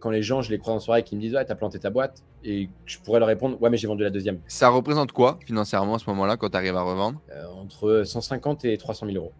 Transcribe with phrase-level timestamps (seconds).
[0.00, 1.90] Quand les gens, je les crois en soirée, qui me disent Ouais, t'as planté ta
[1.90, 4.38] boîte, et je pourrais leur répondre Ouais, mais j'ai vendu la deuxième.
[4.46, 7.20] Ça représente quoi financièrement à ce moment-là quand tu arrives à revendre?
[7.32, 9.32] Euh, entre 150 et 300 000 euros.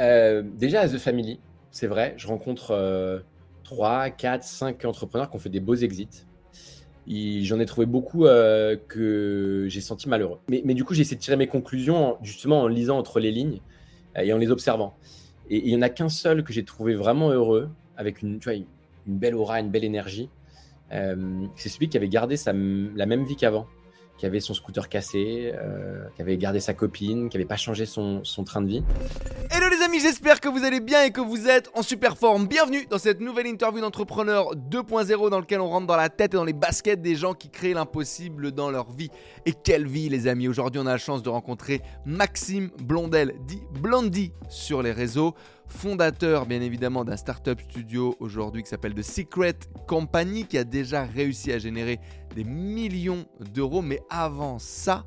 [0.00, 1.38] Euh, déjà, à The Family,
[1.70, 3.20] c'est vrai, je rencontre euh,
[3.62, 6.26] 3, 4, 5 entrepreneurs qui ont fait des beaux exits.
[7.06, 10.40] J'en ai trouvé beaucoup euh, que j'ai senti malheureux.
[10.48, 13.20] Mais, mais du coup, j'ai essayé de tirer mes conclusions en- justement en lisant entre
[13.20, 13.60] les lignes
[14.18, 14.94] euh, et en les observant.
[15.48, 18.40] Et et il n'y en a qu'un seul que j'ai trouvé vraiment heureux, avec une,
[18.40, 18.58] tu vois,
[19.06, 20.28] une belle aura, une belle énergie.
[20.92, 23.66] Euh, c'est celui qui avait gardé la même vie qu'avant,
[24.18, 27.86] qui avait son scooter cassé, euh, qui avait gardé sa copine, qui n'avait pas changé
[27.86, 28.82] son, train de vie.
[30.00, 32.46] J'espère que vous allez bien et que vous êtes en super forme.
[32.46, 36.36] Bienvenue dans cette nouvelle interview d'entrepreneur 2.0 dans lequel on rentre dans la tête et
[36.36, 39.10] dans les baskets des gens qui créent l'impossible dans leur vie.
[39.44, 43.62] Et quelle vie les amis Aujourd'hui on a la chance de rencontrer Maxime Blondel, dit
[43.80, 45.34] Blondie sur les réseaux,
[45.66, 49.56] fondateur bien évidemment d'un startup studio aujourd'hui qui s'appelle The Secret
[49.86, 52.00] Company qui a déjà réussi à générer
[52.34, 53.82] des millions d'euros.
[53.82, 55.04] Mais avant ça...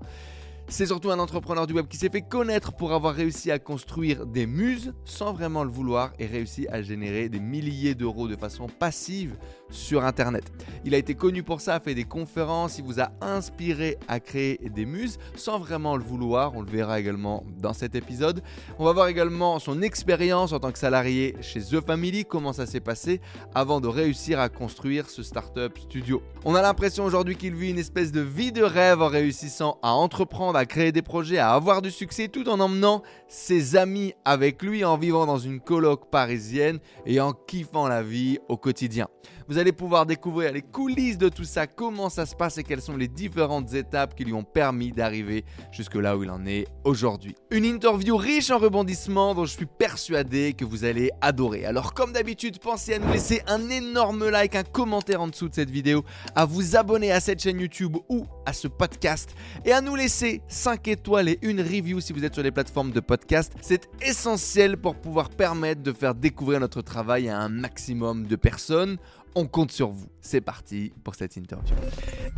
[0.67, 4.25] C'est surtout un entrepreneur du web qui s'est fait connaître pour avoir réussi à construire
[4.25, 8.67] des muses sans vraiment le vouloir et réussi à générer des milliers d'euros de façon
[8.67, 9.35] passive
[9.73, 10.43] sur Internet.
[10.85, 14.19] Il a été connu pour ça, a fait des conférences, il vous a inspiré à
[14.19, 16.55] créer des muses sans vraiment le vouloir.
[16.55, 18.41] On le verra également dans cet épisode.
[18.79, 22.65] On va voir également son expérience en tant que salarié chez The Family, comment ça
[22.65, 23.21] s'est passé
[23.55, 26.21] avant de réussir à construire ce startup studio.
[26.45, 29.93] On a l'impression aujourd'hui qu'il vit une espèce de vie de rêve en réussissant à
[29.93, 34.61] entreprendre, à créer des projets, à avoir du succès tout en emmenant ses amis avec
[34.61, 39.07] lui, en vivant dans une coloc parisienne et en kiffant la vie au quotidien.
[39.47, 42.81] Vous allez pouvoir découvrir les coulisses de tout ça, comment ça se passe et quelles
[42.81, 46.65] sont les différentes étapes qui lui ont permis d'arriver jusque là où il en est
[46.83, 47.35] aujourd'hui.
[47.51, 51.65] Une interview riche en rebondissements dont je suis persuadé que vous allez adorer.
[51.65, 55.55] Alors comme d'habitude, pensez à nous laisser un énorme like, un commentaire en dessous de
[55.55, 56.03] cette vidéo,
[56.35, 59.35] à vous abonner à cette chaîne YouTube ou à ce podcast
[59.65, 62.91] et à nous laisser 5 étoiles et une review si vous êtes sur les plateformes
[62.91, 63.53] de podcast.
[63.61, 68.97] C'est essentiel pour pouvoir permettre de faire découvrir notre travail à un maximum de personnes.
[69.35, 70.05] On compte sur vous.
[70.21, 71.75] C'est parti pour cette interview.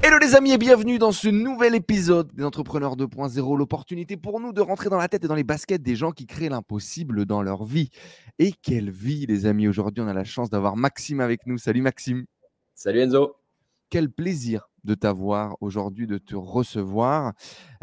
[0.01, 4.53] Hello les amis et bienvenue dans ce nouvel épisode des Entrepreneurs 2.0, l'opportunité pour nous
[4.53, 7.41] de rentrer dans la tête et dans les baskets des gens qui créent l'impossible dans
[7.41, 7.89] leur vie.
[8.39, 11.57] Et quelle vie les amis, aujourd'hui on a la chance d'avoir Maxime avec nous.
[11.57, 12.25] Salut Maxime.
[12.75, 13.35] Salut Enzo.
[13.89, 17.33] Quel plaisir de t'avoir aujourd'hui, de te recevoir.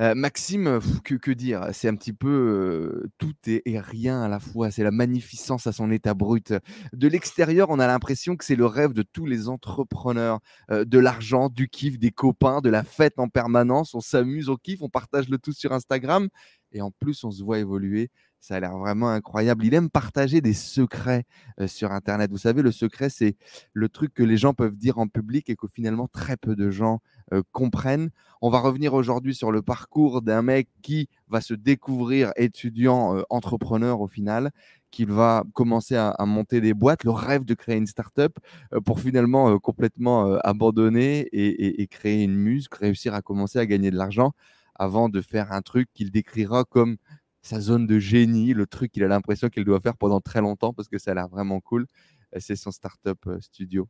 [0.00, 1.68] Euh, Maxime, que dire?
[1.72, 4.70] C'est un petit peu euh, tout et, et rien à la fois.
[4.70, 6.54] C'est la magnificence à son état brut.
[6.92, 10.40] De l'extérieur, on a l'impression que c'est le rêve de tous les entrepreneurs.
[10.70, 13.94] Euh, de l'argent, du kiff, des copains, de la fête en permanence.
[13.94, 16.28] On s'amuse, on kiffe, on partage le tout sur Instagram.
[16.72, 18.10] Et en plus, on se voit évoluer.
[18.42, 19.64] Ça a l'air vraiment incroyable.
[19.64, 21.26] Il aime partager des secrets
[21.60, 22.32] euh, sur Internet.
[22.32, 23.36] Vous savez, le secret, c'est
[23.72, 26.68] le truc que les gens peuvent dire en public et que finalement très peu de
[26.68, 27.00] gens
[27.32, 28.10] euh, comprennent.
[28.40, 33.22] On va revenir aujourd'hui sur le parcours d'un mec qui va se découvrir étudiant euh,
[33.30, 34.50] entrepreneur au final,
[34.90, 38.36] qu'il va commencer à, monter des boîtes, le rêve de créer une startup
[38.84, 44.32] pour finalement complètement abandonner et créer une muse, réussir à commencer à gagner de l'argent
[44.74, 46.96] avant de faire un truc qu'il décrira comme
[47.42, 50.72] sa zone de génie, le truc qu'il a l'impression qu'il doit faire pendant très longtemps
[50.72, 51.86] parce que ça a l'air vraiment cool.
[52.34, 53.88] Euh, C'est son startup euh, studio.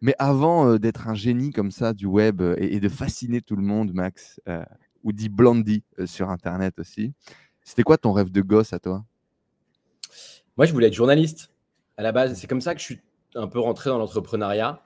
[0.00, 3.62] Mais avant euh, d'être un génie comme ça du web et, de fasciner tout le
[3.62, 4.64] monde, Max, euh,
[5.02, 7.14] ou dit Blondie euh, sur Internet aussi,
[7.62, 9.04] c'était quoi ton rêve de gosse à toi?
[10.56, 11.50] Moi, je voulais être journaliste
[11.96, 12.38] à la base.
[12.38, 13.00] C'est comme ça que je suis
[13.34, 14.82] un peu rentré dans l'entrepreneuriat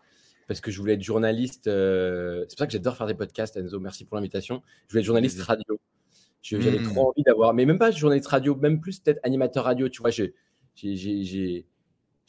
[0.47, 1.67] parce que je voulais être journaliste.
[1.67, 3.81] euh, C'est pour ça que j'adore faire des podcasts, Enzo.
[3.81, 4.63] Merci pour l'invitation.
[4.87, 5.81] Je voulais être journaliste radio.
[6.51, 9.89] J'avais trop envie d'avoir, mais même pas journaliste radio, même plus peut-être animateur radio.
[9.89, 10.35] Tu vois, j'ai-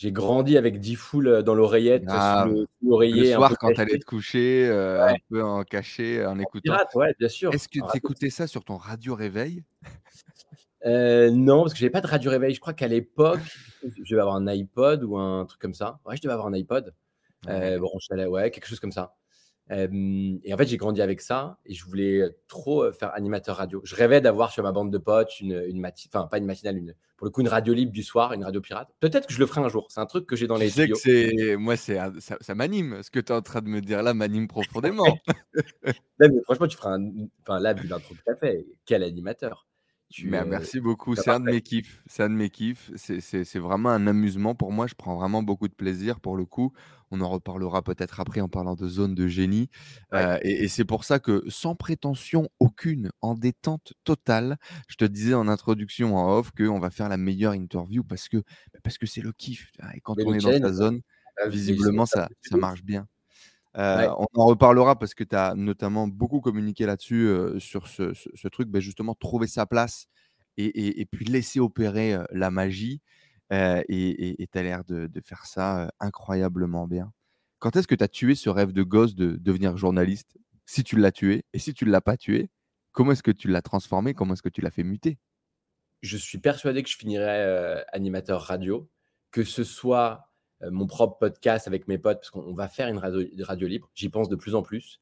[0.05, 5.05] grandi avec 10 foules dans l'oreillette, Ah, sous le- soir, quand t'allais te coucher, euh,
[5.05, 5.11] Ouais.
[5.11, 6.71] un peu en caché, en écoutant.
[6.73, 7.53] Pirate, ouais, bien sûr.
[7.53, 9.63] Est-ce que En tu écoutais ça sur ton radio réveil?
[10.85, 12.53] Euh, non, parce que j'avais pas de radio réveil.
[12.53, 13.41] Je crois qu'à l'époque,
[13.83, 15.99] je devais avoir un iPod ou un truc comme ça.
[16.05, 16.93] Ouais, je devais avoir un iPod.
[17.45, 17.75] Ouais.
[17.75, 19.15] Euh, bon, je ouais, quelque chose comme ça.
[19.71, 23.81] Euh, et en fait, j'ai grandi avec ça et je voulais trop faire animateur radio.
[23.83, 26.95] Je rêvais d'avoir sur ma bande de potes une, une enfin pas une matinale, une,
[27.17, 28.89] pour le coup une radio libre du soir, une radio pirate.
[28.99, 29.87] Peut-être que je le ferai un jour.
[29.89, 31.35] C'est un truc que j'ai dans Tu les sais que tuyaux.
[31.37, 31.55] c'est.
[31.57, 33.03] Moi, c'est un- ça, ça m'anime.
[33.03, 35.05] Ce que tu es en train de me dire là m'anime profondément.
[36.19, 37.11] Mais franchement, tu feras un,
[37.41, 39.67] enfin là, vu l'intro que tu as fait, quel animateur.
[40.11, 41.15] Tu, Mais euh, merci beaucoup.
[41.15, 42.01] C'est un de mes kiffs.
[42.07, 42.91] C'est un de mes kiffs.
[42.95, 44.87] C'est vraiment un amusement pour moi.
[44.87, 46.73] Je prends vraiment beaucoup de plaisir pour le coup.
[47.11, 49.69] On en reparlera peut-être après en parlant de zone de génie.
[50.11, 50.19] Ouais.
[50.19, 54.57] Euh, et et c'est pour ça que sans prétention aucune, en détente totale,
[54.87, 58.43] je te disais en introduction en off qu'on va faire la meilleure interview parce que
[58.83, 59.71] parce que c'est le kiff.
[59.95, 61.01] Et quand Mais on est dans sa zone,
[61.47, 63.07] Visiblement, ça, ça marche bien.
[63.75, 68.81] On en reparlera parce que tu as notamment beaucoup communiqué là-dessus, sur ce, truc, ben
[68.81, 70.07] justement, trouver sa place
[70.57, 73.01] et, puis laisser opérer la magie.
[73.51, 77.11] Et tu as l'air de, faire ça incroyablement bien.
[77.59, 80.37] Quand est-ce que tu as tué ce rêve de gosse de devenir journaliste?
[80.65, 82.49] Si tu l'as tué, et si tu ne l'as pas tué,
[82.91, 84.13] comment est-ce que tu l'as transformé?
[84.13, 85.17] Comment est-ce que tu l'as fait muter?
[86.01, 88.89] Je suis persuadé que je finirais animateur radio,
[89.31, 90.29] que ce soit
[90.61, 93.89] mon propre podcast avec mes potes, parce qu'on va faire une radio, libre.
[93.95, 95.01] J'y pense de plus en plus.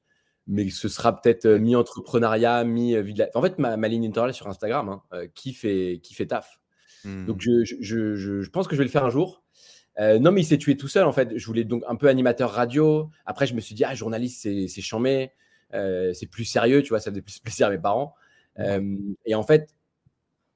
[0.49, 5.53] Mais ce sera peut-être mi-entrepreneuriat, mi-vie En fait, ma, ligne éditoriale sur Instagram, hein, qui,
[5.53, 6.59] fait, qui fait taf.
[7.25, 7.63] Donc, mmh.
[7.63, 9.43] je, pense que je vais le faire un jour.
[9.99, 11.37] non, mais il s'est tué tout seul, en fait.
[11.37, 13.09] Je voulais donc un peu animateur radio.
[13.25, 15.31] Après, je me suis dit, ah, journaliste, c'est chambé.
[15.71, 18.15] c'est plus sérieux, tu vois, ça faisait plus plaisir à mes parents.
[19.25, 19.73] et en fait,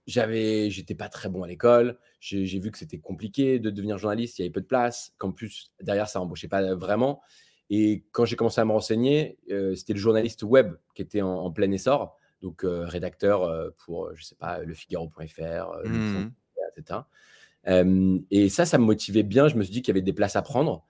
[0.08, 1.98] j'avais, j'étais pas très bon à l'école.
[2.20, 4.40] J'ai vu que c'était compliqué de devenir journaliste.
[4.40, 5.14] Il y avait peu de place.
[5.18, 7.22] Qu'en plus, derrière, ça embauchait pas vraiment.
[7.70, 11.50] Et quand j'ai commencé à me renseigner, euh, c'était le journaliste web qui était en,
[11.52, 12.18] plein essor.
[12.42, 16.32] Donc, euh, rédacteur euh, pour, je sais pas, le Figaro.fr, mmh.
[16.76, 17.02] Etc.
[18.32, 19.48] et ça, ça me motivait bien.
[19.48, 20.86] Je me suis dit qu'il y avait des places à prendre.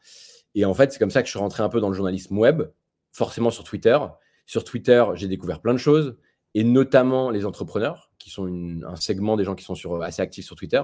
[0.56, 2.38] Et en fait, c'est comme ça que je suis rentré un peu dans le journalisme
[2.38, 2.63] web,
[3.12, 3.98] forcément sur Twitter.
[4.45, 6.18] Sur Twitter, j'ai découvert plein de choses
[6.54, 8.48] et notamment les entrepreneurs, qui sont
[8.86, 10.81] un segment des gens qui sont sur, assez actifs sur Twitter.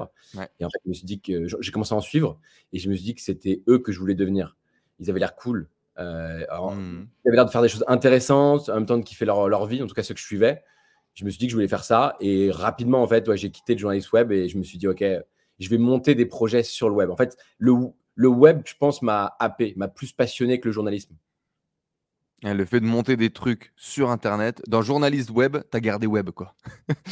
[0.59, 2.39] Et en fait, je me suis dit que j'ai commencé à en suivre
[2.71, 4.55] et je me suis dit que c'était eux que je voulais devenir.
[4.99, 5.69] Ils avaient l'air cool.
[5.99, 7.07] Euh, mmh.
[7.25, 9.65] Ils avaient l'air de faire des choses intéressantes, en même temps de kiffer leur, leur
[9.65, 10.63] vie, en tout cas ceux que je suivais.
[11.17, 13.49] Je me suis dit que je voulais faire ça et rapidement, en fait, ouais, j'ai
[13.49, 15.03] quitté le journaliste web et je me suis dit, OK,
[15.57, 17.09] je vais monter des projets sur le web.
[17.09, 17.73] En fait, le,
[18.13, 21.15] le web, je pense, m'a happé, m'a plus passionné que le journalisme.
[22.43, 24.61] Hein, le fait de monter des trucs sur Internet.
[24.67, 26.53] Dans journaliste web, tu as gardé web, quoi.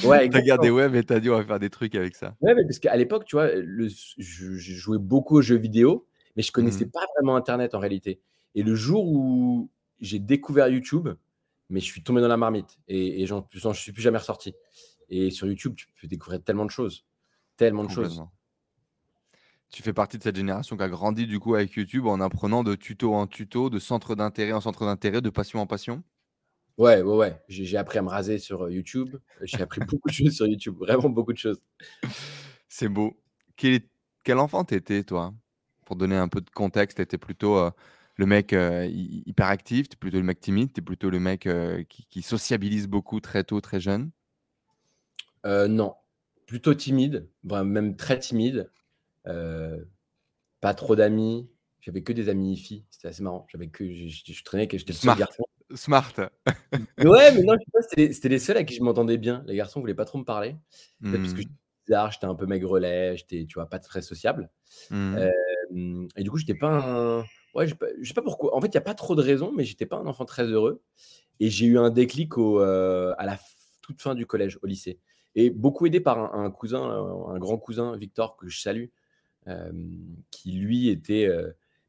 [0.04, 2.16] Ouais, tu as gardé web et tu as dit, on va faire des trucs avec
[2.16, 2.36] ça.
[2.42, 6.06] Ouais, parce qu'à l'époque, tu vois, le, je, jouais beaucoup aux jeux vidéo,
[6.36, 6.92] mais je connaissais mmh.
[6.92, 8.22] pas vraiment Internet en réalité.
[8.54, 11.10] Et le jour où j'ai découvert YouTube,
[11.70, 14.54] mais je suis tombé dans la marmite et, et j'en suis plus jamais ressorti.
[15.10, 17.06] Et sur YouTube, tu peux découvrir tellement de choses.
[17.58, 18.22] Tellement de choses
[19.76, 22.64] tu fais partie de cette génération qui a grandi du coup avec YouTube en apprenant
[22.64, 26.02] de tuto en tuto, de centre d'intérêt en centre d'intérêt, de passion en passion?
[26.78, 27.42] Ouais, ouais, ouais.
[27.50, 29.18] J'ai appris à me raser sur euh, YouTube.
[29.42, 31.62] J'ai appris beaucoup de choses sur YouTube, vraiment beaucoup de choses.
[32.70, 33.22] C'est beau.
[33.58, 33.82] Quel,
[34.24, 35.34] quel enfant t'étais, toi?
[35.86, 37.72] Pour donner un peu de contexte, t'étais plutôt euh,
[38.16, 41.48] le mec euh, hyper actif, t'es plutôt le mec timide, t'es plutôt le mec
[41.90, 44.12] qui, qui, sociabilise beaucoup très tôt, très jeune?
[45.46, 45.94] Non,
[46.46, 48.70] plutôt timide, même très timide.
[49.28, 49.84] Euh,
[50.62, 51.50] pas trop d'amis.
[51.82, 52.86] J'avais que des amis filles.
[52.90, 53.46] C'était assez marrant.
[53.52, 55.44] J'avais que je, traînais que j'étais le seul garçon.
[55.74, 56.14] Smart.
[57.04, 59.44] ouais, mais non, c'était les seuls à qui je m'entendais bien.
[59.48, 60.56] Les garçons voulaient pas trop me parler.
[61.02, 61.86] Parce que mmh.
[61.88, 64.50] bizarre, j'étais un peu maigrelet, j'étais, tu vois, pas très sociable.
[64.90, 65.16] Mmh.
[65.18, 67.26] Euh, et du coup, j'étais pas un.
[67.56, 67.74] Ouais, je,
[68.04, 68.56] sais pas pourquoi.
[68.56, 70.44] En fait, il n'y a pas trop de raisons, mais j'étais pas un enfant très
[70.44, 70.84] heureux.
[71.40, 73.40] Et j'ai eu un déclic au, euh, à la
[73.82, 75.00] toute fin du collège, au lycée.
[75.36, 78.88] Et beaucoup aidé par un, un cousin, un, grand cousin, Victor, que je salue,
[80.32, 81.30] qui lui était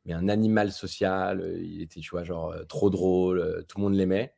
[0.04, 1.56] mais un animal social.
[1.60, 4.34] Il était, tu vois, genre trop drôle, tout le monde l'aimait.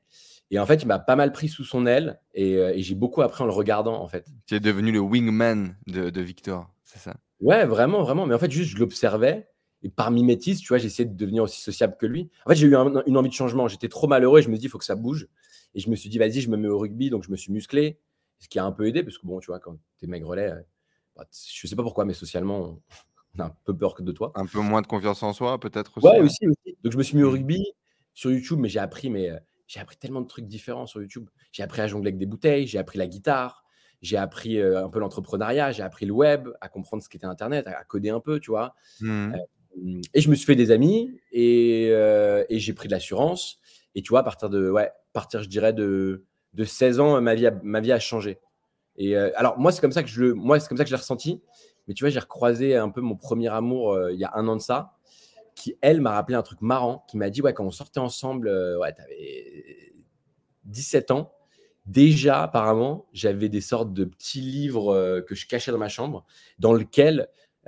[0.50, 3.42] Et en fait, il m'a pas mal pris sous son aile et, j'ai beaucoup appris
[3.42, 4.26] en le regardant, en fait.
[4.46, 7.16] Tu es devenu le wingman de, Victor, c'est ça?
[7.40, 8.26] Ouais, vraiment, vraiment.
[8.26, 9.48] Mais en fait, juste, je l'observais
[9.82, 12.30] et par mimétisme, tu vois, j'essayais de devenir aussi sociable que lui.
[12.44, 13.68] En fait, j'ai eu une envie de changement.
[13.68, 15.28] J'étais trop malheureux et je me dis, il faut que ça bouge.
[15.74, 17.52] Et je me suis dit, vas-y, je me mets au rugby, donc je me suis
[17.52, 17.98] musclé,
[18.38, 20.52] ce qui a un peu aidé parce que, bon, tu vois, quand tu es maigrelet,
[21.14, 22.80] bah, je sais pas pourquoi, mais socialement,
[23.36, 24.32] on a un peu peur de toi.
[24.34, 26.06] Un peu moins de confiance en soi, peut-être aussi.
[26.06, 26.24] Ouais, hein.
[26.24, 26.76] aussi, aussi.
[26.82, 27.34] Donc, je me suis mis au mmh.
[27.34, 27.66] rugby
[28.14, 31.28] sur YouTube, mais j'ai appris, mais euh, j'ai appris tellement de trucs différents sur YouTube.
[31.52, 33.64] J'ai appris à jongler avec des bouteilles, j'ai appris la guitare,
[34.02, 37.66] j'ai appris euh, un peu l'entrepreneuriat, j'ai appris le web, à comprendre ce qu'était Internet,
[37.66, 38.74] à, coder un peu, tu vois.
[39.00, 39.34] Mmh.
[39.34, 39.38] Euh,
[40.14, 43.58] et je me suis fait des amis et, et j'ai pris de l'assurance.
[43.94, 47.34] Et tu vois, à partir de, ouais, partir, je dirais, de, de 16 ans, ma
[47.34, 48.38] vie a, ma vie a changé.
[48.96, 51.00] Et alors, moi, c'est comme ça que je moi, c'est comme ça que je l'ai
[51.00, 51.40] ressenti.
[51.88, 54.46] Mais tu vois, j'ai recroisé un peu mon premier amour euh, il y a un
[54.46, 54.92] an de ça,
[55.54, 58.46] qui, elle, m'a rappelé un truc marrant, qui m'a dit, ouais, quand on sortait ensemble,
[58.46, 59.94] euh, ouais, tu avais
[60.64, 61.32] 17 ans.
[61.86, 66.26] Déjà, apparemment, j'avais des sortes de petits livres euh, que je cachais dans ma chambre,
[66.58, 66.74] dans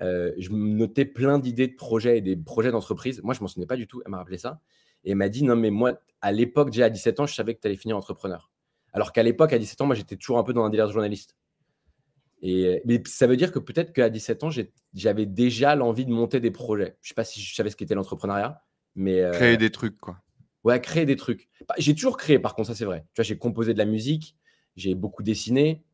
[0.01, 3.21] lesquels je me notais plein d'idées de projets et des projets d'entreprise.
[3.23, 4.03] Moi, je m'en souvenais pas du tout.
[4.05, 4.61] Elle m'a rappelé ça.
[5.05, 7.55] Et elle m'a dit, non, mais moi, à l'époque, déjà à 17 ans, je savais
[7.55, 8.51] que tu allais finir entrepreneur.
[8.93, 10.93] Alors qu'à l'époque, à 17 ans, moi, j'étais toujours un peu dans un délire de
[10.93, 11.37] journaliste.
[12.43, 14.51] Et, mais ça veut dire que peut-être qu'à 17 ans,
[14.95, 16.97] j'avais déjà l'envie de monter des projets.
[17.01, 18.63] Je ne sais pas si je savais ce qu'était l'entrepreneuriat,
[18.95, 19.21] mais.
[19.21, 20.19] Euh, créer des trucs, quoi.
[20.65, 21.49] Ouais, créer des trucs.
[21.69, 23.05] Bah, j'ai toujours créé, par contre, ça c'est vrai.
[23.15, 24.37] Tu vois, j'ai composé de la musique,
[24.77, 25.85] j'ai beaucoup dessiné,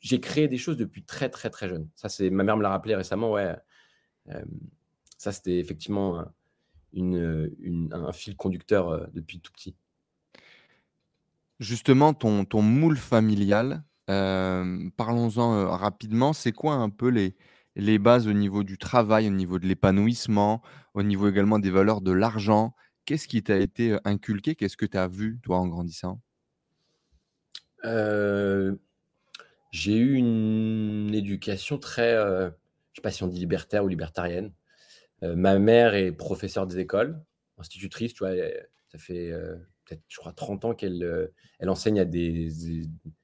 [0.00, 1.88] j'ai créé des choses depuis très, très, très jeune.
[1.96, 3.56] Ça, c'est ma mère me l'a rappelé récemment, ouais.
[4.30, 4.44] Euh,
[5.18, 6.24] ça, c'était effectivement
[6.92, 9.74] une, un fil conducteur depuis tout petit.
[11.58, 16.32] Justement, ton, ton moule familial, parlons-en rapidement.
[16.32, 17.36] C'est quoi un peu les,
[17.74, 20.62] les bases au niveau du travail, au niveau de l'épanouissement,
[20.94, 22.74] au niveau également des valeurs de l'argent?
[23.06, 24.54] Qu'est-ce qui t'a été inculqué?
[24.54, 26.20] Qu'est-ce que tu as vu, toi, en grandissant?
[29.74, 32.50] J'ai eu une éducation très, je ne
[32.94, 34.52] sais pas si on dit libertaire ou libertarienne.
[35.22, 37.20] ma mère est professeure des écoles,
[37.58, 38.36] institutrice, tu vois,
[38.92, 39.32] ça fait
[39.84, 42.50] peut-être, je crois, 30 ans qu'elle elle enseigne à des,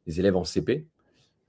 [0.07, 0.89] des élèves en CP.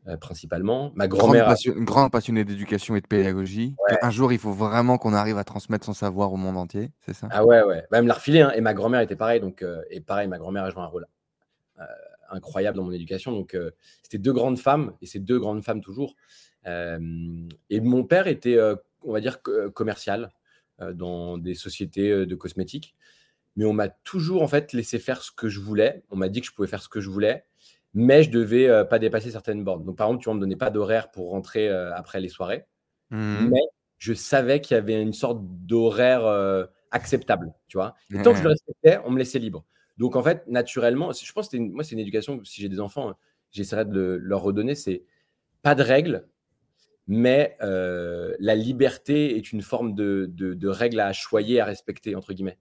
[0.07, 0.91] Euh, principalement.
[0.95, 1.53] Ma grand-mère.
[1.63, 3.75] Une grande passionnée d'éducation et de pédagogie.
[4.01, 7.13] Un jour, il faut vraiment qu'on arrive à transmettre son savoir au monde entier, c'est
[7.13, 7.27] ça?
[7.29, 7.85] Ah ouais, ouais.
[7.91, 8.41] Bah, me l'a refilé.
[8.41, 8.51] Hein.
[8.55, 9.39] Et ma grand-mère était pareil.
[9.39, 11.05] Donc, euh, et pareil, ma grand-mère a joué un rôle
[11.79, 11.83] euh,
[12.31, 13.31] incroyable dans mon éducation.
[13.31, 13.57] Donc,
[14.03, 16.15] c'était deux grandes femmes, et c'est deux grandes femmes toujours.
[16.65, 18.57] et mon père était,
[19.03, 19.41] on va dire,
[19.73, 20.31] commercial
[20.93, 22.95] dans des sociétés de cosmétiques.
[23.55, 26.03] Mais on m'a toujours, en fait, laissé faire ce que je voulais.
[26.09, 27.45] On m'a dit que je pouvais faire ce que je voulais
[27.93, 29.83] mais je devais euh, pas dépasser certaines bornes.
[29.83, 32.65] Donc, par exemple, tu ne me donnais pas d'horaire pour rentrer euh, après les soirées,
[33.09, 33.61] mmh mais
[33.97, 37.93] je savais qu'il y avait une sorte d'horaire euh, acceptable, tu vois.
[38.11, 39.63] Et tant que je le respectais, on me laissait libre.
[40.01, 43.13] Donc, en fait, naturellement, je pense que moi, c'est une éducation, si j'ai des enfants,
[43.51, 45.03] j'essaierai de leur redonner, c'est
[45.61, 46.27] pas de règles,
[47.05, 52.57] mais la liberté est une forme de, de, règle à choyer, à respecter, entre guillemets.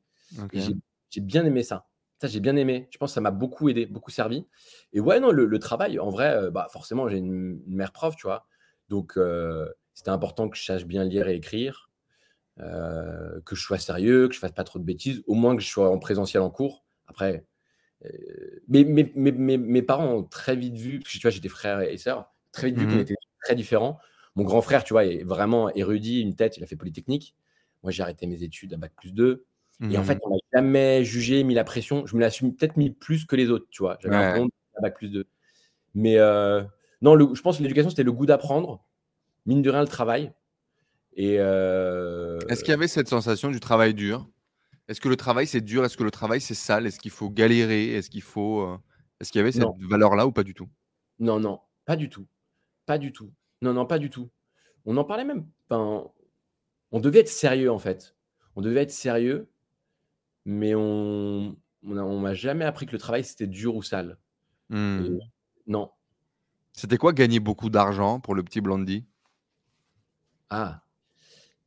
[1.09, 1.87] J'ai bien aimé ça.
[2.21, 2.89] Ça, j'ai bien aimé.
[2.91, 4.47] Je pense que ça m'a beaucoup aidé, beaucoup servi.
[4.93, 8.27] Et ouais, non, le, travail, en vrai, euh, bah, forcément, j'ai une, mère prof, tu
[8.27, 8.47] vois.
[8.91, 11.89] Donc, euh, c'était important que je sache bien lire et écrire,
[12.59, 15.63] euh, que je sois sérieux, que je fasse pas trop de bêtises, au moins que
[15.63, 16.85] je sois en présentiel en cours.
[17.11, 17.45] Après,
[18.69, 18.85] mais,
[19.17, 22.33] mes parents ont très vite vu, parce que tu vois, j'ai des frères et sœurs,
[22.53, 23.99] très vite vu qu'on mmh était très différents.
[24.37, 27.35] Mon grand frère, tu vois, est vraiment érudit, une tête, il a fait Polytechnique.
[27.83, 29.45] Moi, j'ai arrêté mes études à Bac plus 2.
[29.91, 30.21] Et en fait, mmh.
[30.25, 32.05] on m'a jamais jugé, mis la pression.
[32.05, 33.97] Je me l'assume peut-être mis plus que les autres, tu vois.
[34.01, 34.47] J'avais un
[34.83, 35.27] bac plus de.
[35.95, 36.63] Mais euh,
[37.01, 38.85] non, je pense que l'éducation, c'était le goût d'apprendre,
[39.47, 40.33] mine de rien, le travail.
[41.15, 44.29] Et euh, Est-ce qu'il y avait cette sensation du travail dur?
[44.91, 45.85] Est-ce que le travail, c'est dur?
[45.85, 46.87] Est-ce que le travail, c'est sale?
[46.87, 47.95] Est-ce qu'il faut galérer?
[47.95, 48.61] Est-ce qu'il faut.
[48.61, 48.77] Euh,
[49.21, 50.69] est-ce qu'il y avait cette valeur-là ou pas du tout?
[51.19, 52.27] Non, non, pas du tout.
[52.87, 53.33] Pas du tout.
[53.63, 54.31] Non, non, pas du tout.
[54.85, 55.47] On en parlait même.
[55.69, 56.11] Enfin,
[56.91, 58.17] on devait être sérieux, en fait.
[58.57, 59.49] On devait être sérieux
[60.45, 64.19] mais on on m'a jamais appris que le travail, c'était dur ou sale.
[64.69, 65.19] Mmh.
[65.67, 65.91] non.
[66.73, 69.07] C'était quoi gagner beaucoup d'argent pour le petit Blondie?
[70.51, 70.83] Ah.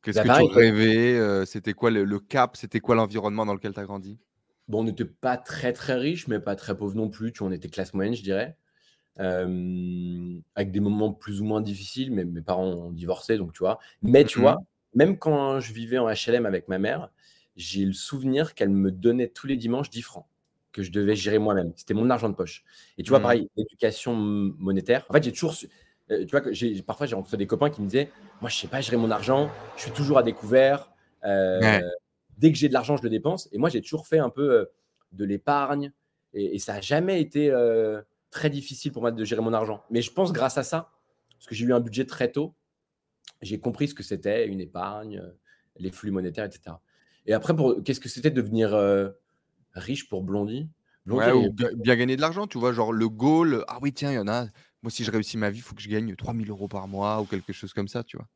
[0.04, 3.84] Qu'est-ce que tu rêvais C'était quoi le, cap C'était quoi l'environnement dans lequel tu as
[3.84, 4.18] grandi?
[4.68, 7.32] Bon, on n'était pas très très riche, mais pas très pauvre non plus.
[7.32, 8.56] Tu vois, on était classe moyenne, je dirais.
[9.18, 13.78] avec des moments plus ou moins difficiles, mais mes parents ont divorcé, donc tu vois.
[14.02, 14.58] Mais tu mmh vois,
[14.94, 17.10] même quand je vivais en HLM avec ma mère,
[17.56, 20.26] j'ai le souvenir qu'elle me donnait tous les dimanches 10 francs
[20.72, 21.72] que je devais gérer moi-même.
[21.76, 22.64] C'était mon argent de poche.
[22.98, 23.22] Et tu vois, mmh.
[23.22, 25.06] pareil, l'éducation monétaire.
[25.08, 25.54] En fait, j'ai toujours.
[25.54, 25.68] Euh,
[26.08, 28.80] tu vois, que parfois, j'ai rencontré des copains qui me disaient Moi, je sais pas
[28.80, 30.90] gérer mon argent, je suis toujours à découvert.
[31.24, 31.80] Euh,
[32.36, 33.48] dès que j'ai de l'argent, je le dépense.
[33.52, 34.64] Et moi, j'ai toujours fait un peu euh,
[35.12, 35.92] de l'épargne.
[36.34, 37.52] Et, ça n'a jamais été
[38.30, 39.84] très difficile pour moi de gérer mon argent.
[39.90, 40.90] Mais je pense, grâce à ça,
[41.38, 42.54] parce que j'ai eu un budget très tôt,
[43.40, 45.22] j'ai compris ce que c'était une épargne,
[45.76, 46.76] les flux monétaires, etc.
[47.26, 47.82] Et après, pour...
[47.82, 49.10] qu'est-ce que c'était de devenir euh,
[49.72, 50.68] riche pour Blondie,
[51.06, 54.16] ouais, ou bien, gagner de l'argent, tu vois, genre le goal, ah oui, tiens, il
[54.16, 54.46] y en a.
[54.84, 57.18] Moi, si je réussis ma vie, il faut que je gagne 3000 euros par mois
[57.22, 58.28] ou quelque chose comme ça, tu vois.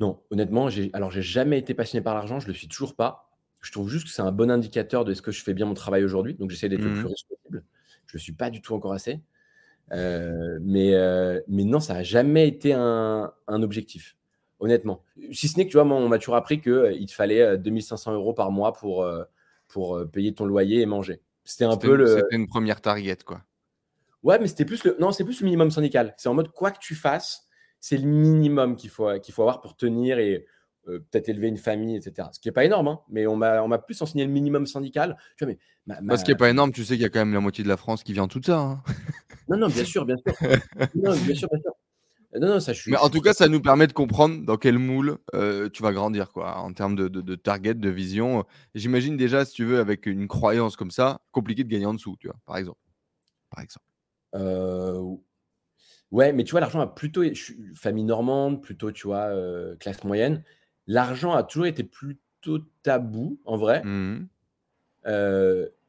[0.00, 3.30] Non, honnêtement, alors j'ai jamais été passionné par l'argent, je le suis toujours pas.
[3.60, 5.74] Je trouve juste que c'est un bon indicateur de est-ce que je fais bien mon
[5.74, 7.64] travail aujourd'hui, donc j'essaie d'être le plus mmh riche possible.
[8.06, 9.20] Je le suis pas du tout encore assez.
[9.92, 14.16] Euh, mais, euh, mais non, ça n'a jamais été un, un objectif
[14.58, 15.04] honnêtement.
[15.32, 17.58] Si ce n'est que, tu vois, moi, on m'a toujours appris qu'il euh, te fallait
[17.58, 19.06] 2500 euh, euros par mois pour,
[19.68, 21.20] pour payer ton loyer et manger.
[21.44, 22.06] C'était un peu le.
[22.06, 23.42] C'était une première target, quoi.
[24.22, 24.96] Ouais, mais c'était plus le.
[25.00, 26.14] Non, c'est plus le minimum syndical.
[26.16, 27.46] C'est en mode, quoi que tu fasses,
[27.80, 30.46] c'est le minimum qu'il faut, qu'il faut avoir pour tenir et
[30.84, 32.28] peut-être élever une famille, etc.
[32.32, 35.16] Ce qui n'est pas énorme, hein, mais on m'a plus enseigné le minimum syndical.
[35.36, 35.54] Tu vois,
[36.02, 37.64] mais Ce qui n'est pas énorme, tu sais qu'il y a quand même la moitié
[37.64, 38.58] de la France qui vient tout ça.
[38.58, 38.82] Hein.
[39.48, 40.32] Non, non, bien sûr, bien sûr.
[40.94, 41.72] non, bien sûr, bien sûr.
[42.38, 44.56] Non, non, ça, je suis, Mais en tout cas, ça nous permet de comprendre dans
[44.56, 48.44] quel moule euh, tu vas grandir, quoi, en termes de, de, target, de vision.
[48.76, 52.16] J'imagine déjà, si tu veux, avec une croyance comme ça, compliqué de gagner en dessous,
[52.20, 52.78] tu vois, par exemple.
[53.50, 53.89] Par exemple.
[54.34, 55.16] Euh,
[56.10, 57.22] ouais, mais tu vois, l'argent a plutôt.
[57.74, 60.42] famille normande, plutôt, tu vois, euh, classe moyenne.
[60.86, 63.82] L'argent a toujours été plutôt tabou, en vrai.
[63.84, 64.28] Mmh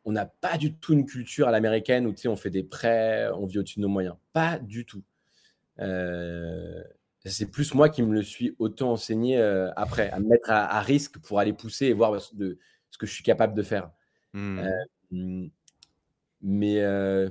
[0.03, 2.63] on n'a pas du tout une culture à l'américaine où, tu sais, on fait des
[2.63, 4.15] prêts, on vit au-dessus de nos moyens.
[4.33, 5.03] Pas du tout.
[5.79, 6.81] Euh,
[7.25, 10.81] c'est plus moi qui me le suis auto enseigné euh, après, à me mettre à,
[10.81, 12.57] risque pour aller pousser et voir de,
[12.89, 13.91] ce que je suis capable de faire.
[14.33, 14.59] Mmh.
[14.59, 15.47] Euh,
[16.41, 17.29] mais euh,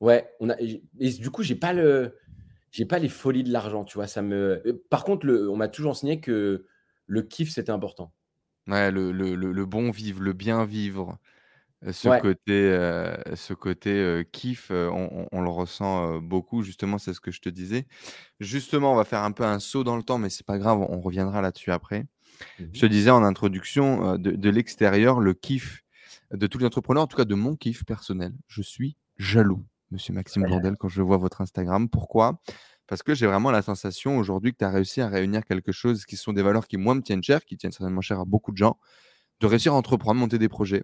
[0.00, 2.16] ouais, on a, et du coup, j'ai pas le,
[2.70, 4.06] j'ai pas les folies de l'argent, tu vois.
[4.06, 4.82] Ça me.
[4.90, 6.66] Par contre, le, on m'a toujours enseigné que
[7.06, 8.12] le kiff c'était important.
[8.66, 11.18] Ouais, le, le, le, bon vivre, le bien vivre.
[11.90, 12.70] Ce côté,
[13.34, 16.62] ce côté kiff, on, on, le ressent beaucoup.
[16.62, 17.86] Justement, c'est ce que je te disais.
[18.38, 20.78] Justement, on va faire un peu un saut dans le temps, mais c'est pas grave,
[20.78, 22.06] on reviendra là-dessus après.
[22.58, 25.82] Mmh je te disais en introduction, de, de l'extérieur, le kiff
[26.32, 30.12] de tous les entrepreneurs, en tout cas de mon kiff personnel, je suis jaloux, monsieur
[30.12, 31.88] Maxime Blondel, quand je vois votre Instagram.
[31.88, 32.40] Pourquoi?
[32.86, 36.04] Parce que j'ai vraiment la sensation aujourd'hui que tu as réussi à réunir quelque chose
[36.04, 38.52] qui sont des valeurs qui, moi, me tiennent cher, qui tiennent certainement cher à beaucoup
[38.52, 38.78] de gens,
[39.40, 40.82] de réussir à entreprendre, monter des projets,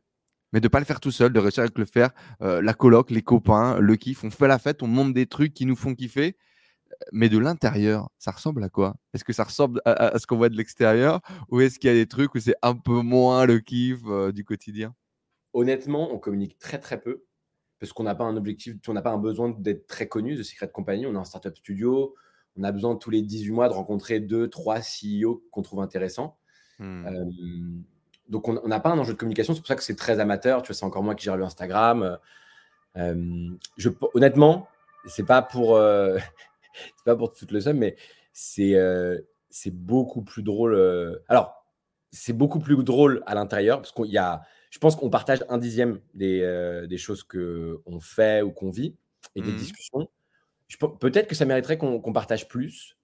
[0.53, 2.11] mais de ne pas le faire tout seul, de réussir à le faire,
[2.43, 5.53] euh, la coloc, les copains, le kiff, on fait la fête, on monte des trucs
[5.53, 6.37] qui nous font kiffer.
[7.13, 8.95] Mais de l'intérieur, ça ressemble à quoi?
[9.13, 11.21] Est-ce que ça ressemble à, ce qu'on voit de l'extérieur
[11.51, 14.31] ou est-ce qu'il y a des trucs où c'est un peu moins le kiff euh,
[14.31, 14.95] du quotidien?
[15.53, 17.25] Honnêtement, on communique très très peu
[17.79, 20.43] parce qu'on n'a pas un objectif, on n'a pas un besoin d'être très connu de
[20.43, 21.07] Secret Company.
[21.07, 22.15] On a un startup studio,
[22.57, 26.39] on a besoin tous les 18 mois de rencontrer deux, trois CEO qu'on trouve intéressants.
[26.79, 27.07] Mmh.
[27.07, 27.25] Euh,
[28.29, 29.55] donc, on n'a pas un enjeu de communication.
[29.55, 30.63] C'est pour ça que c'est très amateur.
[30.63, 32.19] Tu vois, c'est encore moi qui gère le Instagram.
[32.97, 34.69] Euh, je, honnêtement,
[35.07, 36.19] c'est pas pour, euh,
[36.97, 37.97] c'est pas pour toute le somme, mais
[38.33, 39.19] c'est euh,
[39.51, 41.21] c'est beaucoup plus drôle.
[41.29, 41.65] alors,
[42.11, 45.59] c'est beaucoup plus drôle à l'intérieur parce qu'il y a, je pense qu'on partage un
[45.59, 48.97] dixième des, des choses que on fait ou qu'on vit
[49.35, 50.09] et des mmh discussions.
[51.01, 52.97] Peut-être que ça mériterait qu'on partage plus.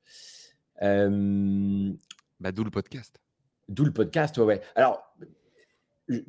[0.80, 3.20] Bah, D'où le podcast.
[3.68, 4.60] D'où le podcast, ouais, ouais.
[4.74, 5.14] Alors,
[6.08, 6.24] tu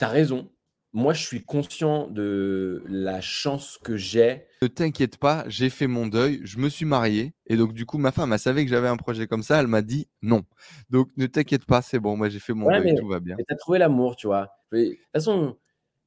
[0.00, 0.50] as raison.
[0.96, 4.46] Moi, je suis conscient de la chance que j'ai.
[4.62, 7.34] Ne t'inquiète pas, j'ai fait mon deuil, je me suis marié.
[7.46, 9.66] Et donc, du coup, ma femme, elle savait que j'avais un projet comme ça, elle
[9.66, 10.44] m'a dit non.
[10.90, 13.34] Donc, ne t'inquiète pas, c'est bon, moi, j'ai fait mon deuil, tout va bien.
[13.36, 14.56] Tu as trouvé l'amour, tu vois.
[14.70, 15.56] De toute façon,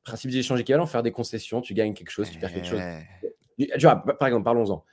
[0.05, 2.81] principe d'échange équivalent, faire des concessions, tu gagnes quelque chose, tu perds quelque chose.
[3.59, 4.85] Tu vois, par exemple, parlons-en.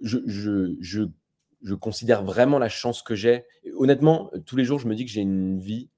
[0.00, 1.02] Je, je, je
[1.64, 3.44] je considère vraiment la chance que j'ai.
[3.76, 5.90] Honnêtement, tous les jours, je me dis que j'ai une vie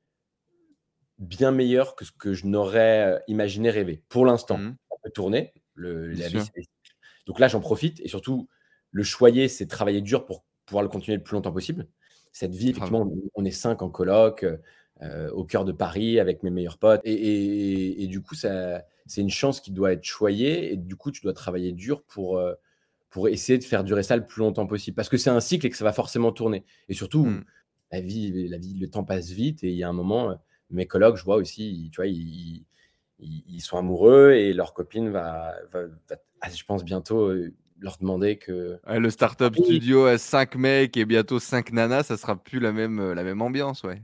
[1.25, 4.03] bien meilleure que ce que je n'aurais euh, imaginé rêver.
[4.09, 4.77] Pour l'instant, mmh.
[4.91, 5.53] on peut tourner.
[5.75, 6.39] Le, la vie,
[7.27, 8.01] Donc là, j'en profite.
[8.01, 8.49] Et surtout,
[8.91, 11.89] le choyer, c'est travailler dur pour pouvoir le continuer le plus longtemps possible.
[12.33, 14.45] Cette vie, effectivement, on est cinq en coloc,
[15.03, 17.01] euh, au cœur de Paris, avec mes meilleurs potes.
[17.05, 18.85] Et, du coup, c'est
[19.17, 20.73] une chance qui doit être choyée.
[20.73, 22.55] Et du coup, tu dois travailler dur pour, euh,
[23.11, 24.95] pour essayer de faire durer ça le plus longtemps possible.
[24.95, 26.65] Parce que c'est un cycle et que ça va forcément tourner.
[26.89, 27.45] Et surtout, mmh.
[27.93, 30.35] la, vie, la vie, le temps passe vite et il y a un moment, euh,
[30.75, 32.65] mes collègues, je vois aussi, tu vois, ils,
[33.19, 35.55] ils, sont amoureux et leur copine va,
[36.41, 38.79] ah, je pense, bientôt euh, leur demander que.
[38.87, 43.01] le startup studio à 5 mecs et bientôt 5 nanas, ça sera plus la même,
[43.01, 44.03] euh, la même ambiance, ouais.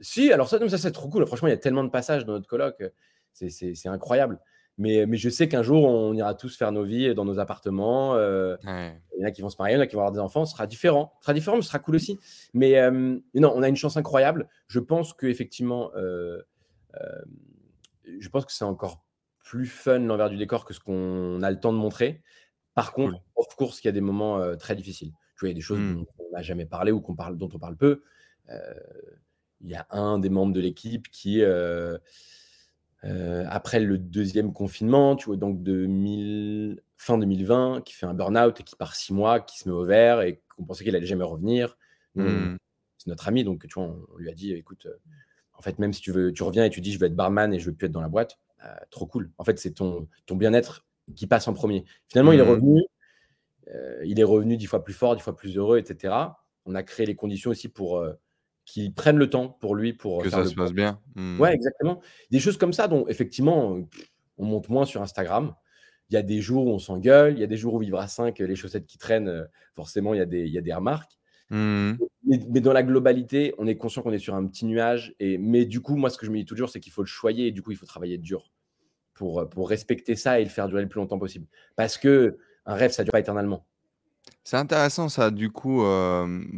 [0.00, 1.26] Si, alors ça, ça c'est trop cool.
[1.26, 2.82] Franchement, il y a tellement de passages dans notre colloque.
[3.32, 4.38] C'est incroyable.
[4.76, 8.16] Mais, mais je sais qu'un jour, on ira tous faire nos vies dans nos appartements.
[8.16, 10.00] Euh, il y en a qui vont se marier, il y en a qui vont
[10.00, 10.44] avoir des enfants.
[10.44, 11.14] Ce sera différent.
[11.20, 12.18] Ce sera différent, mais ce sera cool aussi.
[12.54, 14.48] Mais, euh, non, on a une chance incroyable.
[14.66, 16.42] Je pense qu'effectivement, euh,
[18.18, 19.04] je pense que c'est encore
[19.44, 22.22] plus fun l'envers du décor que ce qu'on a le temps de montrer.
[22.74, 25.12] Par contre, of course, il y a des moments très difficiles.
[25.36, 25.94] Tu vois, il y a des choses mmh.
[25.96, 28.02] dont on n'a jamais parlé ou qu'on parle, dont on parle peu.
[29.60, 31.42] Il y a un des membres de l'équipe qui
[33.04, 35.58] euh, après le deuxième confinement, tu vois, donc
[36.96, 39.84] fin 2020, qui fait un burn-out et qui part six mois, qui se met au
[39.84, 41.76] vert et qu'on pensait qu'il allait jamais revenir.
[42.14, 42.56] Mmh.
[42.96, 44.96] C'est notre ami, donc tu vois, on, lui a dit, écoute, euh,
[45.52, 47.52] en fait, même si tu veux, tu reviens et tu dis, je veux être barman
[47.52, 49.30] et je veux plus être dans la boîte, bah, trop cool.
[49.36, 51.84] En fait, c'est ton, ton bien-être qui passe en premier.
[52.08, 52.48] Finalement, il est mmh.
[52.48, 52.82] revenu,
[53.68, 56.14] euh, il est revenu dix fois plus fort, dix fois plus heureux, etc.
[56.64, 58.02] On a créé les conditions aussi pour
[58.64, 61.00] qui prennent le temps pour lui pour que ça se passe bien.
[61.14, 61.40] Mmh.
[61.40, 62.00] Ouais, exactement.
[62.30, 63.78] Des choses comme ça dont effectivement
[64.38, 65.54] on monte moins sur Instagram.
[66.10, 67.98] Il y a des jours où on s'engueule, il y a des jours où vivre
[67.98, 70.60] à 5, les chaussettes qui traînent, euh, forcément, il y a des, il y a
[70.60, 71.12] des remarques.
[71.50, 71.94] Mmh.
[72.26, 75.14] Mais, dans la globalité, on est conscient qu'on est sur un petit nuage.
[75.20, 77.06] Et, mais du coup, moi, ce que je me dis toujours, c'est qu'il faut le
[77.06, 78.50] choyer et du coup, il faut travailler dur
[79.14, 81.46] pour, euh, pour respecter ça et le faire durer le plus longtemps possible.
[81.76, 83.66] Parce que un rêve, ça ne dure pas éternellement.
[84.46, 85.82] C'est intéressant ça, du coup,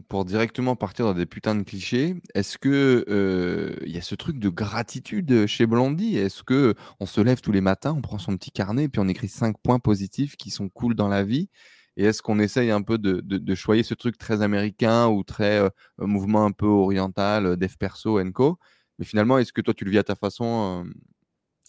[0.09, 2.17] pour directement partir dans des putains de clichés.
[2.35, 6.17] Est-ce que il y a ce truc de gratitude chez Blondie?
[6.17, 9.07] Est-ce que on se lève tous les matins, on prend son petit carnet, puis on
[9.07, 11.49] écrit cinq points positifs qui sont cool dans la vie?
[11.97, 15.63] Et est-ce qu'on essaye un peu de, de, choyer ce truc très américain ou très
[15.99, 18.59] mouvement un peu oriental, dev perso, co
[18.99, 20.85] Mais finalement, est-ce que toi tu le vis à ta façon,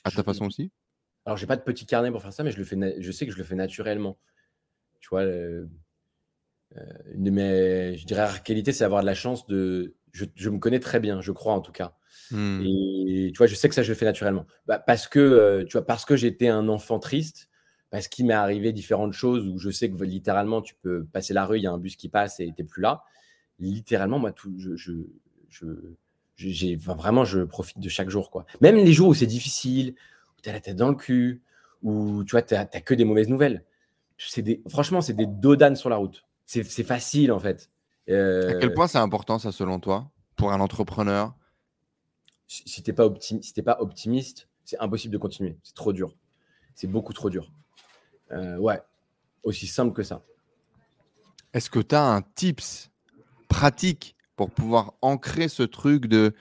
[0.04, 0.72] à ta façon aussi?
[1.26, 2.96] Alors, j'ai pas de petit carnet pour faire ça, mais je le fais.
[3.00, 4.18] Je sais que je le fais naturellement.
[5.00, 5.22] Tu vois.
[5.22, 5.68] Euh,
[7.14, 10.80] une de mes, je dirais, qualités, c'est d'avoir de la chance de Je, me connais
[10.80, 11.94] très bien, je crois en tout cas.
[12.32, 12.62] Hmm.
[12.66, 14.46] Et tu vois, je sais que ça, je le fais naturellement.
[14.66, 17.50] Bah, parce que, euh, tu vois, parce que j'étais un enfant triste,
[17.90, 21.46] parce qu'il m'est arrivé différentes choses où je sais que littéralement, tu peux passer la
[21.46, 23.04] rue, il y a un bus qui passe et tu n'es plus là.
[23.60, 24.94] Littéralement, moi, tout, je, je,
[26.36, 28.30] j'ai, vraiment, je profite de chaque jour.
[28.30, 28.46] quoi.
[28.62, 29.96] Même les jours où c'est difficile,
[30.38, 31.42] où tu as la tête dans le cul,
[31.82, 33.64] où tu vois, tu n'as que des mauvaises nouvelles.
[34.18, 36.27] C'est des, franchement, c'est des dodanes sur la route.
[36.48, 37.70] C'est, facile, en fait.
[38.08, 41.36] À quel euh, point c'est important, ça, selon toi, pour un entrepreneur?
[42.48, 45.58] Si, tu n'es pas, pas optimiste, c'est impossible de continuer.
[45.62, 46.16] C'est trop dur.
[46.74, 47.52] C'est beaucoup trop dur.
[48.32, 48.82] Euh, ouais,
[49.44, 50.24] aussi simple que ça.
[51.54, 52.92] Est-ce que tu as un tips
[53.50, 56.34] pratique pour pouvoir ancrer ce truc de.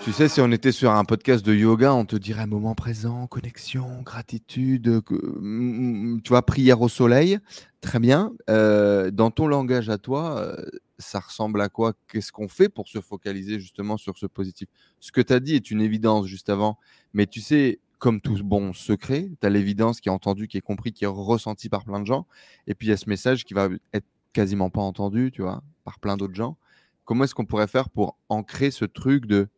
[0.00, 3.28] Tu sais, si on était sur un podcast de yoga, on te dirait moment présent,
[3.28, 7.38] connexion, gratitude, mm, mm, tu vois, prière au soleil.
[7.80, 8.32] Très bien.
[8.50, 10.56] Euh, dans ton langage à toi, euh,
[10.98, 11.92] ça ressemble à quoi?
[12.08, 14.68] Qu'est-ce qu'on fait pour se focaliser justement sur ce positif?
[14.98, 16.78] Ce que tu as dit est une évidence juste avant,
[17.12, 20.62] mais tu sais, comme tout bon secret, tu as l'évidence qui est entendue, qui est
[20.62, 22.26] compris, qui est ressenti par plein de gens.
[22.66, 25.62] Et puis il y a ce message qui va être quasiment pas entendu, tu vois,
[25.84, 26.56] par plein d'autres gens.
[27.04, 29.48] Comment est-ce qu'on pourrait faire pour ancrer ce truc de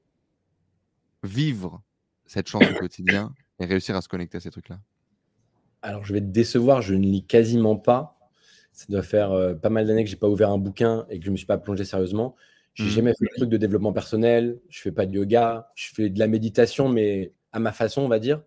[1.25, 1.83] vivre
[2.27, 4.81] cette chance au quotidien et réussir à se connecter à ces trucs-là?
[5.83, 8.19] Alors, je vais te décevoir, je ne lis quasiment pas.
[8.73, 11.27] Ça doit faire euh, pas mal d'années que j'ai pas ouvert un bouquin et que
[11.27, 12.35] je me suis pas plongé sérieusement.
[12.75, 12.93] J'ai n'ai mmh.
[12.95, 14.61] jamais fait de truc de développement personnel.
[14.69, 15.71] Je fais pas de yoga.
[15.75, 18.43] Je fais de la méditation, mais à ma façon, on va dire.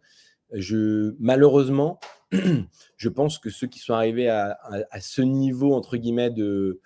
[0.52, 2.00] Je, malheureusement,
[2.98, 4.58] je pense que ceux qui sont arrivés à,
[5.00, 6.82] ce niveau, entre guillemets, de,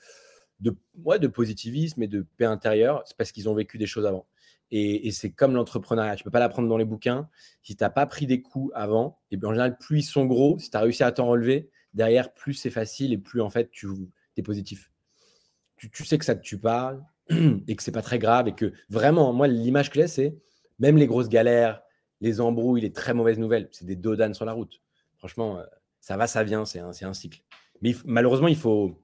[0.59, 0.75] de,
[1.17, 4.27] de positivisme et de paix intérieure, c'est parce qu'ils ont vécu des choses avant.
[4.73, 7.29] Et, c'est comme l'entrepreneuriat, tu ne peux pas l'apprendre dans les bouquins.
[7.61, 10.25] Si tu n'as pas pris des coups avant, et bien en général, plus ils sont
[10.25, 13.49] gros, si tu as réussi à t'en relever, derrière, plus c'est facile et plus en
[13.49, 13.89] fait tu
[14.37, 14.91] es positif.
[15.75, 16.97] Tu, tu, sais que ça te tue pas
[17.29, 20.37] et que c'est pas très grave et que vraiment, moi, l'image que j'ai, c'est
[20.79, 21.81] même les grosses galères,
[22.21, 24.81] les embrouilles, les très mauvaises nouvelles, c'est des dodanes sur la route.
[25.17, 25.65] Franchement, euh,
[25.99, 27.41] ça va, ça vient, c'est un, un, cycle.
[27.81, 29.03] Mais malheureusement, il faut.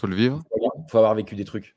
[0.00, 0.42] faut le vivre.
[0.54, 1.76] Il faut avoir vécu des trucs.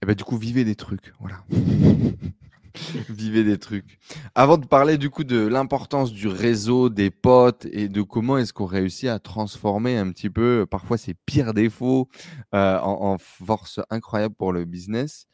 [0.00, 1.12] Et eh ben, du coup, vivez des trucs.
[1.18, 1.44] Voilà.
[3.08, 3.98] vivez des trucs.
[4.34, 8.52] Avant de parler du coup de l'importance du réseau, des potes et de comment est-ce
[8.52, 12.08] qu'on réussit à transformer un petit peu parfois ses pires défauts
[12.54, 15.26] euh, en, en, force incroyable pour le business,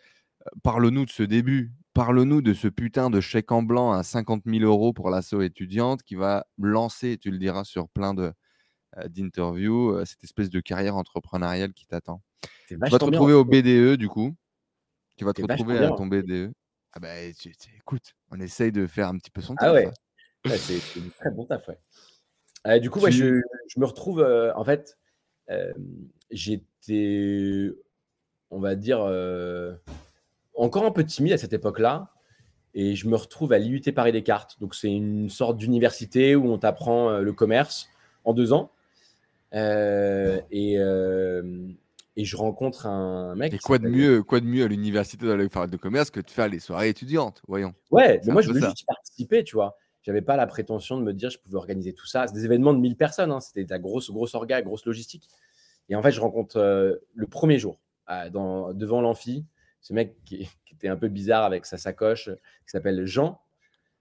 [0.47, 1.73] euh, parle-nous de ce début.
[1.93, 6.03] Parle-nous de ce putain de chèque en blanc à 50 000 euros pour l'assaut étudiante
[6.03, 8.33] qui va lancer, tu le diras sur plein de,
[8.99, 12.23] euh, d'interviews, cette espèce de carrière entrepreneuriale qui t'attend.
[12.67, 14.35] Tu vas te retrouver au BDE du coup.
[15.17, 16.53] Tu vas te retrouver à ton BDE.
[16.93, 17.09] Ah bah,
[17.77, 19.71] écoute, on essaye de faire un petit peu son ah taf.
[19.71, 20.81] Ah ouais, c'est
[21.19, 21.79] très bon taf, ouais.
[22.67, 24.25] Euh, du coup, je, je, me retrouve,
[24.55, 24.97] en fait,
[26.31, 27.71] j'étais,
[28.51, 29.01] on va dire,
[30.55, 32.15] encore un peu timide à cette époque-là.
[32.75, 34.57] Et je me retrouve à l'IUT Paris Descartes.
[34.61, 37.89] Donc, c'est une sorte d'université où on t'apprend euh, le commerce
[38.25, 38.73] en deux ans.
[39.55, 41.69] Euh, et, euh,
[42.17, 43.53] et, je rencontre un mec.
[43.53, 46.61] Et quoi de, mieux, quoi de mieux à l'université de commerce que de faire les
[46.61, 47.75] soirées étudiantes, voyons.
[47.91, 49.77] Ouais, mais moi, je voulais juste participer, tu vois.
[50.03, 52.27] J'avais pas la prétention de me dire je pouvais organiser tout ça.
[52.27, 53.33] C'est des événements de 1000 personnes.
[53.33, 53.41] Hein.
[53.41, 55.29] C'était de la grosse, grosse orga, grosse logistique.
[55.89, 57.81] Et en fait, je rencontre le premier jour
[58.31, 59.45] dans, devant l'amphi
[59.85, 63.41] ce mec qui, était un peu bizarre avec sa sacoche, qui s'appelle Jean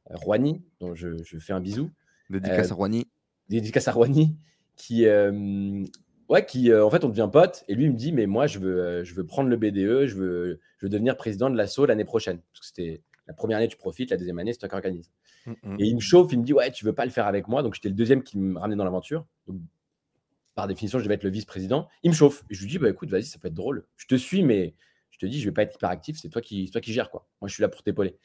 [0.10, 1.92] euh, Rouani, dont je, fais un bisou.
[2.30, 3.06] Dédicace à euh, Rouani.
[3.50, 4.38] Dédicace à Rouani,
[4.76, 5.84] qui, euh,
[6.30, 7.64] ouais, qui en fait, on devient pote.
[7.68, 10.16] Et lui, il me dit, mais moi, je veux, je veux prendre le BDE, je
[10.16, 12.40] veux, je veux devenir président de l'assaut l'année prochaine.
[12.52, 15.12] Parce que c'était la première année, tu profites, la deuxième année, c'est toi qui organise.
[15.46, 15.76] Mm, mm.
[15.80, 17.64] Et il me chauffe, il me dit, ouais, tu veux pas le faire avec moi.
[17.64, 19.26] Donc, j'étais le deuxième qui me ramenait dans l'aventure.
[19.48, 19.58] Donc,
[20.56, 21.88] par définition, je devais être le vice-président.
[22.04, 22.44] Il me chauffe.
[22.50, 23.86] Et je lui dis, bah écoute, vas-y, ça peut être drôle.
[23.98, 24.76] Je te suis, mais
[25.10, 27.10] je te dis, je vais pas être hyper actif, c'est toi qui, toi qui gères
[27.10, 27.28] quoi.
[27.42, 28.18] Moi, je suis là pour t'épauler.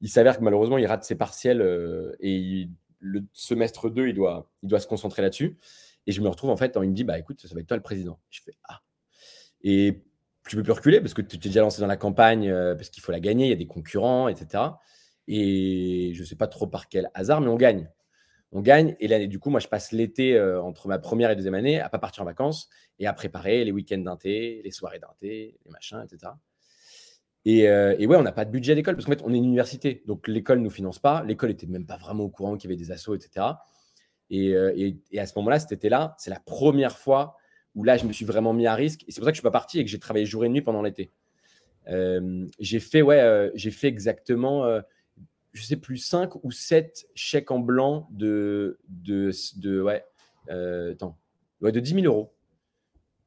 [0.00, 2.68] Il s'avère que malheureusement, il rate ses partiels euh, et
[3.00, 5.56] le semestre 2, il doit, il doit se concentrer là-dessus.
[6.08, 7.76] Et je me retrouve en fait, il me dit, bah écoute, ça va être toi
[7.76, 8.18] le président.
[8.30, 8.80] Je fais ah.
[9.62, 10.02] Et
[10.48, 12.90] tu peux plus reculer parce que tu t'es déjà lancé dans la campagne, euh, parce
[12.90, 14.64] qu'il faut la gagner, il y a des concurrents, etc.
[15.28, 17.88] Et je sais pas trop par quel hasard, mais on gagne
[18.52, 18.96] on gagne.
[19.00, 21.80] Et là, du coup, moi, je passe l'été euh, entre ma première et deuxième année
[21.80, 22.68] à pas partir en vacances
[22.98, 26.32] et à préparer les week-ends d'un thé, les soirées d'un thé, les machins, etc.
[27.46, 29.44] Euh, et, ouais, on n'a pas de budget d'école parce qu'en fait, on est une
[29.44, 30.02] université.
[30.06, 31.22] Donc, l'école ne nous finance pas.
[31.24, 33.46] L'école était même pas vraiment au courant qu'il y avait des assos, etc.
[34.32, 37.36] Euh, et, à ce moment-là, cet été-là, c'est la première fois
[37.74, 39.04] où là, je me suis vraiment mis à risque.
[39.06, 40.48] Et c'est pour ça que je suis pas parti et que j'ai travaillé jour et
[40.48, 41.12] nuit pendant l'été.
[42.58, 44.80] j'ai fait, ouais, j'ai fait exactement
[45.58, 50.04] je sais plus, 5 ou 7 chèques en blanc de, de, de, ouais,
[50.50, 51.18] euh, attends,
[51.60, 52.34] ouais, de 10 000 euros.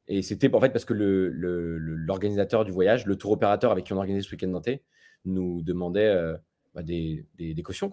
[0.08, 3.92] Et c'était en fait parce que l'organisateur le, du voyage, le tour opérateur avec qui
[3.92, 4.82] on organisait ce week-end nantais,
[5.24, 6.36] nous demandait euh,
[6.74, 7.90] bah, des, des, cautions.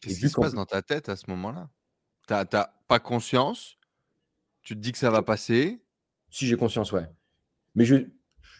[0.00, 1.68] Qu'est-ce qui se passe dans ta tête à ce moment-là?
[2.26, 2.44] Tu n'as
[2.88, 3.78] pas conscience
[4.62, 5.82] Tu te dis que ça va passer
[6.30, 7.06] Si j'ai conscience, ouais.
[7.74, 7.96] Mais je,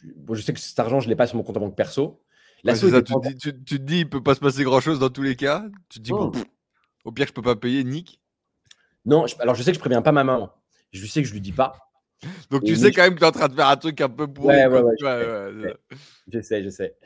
[0.03, 2.23] je sais que cet argent, je ne l'ai pas sur mon compte en banque perso.
[2.65, 5.65] La tu, te dis, il peut pas se passer grand-chose dans tous les cas.
[5.89, 6.31] Tu te dis, bon,
[7.05, 8.21] au pire, je peux pas payer, Nick.
[9.05, 10.53] Non, alors je sais que je préviens pas ma maman.
[10.93, 11.77] Je sais que je lui dis pas.
[12.51, 14.09] Donc tu sais quand même que tu es en train de faire un truc un
[14.09, 14.45] peu pour.
[14.45, 14.95] Ouais, ouais, ouais,
[16.29, 16.97] je, sais, je sais.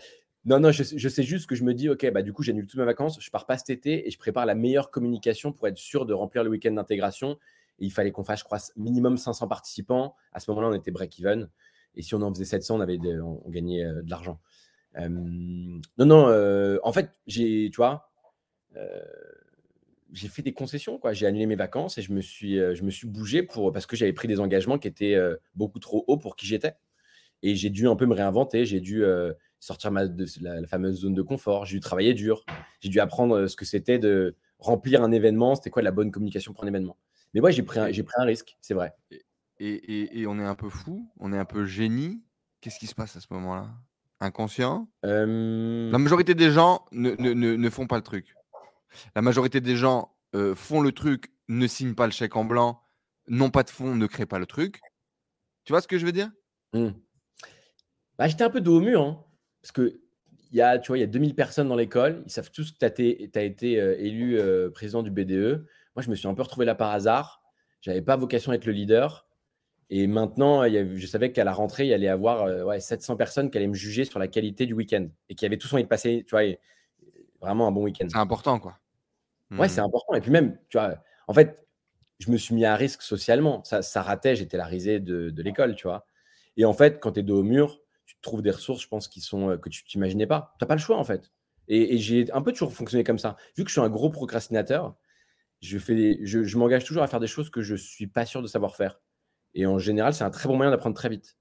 [0.46, 2.78] Non, non, je, sais juste que je me dis, ok, bah du coup, j'annule toutes
[2.78, 5.76] mes vacances, je pars pas cet été et je prépare la meilleure communication pour être
[5.76, 7.36] sûr de remplir le week-end d'intégration.
[7.80, 10.14] il fallait qu'on fasse, je crois, minimum 500 participants.
[10.32, 11.50] À ce moment-là, on était break-even.
[11.96, 14.38] Et si on en faisait 700, on, avait on, gagnait euh, de l'argent.
[14.98, 18.08] Euh, non, non, euh, en fait, j'ai, tu vois,
[20.12, 21.12] j'ai fait des concessions, quoi.
[21.12, 23.96] J'ai annulé mes vacances et je me suis, je me suis bougé pour, parce que
[23.96, 25.18] j'avais pris des engagements qui étaient
[25.56, 26.76] beaucoup trop hauts pour qui j'étais.
[27.42, 28.64] Et j'ai dû un peu me réinventer.
[28.64, 29.04] J'ai dû
[29.66, 31.66] sortir ma, de la, fameuse zone de confort.
[31.66, 32.44] J'ai dû travailler dur.
[32.80, 35.56] J'ai dû apprendre ce que c'était de remplir un événement.
[35.56, 36.96] C'était quoi la bonne communication pour un événement?
[37.34, 38.94] Mais ouais, j'ai pris, un, pris un risque, c'est vrai.
[39.58, 42.22] Et, et, on est un peu fou, on est un peu génie?
[42.60, 43.68] Qu'est-ce qui se passe à ce moment-là?
[44.20, 44.88] Inconscient?
[45.02, 45.26] La
[45.98, 48.34] majorité des gens ne, ne, ne, font pas le truc.
[49.14, 50.14] La majorité des gens
[50.54, 52.80] font le truc, ne signent pas le chèque en blanc,
[53.28, 54.80] n'ont pas de fonds, ne créent pas le truc.
[55.64, 56.30] Tu vois ce que je veux dire?
[56.72, 56.90] Mmh.
[58.18, 59.02] bah, J'étais un peu dos au mur.
[59.02, 59.25] Hein,
[59.66, 59.98] parce que
[60.52, 62.22] y a, tu vois, il y a 2000 personnes dans l'école.
[62.24, 62.84] Ils savent tous que tu
[63.36, 64.38] as, été élu
[64.72, 65.66] président du BDE.
[65.96, 67.42] Moi, je me suis un peu retrouvé là par hasard.
[67.80, 69.26] J'avais pas vocation à être le leader.
[69.90, 73.50] Et maintenant, je savais qu'à la rentrée, il y allait y avoir ouais, 700 personnes
[73.50, 75.88] qui allaient me juger sur la qualité du week-end et qui avaient tous envie de
[75.88, 76.42] passer tu vois,
[77.40, 78.06] vraiment un bon week-end.
[78.08, 78.78] C'est important, quoi.
[79.50, 80.14] Ouais, c'est important.
[80.14, 80.94] Et puis même, tu vois,
[81.26, 81.66] en fait,
[82.20, 83.64] je me suis mis à risque socialement.
[83.64, 86.06] Ça, ça ratait, j'étais la risée de, de l'école, tu vois.
[86.56, 87.80] Et en fait, quand tu es dos au mur,
[88.42, 90.54] des ressources, je pense, qui sont, que tu t'imaginais pas.
[90.58, 91.32] Tu n'as pas le choix, en fait.
[91.68, 93.36] Et, j'ai un peu toujours fonctionné comme ça.
[93.56, 94.96] Vu que je suis un gros procrastinateur,
[95.60, 98.42] je, fais je, je m'engage toujours à faire des choses que je suis pas sûr
[98.42, 99.00] de savoir faire.
[99.54, 101.36] Et en général, c'est un très bon moyen d'apprendre très vite.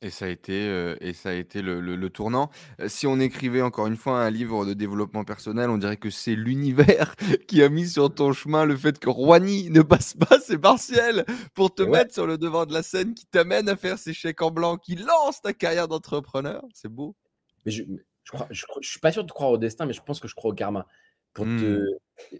[0.00, 2.50] Et ça a été, et ça a été le, tournant.
[2.86, 6.36] Si on écrivait encore une fois un livre de développement personnel, on dirait que c'est
[6.36, 7.16] l'univers
[7.48, 11.24] qui a mis sur ton chemin le fait que Roigny ne passe pas ses partiels
[11.54, 14.40] pour te mettre sur le devant de la scène, qui t'amène à faire ces chèques
[14.40, 16.64] en blanc, qui lance ta carrière d'entrepreneur.
[16.72, 17.16] C'est beau.
[17.66, 17.82] Mais je,
[18.22, 20.34] je, crois, je, suis pas sûr de croire au destin, mais je pense que je
[20.36, 20.86] crois au karma.
[21.34, 21.82] Pour te,
[22.30, 22.38] mmh.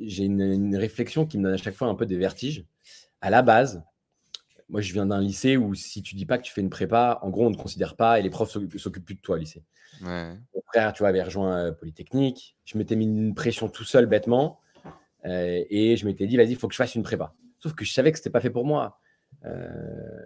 [0.00, 2.64] j'ai une, une réflexion qui me donne à chaque fois un peu des vertiges
[3.20, 3.84] à la base,
[4.70, 7.18] moi, je viens d'un lycée où si tu dis pas que tu fais une prépa,
[7.22, 9.38] en gros, on ne te considère pas et les profs s'occupent plus de toi au
[9.38, 9.64] lycée.
[10.00, 12.56] Mon frère, tu vois, avait rejoint euh, Polytechnique.
[12.64, 14.60] Je m'étais mis une pression tout seul bêtement
[15.26, 17.34] euh, et je m'étais dit, vas-y, il faut que je fasse une prépa.
[17.58, 19.00] Sauf que je savais que ce n'était pas fait pour moi.
[19.44, 19.58] Euh,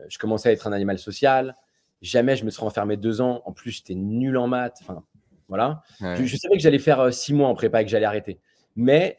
[0.08, 1.56] je commençais à être un animal social.
[2.02, 3.42] Jamais je me serais enfermé deux ans.
[3.46, 4.76] En plus, j'étais nul en maths.
[4.82, 5.02] Enfin,
[5.48, 5.82] voilà.
[6.00, 8.40] Je, je, savais que j'allais faire six mois en prépa et que j'allais arrêter.
[8.76, 9.18] Mais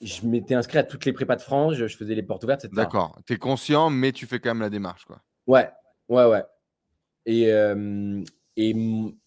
[0.00, 2.76] je m'étais inscrit à toutes les prépas de France, je, faisais les portes ouvertes, etc.
[2.76, 3.18] D'accord.
[3.26, 5.20] Tu es conscient, mais tu fais quand même la démarche, quoi.
[5.46, 5.68] Ouais,
[6.08, 6.44] ouais, ouais.
[7.26, 7.50] Et,
[8.56, 8.74] et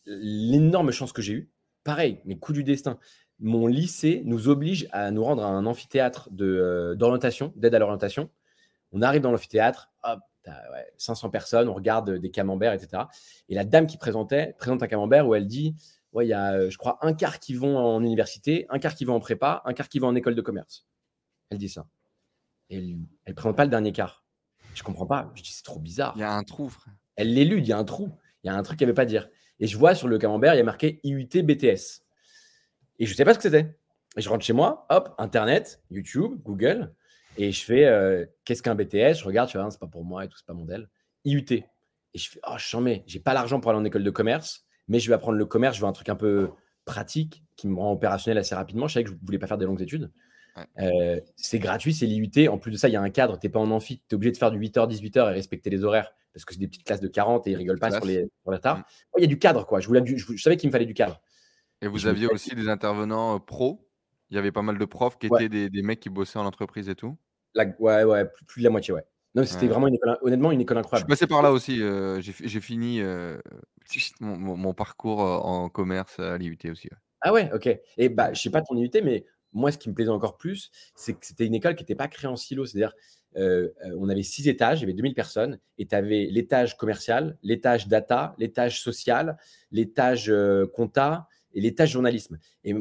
[0.05, 1.51] l'énorme chance que j'ai eue,
[1.83, 2.97] pareil, mes coups du destin.
[3.39, 8.29] Mon lycée nous oblige à nous rendre à un amphithéâtre d'orientation, d'aide à l'orientation.
[8.91, 10.19] On arrive dans l'amphithéâtre, hop,
[10.97, 13.03] 500 personnes, on regarde des camemberts, etc.
[13.49, 15.75] Et la dame qui présentait présente un camembert où elle dit
[16.13, 18.95] ouais, il y a, euh, je crois, un quart qui vont en université, un quart
[18.95, 20.87] qui vont en prépa, un quart qui vont en école de commerce.
[21.49, 21.87] Elle dit ça.
[22.69, 22.97] Et elle
[23.27, 24.23] ne présente pas le dernier quart.
[24.73, 25.31] Je comprends pas.
[25.35, 26.13] Je dis, c'est trop bizarre.
[26.15, 26.93] Il y a un trou, frère.
[27.15, 28.11] Elle l'élude, il y a un trou.
[28.43, 29.29] Il y a un truc qu'elle ne veut pas dire.
[29.59, 32.03] Et je vois sur le camembert, il y a marqué IUT BTS.
[32.99, 33.77] Et je ne sais pas ce que c'était.
[34.17, 36.93] Et je rentre chez moi, hop, Internet, YouTube, Google,
[37.37, 40.03] et je fais euh, qu'est-ce qu'un BTS Je regarde, je fais, ah, c'est pas pour
[40.03, 40.89] moi et tout, c'est pas mon modèle.
[41.25, 41.45] IUT.
[41.51, 41.65] Et
[42.13, 44.99] je fais, oh, je mets, j'ai pas l'argent pour aller en école de commerce mais
[44.99, 46.49] je vais apprendre le commerce, je veux un truc un peu
[46.85, 48.87] pratique qui me rend opérationnel assez rapidement.
[48.87, 50.11] Je savais que je ne voulais pas faire des longues études.
[50.79, 52.47] Euh, c'est gratuit, c'est l'IUT.
[52.47, 53.39] En plus de ça, il y a un cadre.
[53.39, 54.01] Tu n'es pas en amphi.
[54.07, 56.59] Tu es obligé de faire du 8h, 18h et respecter les horaires parce que c'est
[56.59, 58.79] des petites classes de 40 et ils rigolent pas sur, les, sur la tard.
[58.79, 58.83] Mm.
[59.17, 59.79] Il y a du cadre, quoi.
[59.79, 61.21] Je, voulais, je, savais qu'il me fallait du cadre.
[61.81, 63.87] Et vous aviez aussi des intervenants euh, pros
[64.29, 66.89] Il y avait pas mal de profs qui étaient des, mecs qui bossaient en entreprise
[66.89, 67.17] et tout?
[67.53, 69.05] La, Ouais, ouais, plus, de la moitié, ouais.
[69.35, 71.09] Non, c'était vraiment une école, honnêtement une école incroyable.
[71.09, 71.81] Je suis passé par là aussi.
[71.81, 73.01] Euh, j'ai fini
[74.19, 76.89] mon, parcours en commerce à l'IUT aussi.
[77.21, 77.69] Ah ouais, ok.
[77.97, 80.71] Et bah, je sais pas ton IUT, mais moi, ce qui me plaisait encore plus,
[80.95, 82.65] c'est que c'était une école qui n'était pas créée en silo.
[82.65, 82.93] C'est-à-dire,
[83.35, 87.87] on avait six étages, il y avait 2000 personnes, et tu avais l'étage commercial, l'étage
[87.87, 89.37] data, l'étage social,
[89.71, 90.31] l'étage
[90.73, 92.37] compta et l'étage journalisme.
[92.63, 92.73] Et,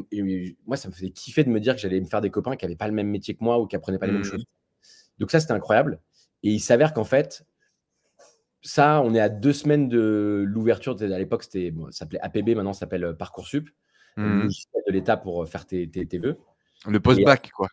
[0.65, 2.65] moi, ça me faisait kiffer de me dire que j'allais me faire des copains qui
[2.65, 4.25] n'avaient pas le même métier que moi ou qui apprenaient pas les mêmes mmh.
[4.25, 4.45] choses.
[5.19, 5.99] Donc ça, c'était incroyable.
[6.43, 7.45] Et il s'avère qu'en fait,
[8.61, 10.95] ça, on est à deux semaines de l'ouverture.
[11.01, 13.69] À l'époque, c'était, bon, ça s'appelait APB, maintenant ça s'appelle euh, Parcoursup,
[14.43, 16.37] logiciel de l'État pour euh, faire tes, tes, tes vœux.
[16.87, 17.67] Le post-bac, quoi.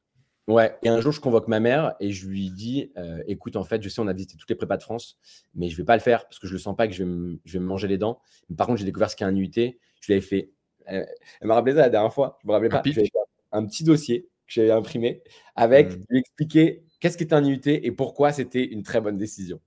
[0.47, 3.63] Ouais, et un jour, je convoque ma mère et je lui dis euh, écoute, en
[3.63, 5.17] fait, je sais, on a visité toutes les prépas de France,
[5.55, 7.11] mais je vais pas le faire parce que je le sens pas que je vais
[7.11, 8.21] me, je vais me manger les dents.
[8.49, 9.51] Mais par contre, j'ai découvert ce qu'est un UT.
[9.55, 9.73] Je
[10.09, 10.51] l'avais fait.
[10.87, 11.07] Elle,
[11.41, 12.39] elle m'a rappelé ça la dernière fois.
[12.43, 12.83] Je me rappelais Un pas.
[12.83, 13.09] fait
[13.53, 15.23] un petit dossier que j'avais imprimé
[15.55, 16.05] avec Mhm.
[16.09, 19.61] lui expliquer qu'est-ce qu'était un UT et pourquoi c'était une très bonne décision?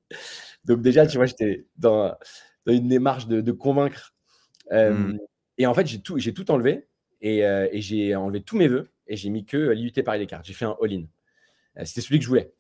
[0.66, 2.16] Donc, déjà, tu vois, j'étais dans,
[2.66, 4.16] dans une démarche de, de convaincre.
[4.72, 5.20] Euh, Mhm.
[5.60, 6.88] Et en fait, j'ai tout, tout enlevé
[7.22, 10.46] et, euh, et j'ai enlevé tous mes vœux et j'ai mis que l'IUT Paris Descartes.
[10.46, 11.04] J'ai fait un all-in.
[11.80, 12.54] Euh, C'était celui que je voulais.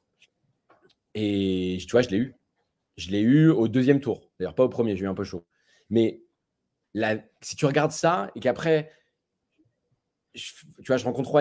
[1.15, 2.35] Et tu vois, je l'ai eu.
[2.97, 4.31] Je l'ai eu au deuxième tour.
[4.39, 5.45] D'ailleurs, pas au premier, j'ai eu un peu chaud.
[5.89, 6.21] Mais
[6.93, 8.91] la- si tu regardes ça et qu'après,
[10.33, 10.53] tu
[10.87, 11.31] vois, je rencontre.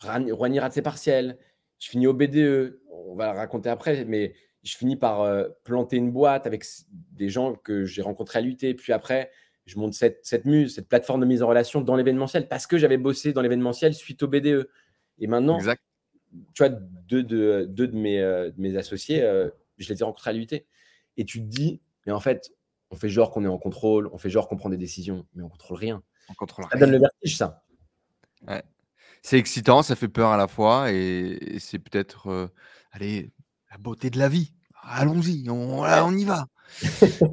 [0.00, 1.38] Ran- Roigny rate ses partiels.
[1.80, 2.80] Je finis au BDE.
[2.92, 7.28] On va le raconter après, mais je finis par euh, planter une boîte avec des
[7.28, 8.56] gens que j'ai rencontrés à l'UT.
[8.56, 9.30] Puis après,
[9.66, 12.78] je monte cette, cette muse, cette plateforme de mise en relation dans l'événementiel parce que
[12.78, 14.68] j'avais bossé dans l'événementiel suite au BDE.
[15.18, 15.82] Et maintenant, Exact.
[16.54, 20.04] tu vois, deux de, deux de, mes, euh, de mes associés, euh, je les ai
[20.04, 20.48] rencontrés à l'UT.
[21.16, 22.52] Et tu te dis, mais en fait,
[22.90, 25.42] on fait genre qu'on est en contrôle, on fait genre qu'on prend des décisions, mais
[25.42, 26.02] on contrôle rien.
[26.28, 26.98] On contrôle Ça donne rien.
[26.98, 27.62] le vertige, ça.
[29.22, 32.50] C'est excitant, ça fait peur à la fois et, c'est peut-être,
[32.92, 33.30] allez,
[33.70, 34.52] la beauté de la vie.
[34.82, 36.46] Allons-y, on, y va.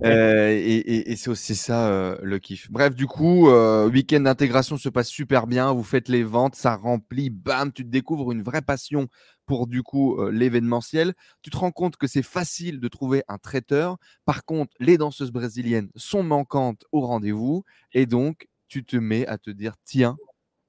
[0.04, 2.70] Euh, et c'est aussi ça le kiff.
[2.70, 5.72] Bref, du coup, week-end d'intégration se passe super bien.
[5.72, 9.08] Vous faites les ventes, ça remplit, bam, tu te découvres une vraie passion
[9.46, 11.14] pour du coup l'événementiel.
[11.42, 13.98] Tu te rends compte que c'est facile de trouver un traiteur.
[14.26, 19.38] Par contre, les danseuses brésiliennes sont manquantes au rendez-vous et donc tu te mets à
[19.38, 20.18] te dire tiens,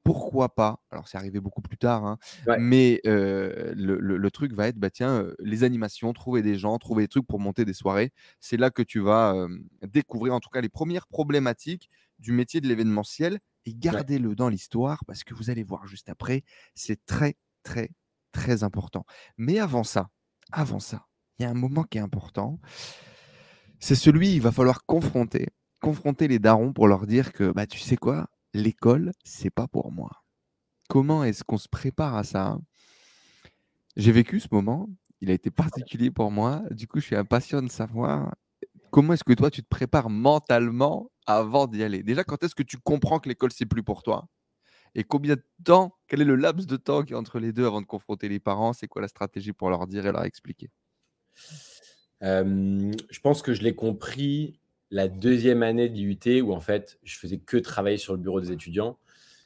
[0.09, 2.57] pourquoi pas Alors c'est arrivé beaucoup plus tard, hein, Ouais.
[2.59, 6.57] mais euh, le, le- le truc va être bah tiens, euh, les animations, trouver des
[6.57, 8.13] gens, trouver des trucs pour monter des soirées.
[8.41, 9.49] C'est là que tu vas euh,
[9.87, 15.05] découvrir en tout cas les premières problématiques du métier de l'événementiel et gardez-le dans l'histoire
[15.07, 16.43] parce que vous allez voir juste après,
[16.75, 17.91] c'est très très
[18.33, 19.05] très important.
[19.37, 20.09] Mais avant ça,
[20.53, 21.07] avant ça,
[21.39, 22.61] il y a un moment qui est important.
[23.81, 25.49] C'est celui, il va falloir confronter,
[25.81, 29.93] confronter les darons pour leur dire que bah tu sais quoi, l'école, c'est pas pour
[29.93, 30.11] moi.
[30.89, 32.59] Comment est-ce qu'on se prépare à ça
[33.97, 34.89] J'ai vécu ce moment,
[35.21, 36.63] il a été particulier pour moi.
[36.71, 38.35] Du coup, je suis impatient de savoir
[38.91, 42.03] comment est-ce que toi tu te prépares mentalement avant d'y aller?
[42.03, 44.29] Déjà, quand est-ce que tu comprends que l'école c'est plus pour toi?
[44.95, 47.67] Et combien de temps Quel est le laps de temps qui est entre les deux
[47.67, 48.73] avant de confronter les parents?
[48.73, 50.71] C'est quoi la stratégie pour leur dire et leur expliquer?
[52.21, 54.61] Je pense que je l'ai compris
[54.91, 58.53] la deuxième année d'IUT où en fait, je faisais que travailler sur le bureau des
[58.53, 58.99] étudiants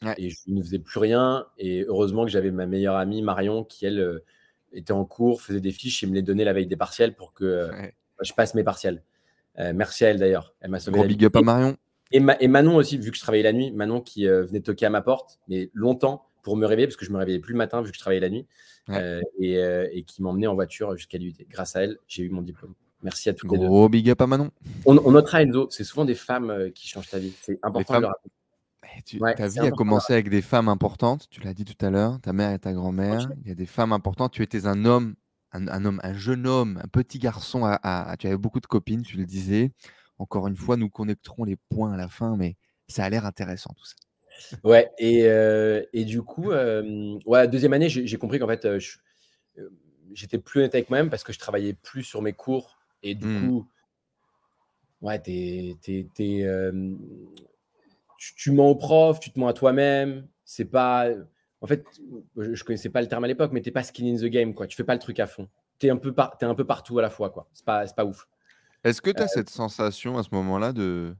[0.04, 0.14] Ouais.
[0.18, 1.46] et je ne faisais plus rien.
[1.58, 4.24] Et heureusement que j'avais ma meilleure amie Marion qui, elle, euh,
[4.72, 7.32] était en cours, faisait des fiches et me les donnait la veille des partiels pour
[7.34, 7.94] que euh, Ouais.
[8.20, 9.02] je passe mes partiels.
[9.60, 10.54] Euh, merci à elle d'ailleurs.
[10.60, 11.76] Elle m'a sauvé Gros big up à Marion.
[12.10, 14.60] Et, Ma- et Manon aussi, vu que je travaillais la nuit, Manon qui euh, venait
[14.60, 17.52] toquer à ma porte, mais longtemps pour me réveiller, parce que je me réveillais plus
[17.52, 18.46] le matin vu que je travaillais la nuit,
[18.88, 18.96] Ouais.
[19.00, 21.34] euh, et, et qui m'emmenait en voiture jusqu'à l'IUT.
[21.48, 22.74] Grâce à elle, j'ai eu mon diplôme.
[23.02, 23.66] Merci à toutes les deux.
[23.66, 24.50] Gros big up à Manon.
[24.86, 27.32] On, on notera Enzo, c'est souvent des femmes euh, qui changent ta vie.
[27.42, 28.30] C'est important de le rappeler.
[29.04, 31.90] Tu- Ouais, ta vie a commencé avec des femmes importantes, tu l'as dit tout à
[31.90, 33.28] l'heure, ta mère et ta grand-mère.
[33.42, 34.32] Il y a des femmes importantes.
[34.32, 35.14] Tu étais un homme,
[35.52, 37.64] un, un homme, un jeune homme, un petit garçon.
[37.64, 39.72] À, à- à- tu avais beaucoup de copines, tu le disais.
[40.18, 43.70] Encore une fois, nous connecterons les points à la fin, mais ça a l'air intéressant
[43.76, 43.96] tout ça.
[44.62, 48.78] Ouais, et, euh, et du coup, euh, ouais, deuxième année, j'ai compris qu'en fait, euh,
[50.12, 52.78] j'étais plus honnête avec moi-même parce que je travaillais plus sur mes cours.
[53.02, 53.28] Et du Hmm.
[53.28, 53.68] coup,
[55.00, 56.72] ouais, t'es, t'es- t'es, euh,
[58.18, 60.26] tu, tu mens au prof, tu te mens à toi-même.
[60.44, 61.06] C'est pas.
[61.60, 61.84] En fait,
[62.36, 64.54] je, je connaissais pas le terme à l'époque, mais t'es pas skin in the game,
[64.54, 64.66] quoi.
[64.66, 65.48] Tu fais pas le truc à fond.
[65.78, 67.48] T'es un peu, par, t'es un peu partout à la fois, quoi.
[67.52, 68.28] C'est pas, c'est pas ouf.
[68.84, 71.16] Est-ce que Euh, tu as cette sensation à ce moment-là de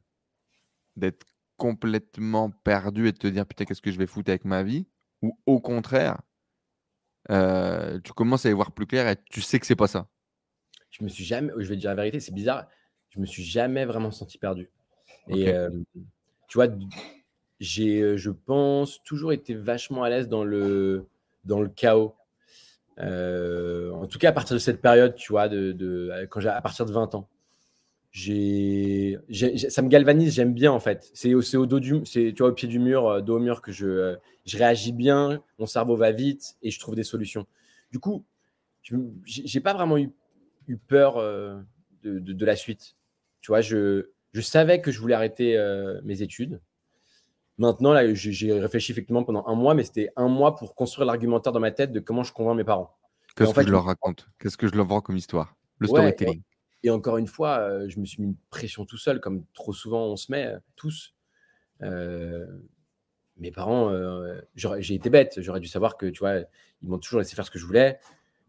[0.97, 1.27] d'être
[1.59, 4.87] complètement perdu et de te dire putain qu'est-ce que je vais foutre avec ma vie?
[5.23, 6.21] Ou au contraire,
[7.31, 10.09] euh, tu commences à y voir plus clair et tu sais que c'est pas ça?
[10.93, 12.69] Je me suis jamais, je vais te dire la vérité, c'est bizarre,
[13.11, 14.71] je me suis jamais vraiment senti perdu.
[15.29, 15.71] Et euh,
[16.49, 16.69] tu vois,
[17.61, 21.07] j'ai, euh, je pense, toujours été vachement à l'aise dans le,
[21.45, 22.15] dans le chaos.
[23.01, 26.49] Euh, en tout cas, à partir de cette période, tu vois, de, de- quand j'ai,
[26.49, 27.29] à partir de 20 ans,
[28.13, 29.19] j'ai,
[29.71, 31.11] ça me galvanise, j'aime bien en fait.
[31.15, 33.41] C'est au, c'est au dos du, c'est, tu vois, au pied du mur, dos au
[33.41, 34.17] mur que je,
[34.47, 37.47] je réagis bien, mon cerveau va vite et je trouve des solutions.
[37.93, 38.25] Du coup,
[38.83, 40.11] je- j'ai pas vraiment eu,
[40.67, 41.61] eu peur euh,
[42.03, 42.97] de, de- de la suite.
[43.41, 46.61] Tu vois, je, je savais que je voulais arrêter euh, mes études.
[47.59, 51.53] Maintenant, là, j'ai réfléchi effectivement pendant un mois, mais c'était un mois pour construire l'argumentaire
[51.53, 52.97] dans ma tête de comment je convainc mes parents.
[53.37, 54.29] Qu'est-ce fait, que je je- leur raconte?
[54.39, 55.55] Qu'est-ce que je leur vends comme histoire?
[55.79, 56.43] Le storytelling.
[56.83, 60.07] et encore une fois, je me suis mis une pression tout seul, comme trop souvent
[60.07, 61.15] on se met, tous.
[63.37, 63.93] mes parents,
[64.55, 66.39] j'ai été bête, j'aurais dû savoir que, tu vois,
[66.83, 67.99] ils m'ont toujours laissé faire ce que je voulais.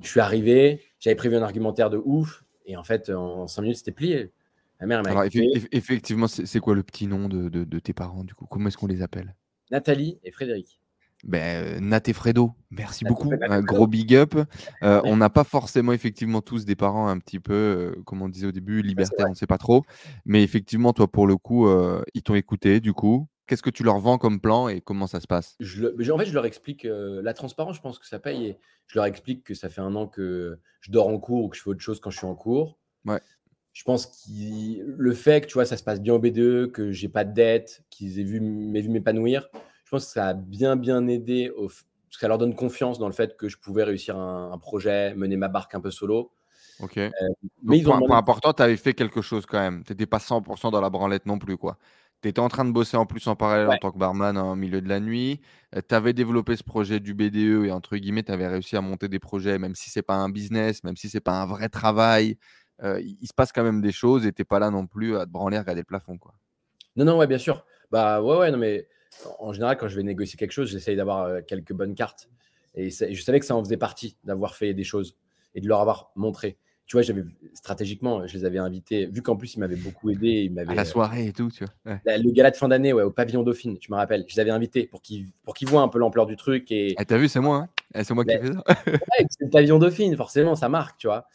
[0.01, 3.77] Je suis arrivé, j'avais prévu un argumentaire de ouf, et en fait, en cinq minutes,
[3.77, 4.31] c'était plié.
[4.79, 5.25] Ma mère m'a
[5.71, 8.45] effectivement, c'est quoi le petit nom de, tes parents, du coup?
[8.45, 9.35] Comment est-ce qu'on les appelle?
[9.71, 10.79] Nathalie et Frédéric.
[11.23, 13.31] Ben, Nat et Fredo, merci beaucoup.
[13.41, 14.35] Un gros big up.
[14.83, 18.27] Euh, on n'a pas forcément effectivement tous des parents un petit peu, euh, comme on
[18.27, 19.83] disait au début, libertaires, on ne sait pas trop.
[20.25, 23.27] Mais effectivement, toi, pour le coup, euh, ils t'ont écouté, du coup.
[23.47, 25.55] Qu'est-ce que tu leur vends comme plan et comment ça se passe?
[25.59, 28.45] Je En fait, je leur explique la transparence, je pense que ça paye.
[28.45, 31.49] Et je leur explique que ça fait un an que je dors en cours ou
[31.49, 32.77] que je fais autre chose quand je suis en cours.
[33.05, 33.19] Ouais.
[33.73, 36.91] Je pense que le fait que tu vois, ça se passe bien au BDE, que
[36.91, 39.49] j'ai pas de dette, qu'ils aient vu, vu m'épanouir,
[39.83, 41.67] je pense que ça a bien, bien aidé, au,
[42.13, 45.15] parce que ça leur donne confiance dans le fait que je pouvais réussir un, projet,
[45.15, 46.31] mener ma barque un peu solo.
[46.79, 46.97] Ok.
[46.97, 47.09] Euh,
[47.63, 49.83] mais ils ont point, point important, tu avais fait quelque chose quand même.
[49.83, 51.79] Tu n'étais pas 100% dans la branlette non plus, quoi.
[52.23, 54.55] Tu étais en train de bosser en plus en parallèle en tant que barman en
[54.55, 55.41] milieu de la nuit.
[55.75, 58.81] Euh, tu avais développé ce projet du BDE et entre guillemets, tu avais réussi à
[58.81, 61.67] monter des projets, même si c'est pas un business, même si c'est pas un vrai
[61.67, 62.37] travail.
[62.81, 65.17] Euh, il, se passe quand même des choses et tu n'es pas là non plus
[65.17, 66.17] à te branler, à regarder le plafond.
[66.17, 66.33] Quoi.
[66.95, 67.65] Non, non, ouais, bien sûr.
[67.91, 68.87] Bah ouais, ouais, non, mais
[69.39, 72.29] en général, quand je vais négocier quelque chose, j'essaye d'avoir euh, quelques bonnes cartes.
[72.73, 75.17] Et, je savais que ça en faisait partie d'avoir fait des choses
[75.55, 77.23] et de leur avoir montré tu vois, j'avais
[77.53, 80.49] stratégiquement, je les avais invités, vu qu'en plus, ils m'avaient beaucoup aidé.
[80.51, 81.99] Ils à la soirée et tout, tu vois.
[82.05, 84.25] le gala de fin d'année, ouais, au pavillon Dauphine, je me rappelle.
[84.27, 86.71] Je les avais invités pour qu'ils pour qu'ils voient un peu l'ampleur du truc.
[86.71, 86.93] Et...
[86.97, 88.63] Ah, t'as vu, c'est moi, hein eh, c'est moi qui fais ça.
[89.29, 91.27] c'est le pavillon Dauphine, forcément, ça marque, tu vois.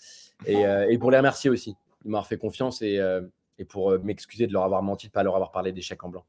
[0.46, 3.22] Et, euh, et pour les remercier aussi de m'avoir fait confiance et, euh,
[3.58, 6.02] et pour euh, m'excuser de leur avoir menti, de ne pas leur avoir parlé d'échecs
[6.04, 6.24] en blanc.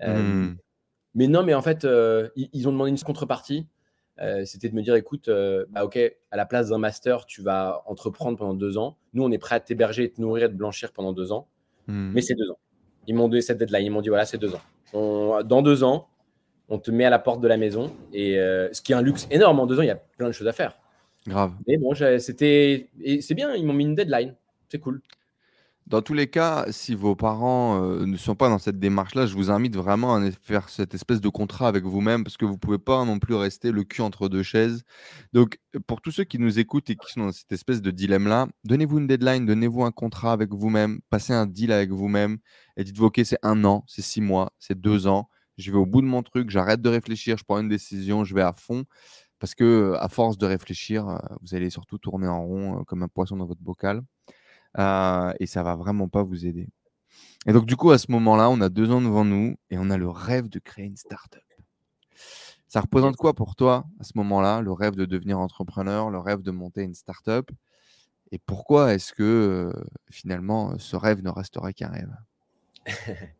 [0.00, 0.54] Hmm.
[1.14, 1.86] Mais non, mais en fait,
[2.36, 3.66] ils, ils, ont demandé une contrepartie.
[4.20, 5.98] Euh, c'était de me dire écoute, euh, bah, ok,
[6.30, 8.96] à la place d'un master, tu vas entreprendre pendant deux ans.
[9.14, 11.48] Nous, on est prêt à t'héberger, te nourrir, te blanchir pendant deux ans.
[11.86, 12.12] Hmm.
[12.12, 12.58] Mais c'est deux ans.
[13.06, 13.86] Ils m'ont donné cette deadline.
[13.86, 15.42] Ils m'ont dit voilà, c'est deux ans.
[15.42, 16.08] dans deux ans,
[16.68, 17.92] on te met à la porte de la maison.
[18.12, 19.58] Et euh, ce qui est un luxe énorme.
[19.58, 20.78] En deux ans, il y a plein de choses à faire.
[21.26, 21.52] Grave.
[21.66, 22.90] Mais bon, c'était.
[23.02, 24.34] Et c'est bien, ils m'ont mis une deadline.
[24.68, 25.00] C'est cool.
[25.86, 29.34] Dans tous les cas, si vos parents euh, ne sont pas dans cette démarche-là, je
[29.34, 32.58] vous invite vraiment à faire cette espèce de contrat avec vous-même parce que vous ne
[32.58, 34.84] pouvez pas non plus rester le cul entre deux chaises.
[35.32, 35.58] Donc,
[35.88, 38.98] pour tous ceux qui nous écoutent et qui sont dans cette espèce de dilemme-là, donnez-vous
[38.98, 42.38] une deadline, donnez-vous un contrat avec vous-même, passez un deal avec vous-même
[42.76, 45.28] et dites-vous, OK, c'est un an, c'est six mois, c'est deux ans,
[45.58, 48.34] je vais au bout de mon truc, j'arrête de réfléchir, je prends une décision, je
[48.34, 48.84] vais à fond.
[49.40, 53.02] Parce que à force de réfléchir, euh, vous allez surtout tourner en rond euh, comme
[53.02, 54.02] un poisson dans votre bocal.
[54.78, 56.68] Euh, et ça va vraiment pas vous aider.
[57.46, 59.90] Et donc, du coup, à ce moment-là, on a deux ans devant nous et on
[59.90, 61.42] a le rêve de créer une startup.
[62.68, 66.42] Ça représente quoi pour toi à ce moment-là, le rêve de devenir entrepreneur, le rêve
[66.42, 67.50] de monter une startup?
[68.30, 72.14] Et pourquoi est-ce que euh, finalement ce rêve ne resterait qu'un rêve?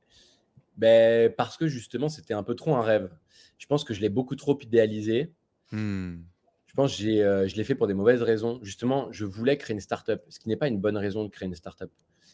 [0.77, 3.11] Ben, Parce que justement, c'était un peu trop un rêve.
[3.59, 5.31] Je pense que je l'ai beaucoup trop idéalisé.
[5.73, 6.23] Mmh.
[6.71, 8.61] Je pense que euh, je l'ai fait pour des mauvaises raisons.
[8.63, 11.49] Justement, je voulais créer une startup, ce qui n'est pas une bonne raison de créer
[11.49, 11.91] une startup.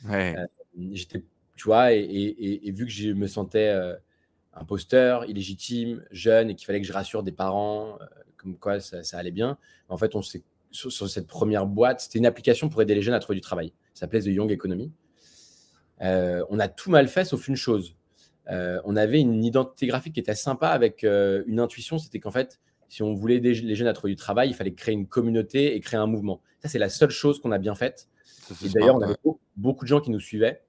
[0.06, 0.36] Ouais.
[0.36, 0.46] Euh,
[0.92, 1.24] j'étais,
[1.56, 3.94] tu vois, et, vu que je me sentais euh,
[4.52, 7.98] imposteur, illégitime, jeune, et qu'il fallait que je rassure des parents,
[8.36, 9.56] comme quoi ça, allait bien.
[9.88, 13.14] En fait, on s'est sur, cette première boîte, c'était une application pour aider les jeunes
[13.14, 13.72] à trouver du travail.
[13.94, 14.92] Ça s'appelait The Young Economy.
[16.00, 17.96] on a tout mal fait sauf une chose.
[18.50, 23.02] on avait une identité graphique qui était sympa avec une intuition, c'était qu'en fait, si
[23.02, 25.80] on voulait aider les jeunes à trouver du travail, il fallait créer une communauté et
[25.80, 26.40] créer un mouvement.
[26.60, 28.08] Ça, c'est la seule chose qu'on a bien faite.
[28.64, 29.16] Et d'ailleurs, on avait
[29.56, 30.62] beaucoup de gens qui nous suivaient.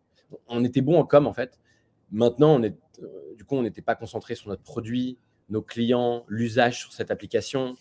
[0.48, 1.60] On était bon en com, en fait.
[2.12, 5.18] Maintenant, on est, euh, du coup, on n'était pas concentré sur notre produit,
[5.50, 7.76] nos clients, l'usage sur cette application.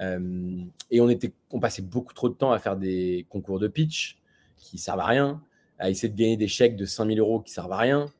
[0.00, 3.68] Euh, et on, était, on passait beaucoup trop de temps à faire des concours de
[3.68, 4.18] pitch
[4.56, 5.42] qui servent à rien,
[5.78, 8.12] à essayer de gagner des chèques de 5000 euros qui servent à rien,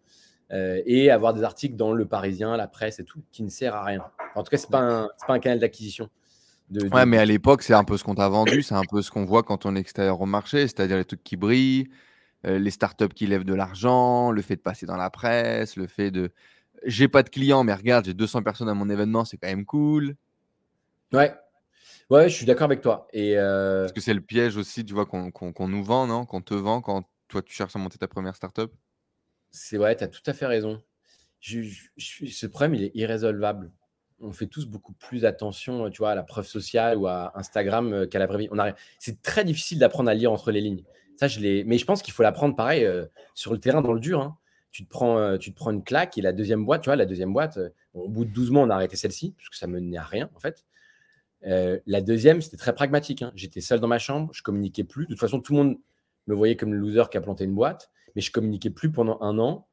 [0.53, 3.75] euh, et avoir des articles dans Le Parisien, la presse et tout, qui ne sert
[3.75, 4.05] à rien.
[4.37, 6.09] En tout cas, ce n'est pas, un, pas un canal d'acquisition.
[6.71, 9.01] De, Ouais, mais à l'époque, c'est un peu ce qu'on t'a vendu, c'est un peu
[9.03, 11.89] ce qu'on voit quand on est extérieur au marché, c'est-à-dire les trucs qui brillent,
[12.45, 15.87] euh, les startups qui lèvent de l'argent, le fait de passer dans la presse, le
[15.87, 16.31] fait de
[16.85, 19.65] j'ai pas de clients, mais regarde, j'ai 200 personnes à mon événement, c'est quand même
[19.65, 20.17] cool.
[21.13, 21.35] Ouais,
[22.11, 23.09] ouais, je suis d'accord avec toi.
[23.13, 23.83] Et euh...
[23.83, 26.27] Parce que c'est le piège aussi, tu vois, qu'on nous vend, non?
[26.27, 28.73] Qu'on te vend quand toi tu cherches à monter ta première startup?
[29.51, 30.83] C'est ouais, tu as tout à fait raison.
[31.41, 33.73] ce problème, il est irrésolvable.
[34.21, 37.93] On fait tous beaucoup plus attention, tu vois, à la preuve sociale ou à Instagram
[37.93, 38.49] euh, qu'à la vraie vie.
[38.99, 40.85] C'est très difficile d'apprendre à lire entre les lignes.
[41.67, 44.21] Mais je pense qu'il faut l'apprendre pareil euh, sur le terrain, dans le dur.
[44.21, 44.37] Hein.
[44.71, 47.59] Tu te prends, euh, une claque et la deuxième boîte, tu vois, la deuxième boîte.
[47.95, 50.31] au bout de 12 mois, on a arrêté celle-ci parce que ça menait à rien
[50.35, 50.65] en fait.
[51.45, 53.23] Euh, la deuxième, c'était très pragmatique.
[53.23, 53.33] hein.
[53.35, 55.05] J'étais seul dans ma chambre, je communiquais plus.
[55.05, 55.79] De toute façon, tout le monde
[56.27, 59.21] me voyait comme le loser qui a planté une boîte, mais je communiquais plus pendant
[59.21, 59.69] un an.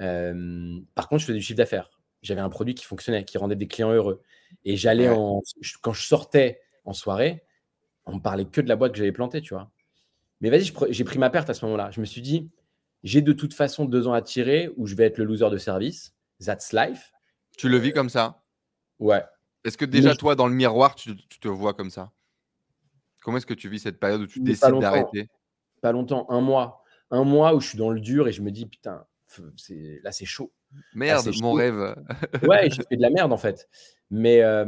[0.00, 1.97] Euh, par contre, je faisais du chiffre d'affaires.
[2.22, 4.22] J'avais un produit qui fonctionnait, qui rendait des clients heureux.
[4.64, 5.16] Et j'allais Ouais.
[5.16, 5.42] en.
[5.60, 7.44] je- Quand je sortais en soirée,
[8.06, 9.70] on me parlait que de la boîte que j'avais plantée, tu vois.
[10.40, 11.90] Mais vas-y, j'ai pris ma perte à ce moment-là.
[11.90, 12.50] Je me suis dit,
[13.02, 15.56] j'ai de toute façon deux ans à tirer où je vais être le loser de
[15.58, 16.14] service.
[16.44, 17.12] That's life.
[17.56, 18.42] Tu le vis comme ça?
[18.98, 19.24] Ouais.
[19.64, 22.12] Est-ce que déjà, je- toi, dans le miroir, tu, tu te vois comme ça?
[23.22, 25.28] Comment est-ce que tu vis cette période où tu Mais décides d'arrêter?
[25.82, 26.82] Pas longtemps, un mois.
[27.10, 29.06] Un mois où je suis dans le dur et je me dis, putain,
[30.02, 30.52] là, c'est chaud.
[30.94, 31.56] Merde, c'est mon chaud.
[31.56, 31.94] rêve.
[32.42, 33.68] Ouais, j'ai fait de la merde en fait.
[34.10, 34.64] Mais, euh,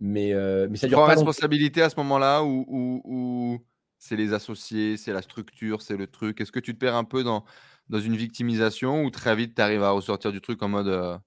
[0.00, 1.26] mais, euh, mais ça Tu dure prends pas longtemps.
[1.26, 3.64] responsabilité à ce moment-là ou, ou- ou
[3.98, 6.40] c'est les associés, c'est la structure, c'est le truc?
[6.40, 7.44] Est-ce que tu te perds un peu dans,
[7.88, 11.18] dans une victimisation ou très vite tu arrives à ressortir du truc en mode euh,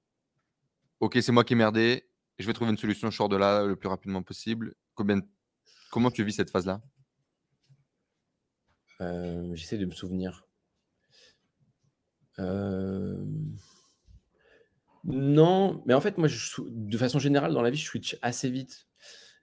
[0.99, 2.09] Ok, c'est moi qui ai merdé,
[2.39, 5.22] je vais trouver une solution, je sors de là le plus rapidement possible Combien
[5.91, 6.82] Comment tu vis cette phase-là?
[9.01, 10.45] Euh, J'essaie de me souvenir.
[12.38, 13.17] Euh,
[15.05, 16.27] Non, mais en fait, moi,
[16.59, 18.88] de façon générale, dans la vie, je switch assez vite.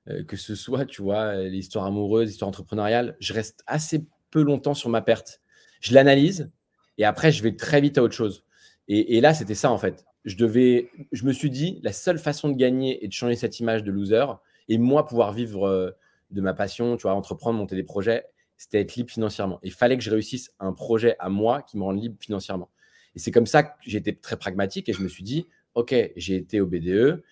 [0.09, 4.75] Euh, que ce soit, tu vois, l'histoire amoureuse, l'histoire entrepreneuriale, je reste assez peu longtemps
[4.75, 5.41] sur ma perte.
[5.81, 6.51] Je l'analyse
[6.99, 8.45] et après, je vais très vite à autre chose.
[8.89, 10.05] Et, et là, c'était ça, en fait.
[10.25, 13.61] Je devais, je me suis dit, la seule façon de gagner et de changer cette
[13.61, 14.27] image de loser
[14.69, 15.91] et moi pouvoir vivre euh,
[16.31, 18.27] de ma passion, tu vois, entreprendre, monter des projets,
[18.57, 19.59] c'était être libre financièrement.
[19.63, 22.71] Il fallait que je réussisse un projet à moi qui me rende libre financièrement.
[23.17, 25.95] Et c'est comme ça que j'ai été très pragmatique et je me suis dit, OK,
[26.17, 27.23] j'ai été au BDE,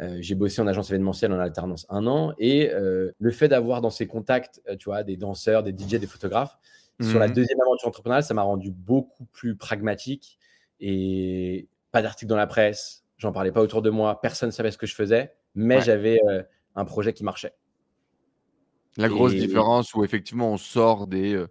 [0.00, 3.80] euh, j'ai bossé en agence événementielle en alternance un an et euh, le fait d'avoir
[3.80, 6.56] dans ces contacts, euh, tu vois, des danseurs, des DJ, des photographes,
[7.00, 7.34] sur la Mhm.
[7.34, 10.38] deuxième aventure entrepreneuriale, ça m'a rendu beaucoup plus pragmatique
[10.78, 14.70] et pas d'articles dans la presse, j'en parlais pas autour de moi, personne ne savait
[14.70, 15.82] ce que je faisais, mais Ouais.
[15.82, 16.20] j'avais
[16.76, 17.52] un projet qui marchait.
[18.96, 21.44] La grosse Et- différence où effectivement on sort des,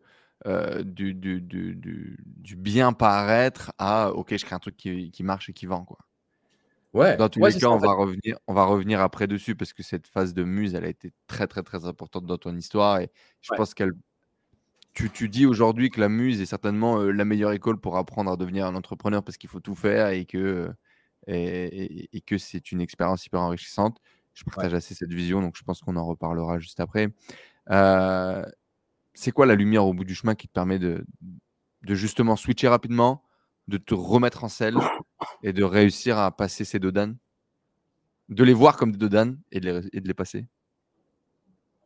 [0.48, 5.24] euh, du, du, du, du- bien paraître à ok, je crée un truc qui, qui
[5.24, 5.86] marche et qui vend.
[5.86, 5.98] Quoi.
[6.94, 9.56] Ouais, Dans tous ouais, les cas, ça, on, va revenir, on va revenir après dessus
[9.56, 12.56] parce que cette phase de muse, elle a été très, très, très importante dans ton
[12.56, 13.00] histoire.
[13.00, 13.10] Et
[13.42, 13.58] je Ouais.
[13.58, 13.92] pense qu'elle.
[14.94, 18.30] Tu, tu dis aujourd'hui que la muse est certainement euh, la meilleure école pour apprendre
[18.32, 20.74] à devenir un entrepreneur parce qu'il faut tout faire et que, euh,
[21.28, 24.00] et, et- et que c'est une expérience hyper enrichissante.
[24.34, 27.10] Je partage assez cette vision, donc je pense qu'on en reparlera juste après.
[27.72, 28.44] Euh,
[29.22, 31.06] c'est quoi la lumière au bout du chemin qui te permet de,
[31.84, 33.24] de justement switcher rapidement,
[33.68, 34.88] de te remettre en selle
[35.44, 37.18] et de réussir à passer ces deux danes
[38.30, 40.48] De les voir comme des deux danes et de les, et de les passer?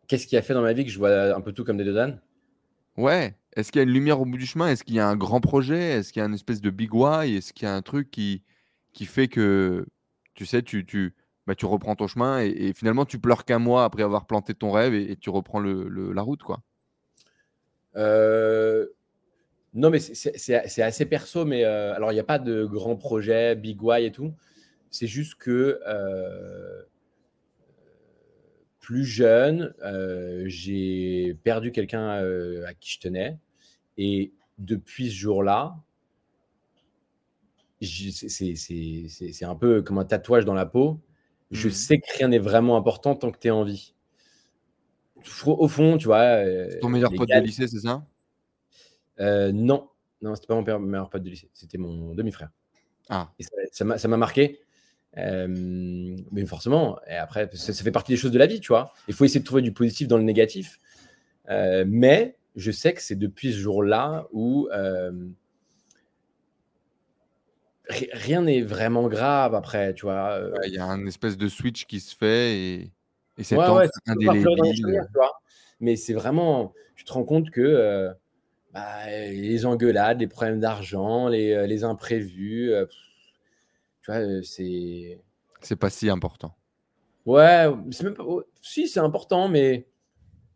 [0.08, 1.84] Qu'est-ce qui a fait dans ma vie que je vois un peu tout comme des
[1.84, 2.20] deux danes
[2.98, 3.38] Ouais.
[3.56, 4.68] Est-ce qu'il y a une lumière au bout du chemin?
[4.70, 5.80] Est-ce qu'il y a un grand projet?
[5.80, 7.36] Est-ce qu'il y a une espèce de big why?
[7.36, 8.44] Est-ce qu'il y a un truc qui,
[8.94, 9.86] qui fait que,
[10.34, 11.14] tu sais, tu, tu,
[11.48, 14.54] bah, tu reprends ton chemin et, et finalement tu pleures qu'un mois après avoir planté
[14.54, 16.62] ton rêve et, et tu reprends le, le- la route, quoi?
[19.74, 23.56] Non, mais c'est- assez perso, mais euh, alors il n'y a pas de grand projet,
[23.56, 24.34] big why et tout.
[24.92, 26.84] C'est juste que euh,
[28.80, 33.38] plus jeune, euh, j'ai perdu quelqu'un euh, à qui je tenais.
[33.98, 35.76] Et depuis ce jour-là,
[37.82, 41.00] c'est- un peu comme un tatouage dans la peau.
[41.52, 41.74] Je Mhm.
[41.74, 43.95] sais que rien n'est vraiment important tant que tu es en vie.
[45.46, 46.18] Au fond, tu vois.
[46.20, 48.06] euh, ton meilleur les pote gars- de lycée, c'est ça?
[49.20, 49.90] Euh, non,
[50.22, 52.50] non, c'était pas mon meilleur pote de lycée, c'était mon demi-frère.
[53.10, 54.60] Ah, Et ça- m'a ça marqué.
[55.18, 55.48] Euh,
[56.32, 58.92] mais forcément, et après, ça, ça fait partie des choses de la vie, tu vois.
[59.08, 60.80] Il faut essayer de trouver du positif dans le négatif.
[61.50, 65.12] Euh, mais je sais que c'est depuis ce jour-là où euh,
[67.88, 70.32] ri- rien n'est vraiment grave après, tu vois.
[70.34, 72.92] Euh, ouais, il y a un espèce de switch qui se fait et,
[73.38, 75.34] et cette Ouais, ouais, c'est les tu vois.
[75.80, 78.14] Mais c'est vraiment, tu te rends compte que euh,
[78.74, 82.86] bah, les engueulades, les problèmes d'argent, les, euh, les imprévus, euh,
[84.02, 85.22] tu vois, euh, c'est.
[85.62, 86.56] C'est pas si important.
[87.26, 88.24] Ouais, c'est même pas...
[88.26, 89.88] oh, si, c'est important, mais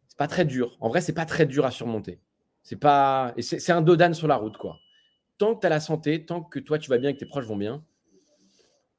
[0.08, 0.78] c'est pas très dur.
[0.82, 2.20] En vrai, c'est pas très dur à surmonter.
[2.62, 3.34] C'est pas.
[3.40, 4.78] C'est c'est un dodane sur la route, quoi.
[5.38, 7.26] Tant que tu as la santé, tant que toi, tu vas bien et que tes
[7.26, 7.84] proches vont bien,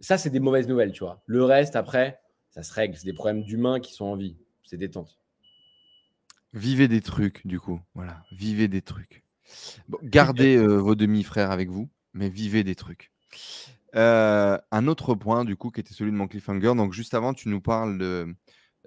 [0.00, 1.22] ça, c'est des mauvaises nouvelles, tu vois.
[1.26, 2.19] Le reste, après,
[2.50, 2.96] ça se règle.
[2.96, 4.36] C'est des problèmes d'humains qui sont en vie.
[4.62, 5.18] C'est détente.
[6.52, 7.80] Vivez des trucs, du coup.
[7.94, 9.24] Voilà, vivez des trucs.
[9.88, 13.12] Bon, gardez euh, vos demi-frères avec vous, mais vivez des trucs.
[13.94, 16.74] Euh, un autre point, du coup, qui était celui de mon cliffhanger.
[16.74, 18.34] Donc, juste avant, tu nous parles de,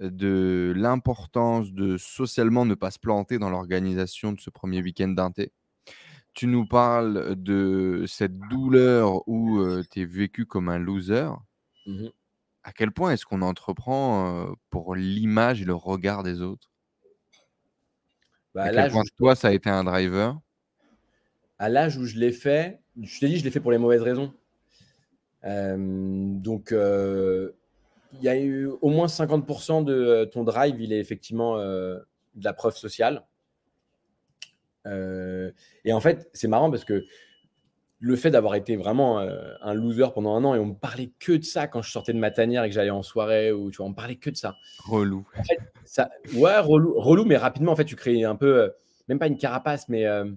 [0.02, 5.52] de l'importance de socialement ne pas se planter dans l'organisation de ce premier week-end d'inté.
[6.34, 9.62] Tu nous parles de cette douleur où
[9.92, 11.30] tu es vécu comme un loser.
[11.86, 12.12] Mhm.
[12.64, 16.72] À quel point est-ce qu'on entreprend pour l'image et le regard des autres?
[18.56, 20.40] Bah, À quel point toi, ça a été un driver?
[21.60, 24.02] À l'âge où je l'ai fait, je t'ai dit, je l'ai fait pour les mauvaises
[24.02, 24.34] raisons.
[25.44, 32.06] donc, il y a eu au moins 50% de ton drive, il est effectivement de
[32.36, 33.24] la preuve sociale.
[34.86, 37.04] et en fait, c'est marrant parce que
[38.04, 41.14] le fait d'avoir été vraiment euh, un loser pendant un an et on me parlait
[41.20, 43.72] que de ça quand je sortais de ma tanière et que j'allais en soirée ou
[43.72, 44.58] tu vois, on me parlait que de ça.
[44.86, 45.26] Relou.
[45.86, 48.70] ça, ouais, relou, relou, mais rapidement, en fait, tu crées un peu, euh,
[49.08, 50.30] même pas une carapace, mais euh,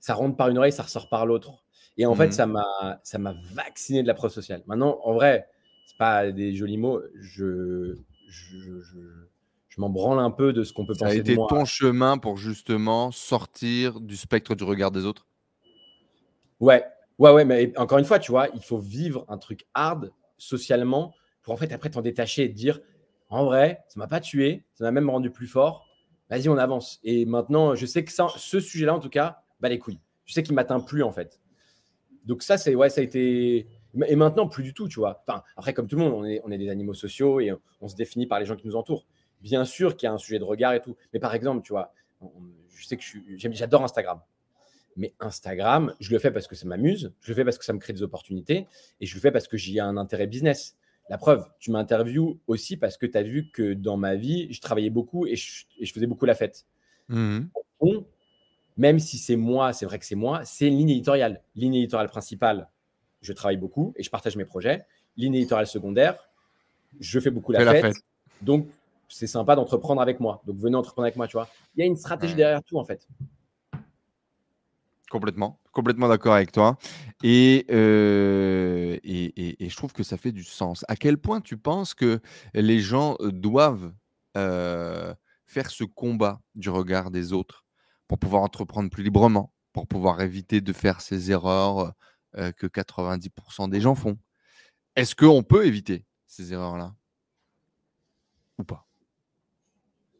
[0.00, 1.62] ça rentre par une oreille, ça ressort par l'autre.
[1.98, 2.32] Et en fait, mmh.
[2.32, 4.62] ça m'a, ça m'a vacciné de la preuve sociale.
[4.66, 5.46] Maintenant, en vrai,
[5.84, 7.02] c'est pas des jolis mots.
[7.20, 7.96] Je,
[8.30, 11.04] je, je, m'en branle un peu de ce qu'on peut penser.
[11.04, 15.27] Ça a été ton chemin pour justement sortir du spectre du regard des autres?
[16.60, 16.84] Ouais,
[17.18, 21.14] ouais, ouais, mais encore une fois, tu vois, il faut vivre un truc hard socialement
[21.42, 22.80] pour en fait après t'en détacher et te dire
[23.30, 25.86] en vrai, ça m'a pas tué, ça m'a même rendu plus fort.
[26.30, 27.00] Vas-y, on avance.
[27.04, 30.00] Et maintenant, je sais que ce sujet-là, en tout cas, bah les couilles.
[30.24, 31.40] Je sais qu'il m'atteint plus en fait.
[32.24, 33.66] Donc ça, c'est ouais, ça a été.
[34.06, 35.22] Et maintenant, plus du tout, tu vois.
[35.26, 37.88] Enfin, après, comme tout le monde, on est, on est des animaux sociaux et on,
[37.88, 39.06] se définit par les gens qui nous entourent.
[39.40, 40.96] Bien sûr qu'il y a un sujet de regard et tout.
[41.12, 41.92] Mais par exemple, tu vois,
[42.74, 43.02] je sais que
[43.36, 44.20] j'adore Instagram.
[44.98, 47.72] Mais Instagram, je le fais parce que ça m'amuse, je le fais parce que ça
[47.72, 48.66] me crée des opportunités
[49.00, 50.76] et je le fais parce que j'y ai un intérêt business.
[51.08, 54.60] La preuve, tu m'interviews aussi parce que tu as vu que dans ma vie, je
[54.60, 56.66] travaillais beaucoup et je, faisais beaucoup la fête.
[57.08, 57.46] Mmh
[58.76, 61.42] même si c'est moi, c'est vrai que c'est moi, c'est une ligne éditoriale.
[61.56, 62.68] Ligne éditoriale principale,
[63.20, 64.86] je travaille beaucoup et je partage mes projets.
[65.16, 66.16] Ligne éditoriale secondaire,
[67.00, 67.96] je fais beaucoup la fête,
[68.40, 68.68] Donc,
[69.08, 70.42] c'est sympa d'entreprendre avec moi.
[70.46, 71.48] Donc, venez entreprendre avec moi, tu vois.
[71.74, 73.06] Il y a une stratégie derrière tout, en fait.
[75.10, 76.76] Complètement, complètement d'accord avec toi.
[77.24, 80.84] Euh, et, je trouve que ça fait du sens.
[80.88, 82.20] À quel point tu penses que
[82.52, 83.92] les gens euh, doivent
[84.36, 85.14] euh,
[85.46, 87.64] faire ce combat du regard des autres
[88.06, 91.94] pour pouvoir entreprendre plus librement, pour pouvoir éviter de faire ces erreurs
[92.34, 94.18] que 90% des gens font?
[94.94, 96.94] Est-ce qu'on peut éviter ces erreurs-là?
[98.58, 98.87] Ou pas?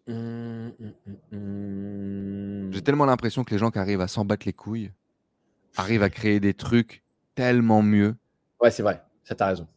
[0.09, 4.55] Mmh, mmh, mmh, J'ai tellement l'impression que les gens qui arrivent à s'en battre les
[4.55, 4.91] couilles
[5.77, 7.05] arrivent à créer des trucs
[7.35, 8.17] tellement mieux.
[8.61, 9.03] Ouais, c'est vrai.
[9.23, 9.69] Ça, t'as raison.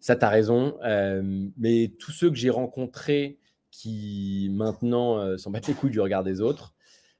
[0.00, 0.76] Ça, t'as raison.
[0.84, 3.38] Euh, mais tous ceux que j'ai rencontrés
[3.70, 6.74] qui maintenant euh, s'en battent les couilles du regard des autres.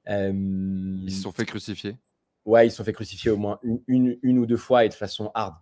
[0.09, 1.97] Euh, ils se sont fait crucifier.
[2.45, 4.95] Ouais, ils se sont fait crucifier au moins une, une ou deux fois et de
[4.95, 5.55] façon hard.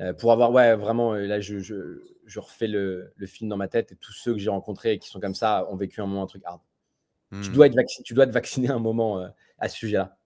[0.00, 3.68] Euh, pour avoir, ouais, vraiment, euh, là, je, je, refais le, le, film dans ma
[3.68, 6.06] tête et tous ceux que j'ai rencontrés et qui sont comme ça ont vécu un
[6.06, 6.60] moment, un truc hard.
[7.30, 7.52] Tu, hmm.
[7.52, 9.28] dois être tu dois te vacciner un moment euh,
[9.58, 10.16] à ce sujet-là.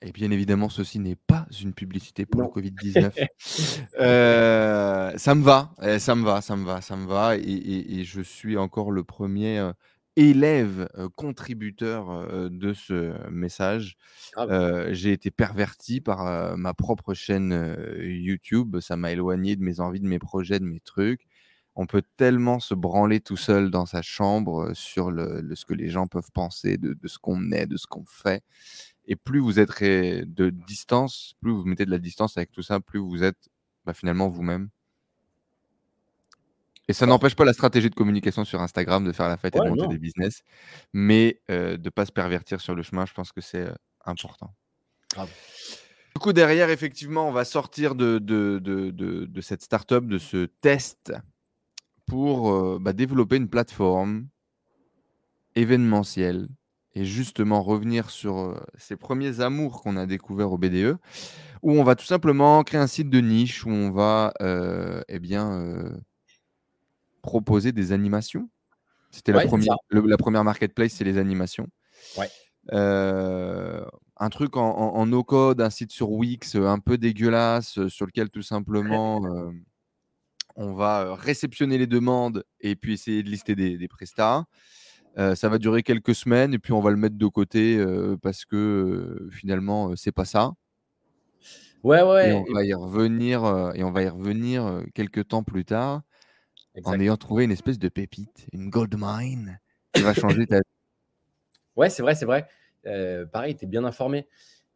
[0.00, 3.28] Et bien évidemment, ceci n'est pas une publicité pour le Covid-19.
[5.18, 7.36] ça me va, eh, ça me va, ça me va, ça me va.
[7.36, 9.70] Et, et, et je suis encore le premier
[10.16, 13.96] élève contributeur de ce message.
[14.90, 18.80] j'ai été perverti par ma propre chaîne YouTube.
[18.80, 21.26] Ça m'a éloigné de mes envies, de mes projets, de mes trucs.
[21.76, 25.88] On peut tellement se branler tout seul dans sa chambre sur le, ce que les
[25.88, 28.44] gens peuvent penser de, ce qu'on est, de ce qu'on fait.
[29.06, 32.80] Et plus vous êtes de distance, plus vous mettez de la distance avec tout ça,
[32.80, 33.48] plus vous êtes
[33.84, 34.70] bah, finalement vous-même.
[36.88, 39.58] Et ça n'empêche pas la stratégie de communication sur Instagram de faire la fête et
[39.58, 40.42] de monter des business,
[40.92, 43.66] mais de ne pas se pervertir sur le chemin, je pense que c'est
[44.04, 44.54] important.
[45.16, 50.46] Du coup, derrière, effectivement, on va sortir de, de, de, de, cette startup, de ce
[50.60, 51.12] test,
[52.06, 54.28] pour bah, développer une plateforme
[55.56, 56.48] événementielle
[56.94, 60.98] et justement revenir sur ces premiers amours qu'on a découverts au BDE,
[61.62, 64.32] où on va tout simplement créer un site de niche où on va
[65.08, 65.74] eh bien,
[67.24, 68.48] proposer des animations.
[69.10, 71.68] C'était la, première, la première marketplace, c'est les animations.
[72.18, 72.28] Ouais.
[72.72, 73.84] Euh,
[74.18, 78.42] un truc en, no-code, un site sur Wix un peu dégueulasse, euh, sur lequel tout
[78.42, 79.50] simplement euh,
[80.56, 84.44] on va réceptionner les demandes et puis essayer de lister des, des prestats.
[85.16, 87.84] ça va durer quelques semaines et puis on va le mettre de côté
[88.22, 90.52] parce que finalement c'est pas ça.
[91.82, 92.30] Ouais, ouais.
[92.30, 93.44] Et on va y revenir
[93.74, 96.02] et on va y revenir quelques temps plus tard
[96.82, 99.60] en ayant trouvé une espèce de pépite, une gold mine
[99.92, 100.62] qui va changer ta vie.
[101.76, 102.46] Ouais, c'est vrai, c'est vrai.
[102.86, 104.28] Euh, pareil, tu es bien informé.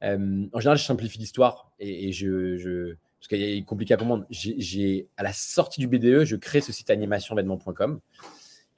[0.02, 4.26] Euh, en général, je simplifie l'histoire et, je, je, parce qu'il est compliqué à comprendre.
[4.30, 8.00] J'ai, à la sortie du BDE, je crée ce site animationvêtements.com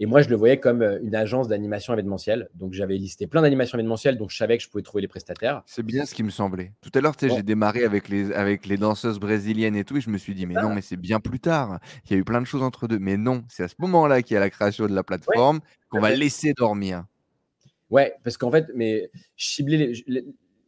[0.02, 2.48] Et moi, je le voyais comme euh, une agence d'animation événementielle.
[2.54, 5.62] Donc, j'avais listé plein d'animations événementielles, donc je savais que je pouvais trouver les prestataires.
[5.66, 6.72] C'est bien ce qui me semblait.
[6.80, 9.98] Tout à l'heure, tu sais, j'ai démarré avec les, avec les danseuses brésiliennes et tout,
[9.98, 11.80] et je me suis dit, mais non, mais c'est bien plus tard.
[12.06, 12.98] Il y a eu plein de choses entre deux.
[12.98, 16.00] Mais non, c'est à ce moment-là qu'il y a la création de la plateforme qu'on
[16.00, 17.04] va laisser dormir.
[17.90, 19.92] Ouais, parce qu'en fait, mais cibler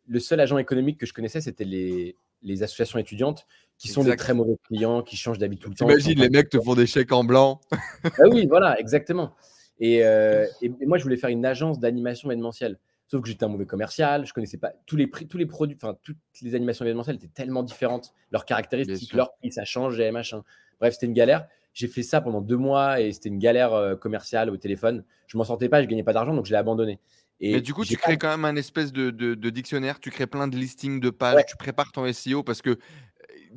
[0.09, 3.47] le seul agent économique que je connaissais, c'était les, les associations étudiantes
[3.83, 5.89] qui sont des très mauvais clients, qui changent d'avis tout le temps.
[5.89, 7.61] Imagine, les mecs te font des chèques en blanc.
[8.05, 9.35] ah oui, voilà, exactement.
[9.83, 12.78] Euh, et, moi, je voulais faire une agence d'animation événementielle.
[13.09, 15.76] Sauf que j'étais un mauvais commercial, je connaissais pas tous les prix, tous les produits,
[15.76, 20.45] enfin toutes les animations événementielles étaient tellement différentes, leurs caractéristiques, leurs prix, ça changeait, machin.
[20.78, 21.49] Bref, c'était une galère.
[21.74, 25.03] J'ai fait ça pendant deux mois et c'était une galère euh, commerciale au téléphone.
[25.26, 27.01] Je m'en sortais pas, je gagnais pas d'argent, donc je l'ai abandonné.
[27.45, 30.28] Et Mais du coup, tu crées quand même un espèce de, de, dictionnaire, tu crées
[30.28, 32.78] plein de listings de pages, tu prépares ton SEO parce que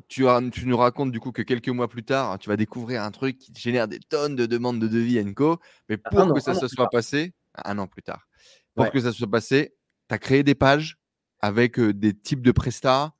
[0.08, 3.12] tu, tu, nous racontes du coup que quelques mois plus tard, tu vas découvrir un
[3.12, 5.60] truc qui génère des tonnes de demandes de devis Co.
[5.90, 7.34] Mais pour que ça se soit passé,
[7.64, 8.28] un an plus tard,
[8.76, 9.76] pour que ça se soit passé,
[10.10, 10.98] tu as créé des pages
[11.40, 13.14] avec des types de prestats.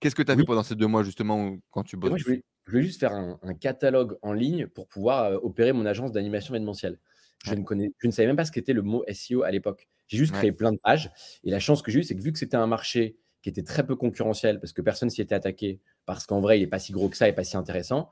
[0.00, 2.24] Qu'est-ce que tu as fait pendant ces deux mois justement quand tu bosses moi, je,
[2.24, 2.42] voulais,
[2.82, 6.98] juste faire un, catalogue en ligne pour pouvoir opérer mon agence d'animation événementielle.
[7.44, 9.88] Je, ne connais, je ne savais même pas ce qu'était le mot SEO à l'époque.
[10.08, 11.10] J'ai juste créé plein de pages.
[11.44, 13.62] Et la chance que j'ai eue, c'est que vu que c'était un marché qui était
[13.62, 16.78] très peu concurrentiel parce que personne s'y était attaqué, parce qu'en vrai, il n'est pas
[16.78, 18.10] si gros que ça et pas si intéressant.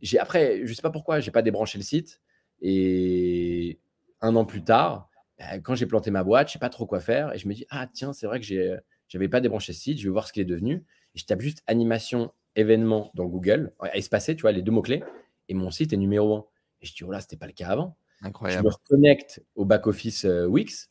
[0.00, 2.20] j'ai après, je ne sais pas pourquoi, je n'ai pas débranché le site.
[2.60, 3.80] Et
[4.20, 6.86] un an plus tard, bah, quand j'ai planté ma boîte, je ne sais pas trop
[6.86, 7.34] quoi faire.
[7.34, 8.78] Et je me dis, ah tiens, c'est vrai que je
[9.12, 10.84] n'avais pas débranché le site, je vais voir ce qu'il est devenu.
[11.14, 15.02] Et je tape juste animation événement dans Google, espacé, tu vois, les deux mots-clés.
[15.48, 16.46] Et mon site est numéro un.
[16.80, 17.96] Et je dis, oh là, ce n'était pas le cas avant.
[18.22, 18.62] Incroyable.
[18.62, 20.90] Je me reconnecte au back-office euh, Wix,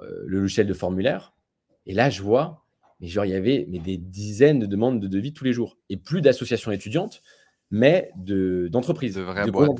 [0.00, 1.34] euh, le logiciel de formulaire.
[1.86, 2.63] Et là, je vois
[3.04, 5.76] mais genre, il y avait mais des dizaines de demandes de devis tous les jours.
[5.90, 7.20] Et plus d'associations étudiantes,
[7.70, 9.16] mais d'entreprises.
[9.16, 9.76] De, vraies boîtes.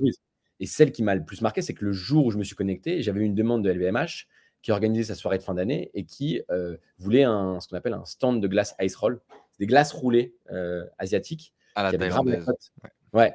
[0.60, 2.54] Et celle qui m'a le plus marqué, c'est que le jour où je me suis
[2.54, 4.26] connecté, j'avais une demande de LVMH
[4.60, 7.94] qui organisait sa soirée de fin d'année et qui euh, voulait un, ce qu'on appelle
[7.94, 9.22] un stand de glace ice roll.
[9.58, 11.54] Des glaces roulées euh, asiatiques.
[11.76, 12.72] À la qui avaient grave la cote.
[13.14, 13.34] Ouais.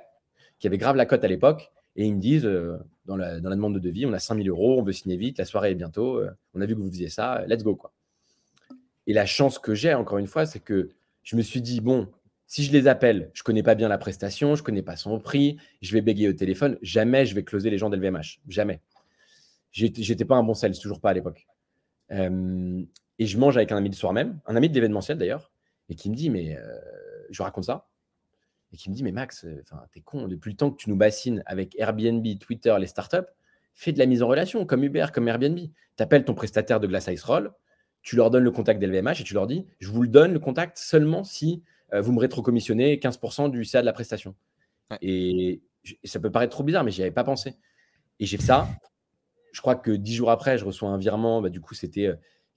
[0.59, 1.71] Qui avait grave la cote à l'époque.
[1.95, 4.47] Et ils me disent, euh, dans, la, dans, la, demande de devis, on a 5000
[4.49, 6.21] euros, on veut signer vite, la soirée est bientôt,
[6.53, 7.75] on a vu que vous faisiez ça, let's go.
[7.75, 7.91] quoi.
[9.09, 10.91] Et la chance que j'ai, encore une fois, c'est que
[11.23, 12.07] je me suis dit, bon,
[12.45, 14.95] si je les appelle, je ne connais pas bien la prestation, je ne connais pas
[14.97, 18.39] son prix, je vais bégayer au téléphone, jamais je vais closer les gens d'LVMH.
[18.47, 18.81] Jamais.
[19.71, 21.47] J'étais pas un bon sales, toujours pas à l'époque.
[22.11, 22.83] Euh,
[23.17, 25.51] et je mange avec un ami le soir même, un ami de l'événementiel d'ailleurs,
[25.89, 26.79] et qui me dit, mais euh,
[27.31, 27.89] je raconte ça,
[28.71, 30.97] et qui me dit, mais Max, euh, t'es con, depuis le temps que tu nous
[30.97, 33.27] bassines avec Airbnb, Twitter, les startups,
[33.73, 35.57] fais de la mise en relation, comme Uber, comme Airbnb.
[35.57, 37.51] Tu appelles ton prestataire de glace ice roll,
[38.01, 40.39] tu leur donnes le contact d'LVMH et tu leur dis je vous le donne le
[40.39, 44.35] contact seulement si euh, vous me rétrocommissionnez 15% du CA de la prestation.
[45.01, 45.61] Et,
[46.03, 47.55] ça peut paraître trop bizarre, mais j'y avais pas pensé.
[48.19, 48.67] Et j'ai fait ça.
[49.53, 51.41] Je crois que dix jours après, je reçois un virement.
[51.41, 52.13] Bah, du coup, c'était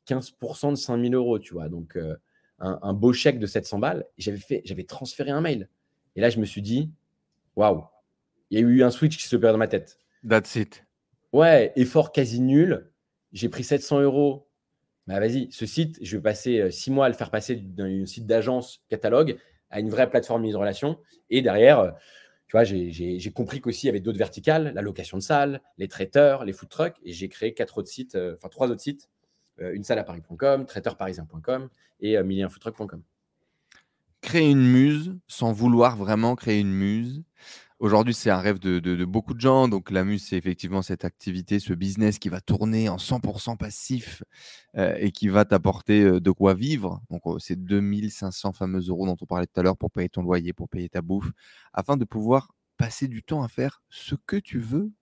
[0.09, 1.69] 15% euh, de 5000 euros, tu vois.
[1.69, 2.17] Donc, euh,
[2.59, 4.07] un, beau chèque de 700 balles.
[4.19, 5.69] J'avais fait, j'avais transféré un mail.
[6.17, 6.91] Et là, je me suis dit,
[7.57, 7.85] waouh,
[8.51, 9.99] il y a eu un switch qui se perd dans ma tête.
[10.29, 10.85] That's it.
[11.33, 12.91] Ouais, effort quasi nul.
[13.33, 14.49] J'ai pris 700 euros
[15.07, 18.07] bah, vas-y, ce site, je vais passer euh, six mois à le faire passer d'un
[18.07, 19.37] site d'agence catalogue
[19.71, 20.99] à une vraie plateforme mise en relation.
[21.31, 21.91] Et derrière, euh,
[22.47, 25.89] tu vois, j'ai compris qu'aussi il y avait d'autres verticales, la location de salles, les
[25.89, 26.97] traiteurs, les food trucks.
[27.05, 29.09] Et j'ai créé quatre autres sites, euh, enfin trois autres sites
[29.59, 31.69] une salle à paris.com, traiteurparisien.com
[32.01, 33.03] et millienfoodtruck.com.
[34.23, 37.23] Créer une muse sans vouloir vraiment créer une muse,
[37.83, 39.67] Aujourd'hui, c'est un rêve de, beaucoup de gens.
[39.67, 44.23] Donc, la muse, c'est effectivement cette activité, ce business qui va tourner en 100% passif
[44.77, 47.03] euh, et qui va t'apporter euh, de quoi vivre.
[47.11, 50.23] Donc, oh, c'est 2500 fameux euros dont on parlait tout à l'heure pour payer ton
[50.23, 51.33] loyer, pour payer ta bouffe,
[51.73, 54.93] afin de pouvoir passer du temps à faire ce que tu veux.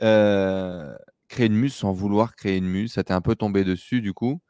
[0.00, 0.96] Euh,
[1.28, 4.14] créer une muse sans vouloir créer une muse, ça t'est un peu tombé dessus du
[4.14, 4.40] coup.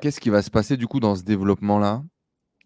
[0.00, 2.02] Qu'est-ce qui va se passer du coup dans ce développement-là?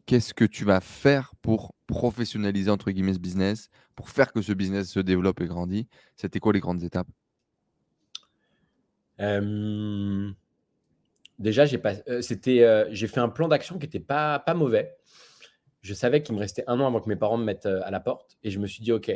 [0.07, 4.52] Qu'est-ce que tu vas faire pour professionnaliser entre guillemets ce business, pour faire que ce
[4.52, 5.88] business se développe et grandit?
[6.16, 7.09] C'était quoi les grandes étapes?
[11.38, 14.96] Déjà, j'ai euh, euh, j'ai fait un plan d'action qui n'était pas, pas mauvais.
[15.82, 17.90] Je savais qu'il me restait un an avant que mes parents me mettent euh, à
[17.90, 19.12] la porte et je me suis dit, OK,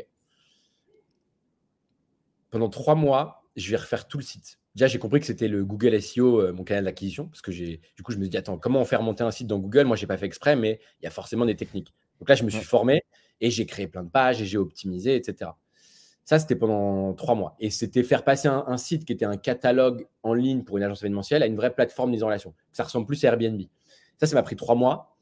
[2.51, 4.60] pendant trois mois, je vais refaire tout le site.
[4.75, 7.81] Déjà, j'ai compris que c'était le Google SEO, euh, mon canal d'acquisition, parce que j'ai,
[7.97, 9.85] du coup, je me suis dit, attends, comment on fait remonter un site dans Google?
[9.85, 11.93] Moi, je n'ai pas fait exprès, mais il y a forcément des techniques.
[12.21, 13.03] Donc là, je me suis formé
[13.41, 15.51] et j'ai créé plein de pages et j'ai optimisé, etc.
[16.25, 17.57] Ça, c'était pendant trois mois.
[17.59, 21.03] Et c'était faire passer un, site qui était un catalogue en ligne pour une agence
[21.03, 22.55] événementielle à une vraie plateforme mise en relation.
[22.73, 23.61] Ça ressemble plus à Airbnb.
[24.18, 25.16] Ça, ça m'a pris trois mois.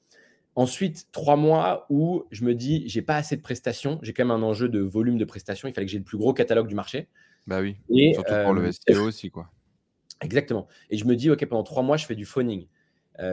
[0.55, 4.33] Ensuite, trois mois où je me dis, j'ai pas assez de prestations, j'ai quand même
[4.33, 6.75] un enjeu de volume de prestations, il fallait que j'ai le plus gros catalogue du
[6.75, 7.09] marché.
[7.47, 9.51] Bah oui, et, surtout pour le SEO aussi, quoi.
[10.21, 10.67] Exactement.
[10.91, 12.67] Et je me dis, OK, pendant trois mois, je fais du phoning.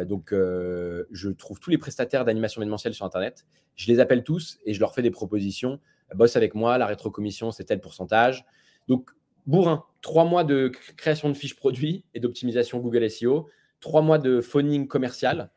[0.04, 3.46] donc, je trouve tous les prestataires d'animation événementielle sur Internet,
[3.76, 5.80] je les appelle tous et je leur fais des propositions.
[6.14, 8.46] Bosse avec moi, la rétrocommission, c'est tel pourcentage.
[8.88, 9.10] Donc,
[9.46, 13.50] bourrin, trois mois de création de fiches produits et d'optimisation Google SEO,
[13.80, 15.52] trois mois de phoning commercial.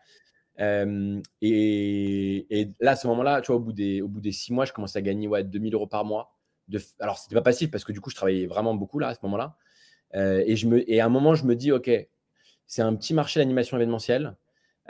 [0.59, 1.23] et,
[2.81, 4.73] là, à ce moment-là, tu vois, au bout, des, au bout des six mois, je
[4.73, 6.38] commençais à gagner ouais, 2000 euros par mois.
[6.69, 9.09] De, alors, ce n'était pas passif parce que du coup, je travaillais vraiment beaucoup là,
[9.09, 9.57] à ce moment-là.
[10.15, 11.91] me, et à un moment, je me dis, OK,
[12.67, 14.37] c'est un petit marché d'animation événementielle.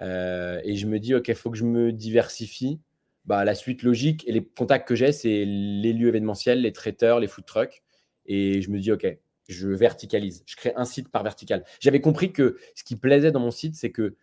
[0.00, 2.80] et je me dis, OK, faut que je me diversifie.
[3.24, 7.20] Bah, la suite logique et les contacts que j'ai, c'est les lieux événementiels, les traiteurs,
[7.20, 7.82] les food trucks.
[8.26, 9.06] Et je me dis, OK,
[9.48, 10.44] je verticalise.
[10.46, 11.64] Je crée un site par vertical.
[11.80, 14.16] J'avais compris que ce qui plaisait dans mon site, c'est que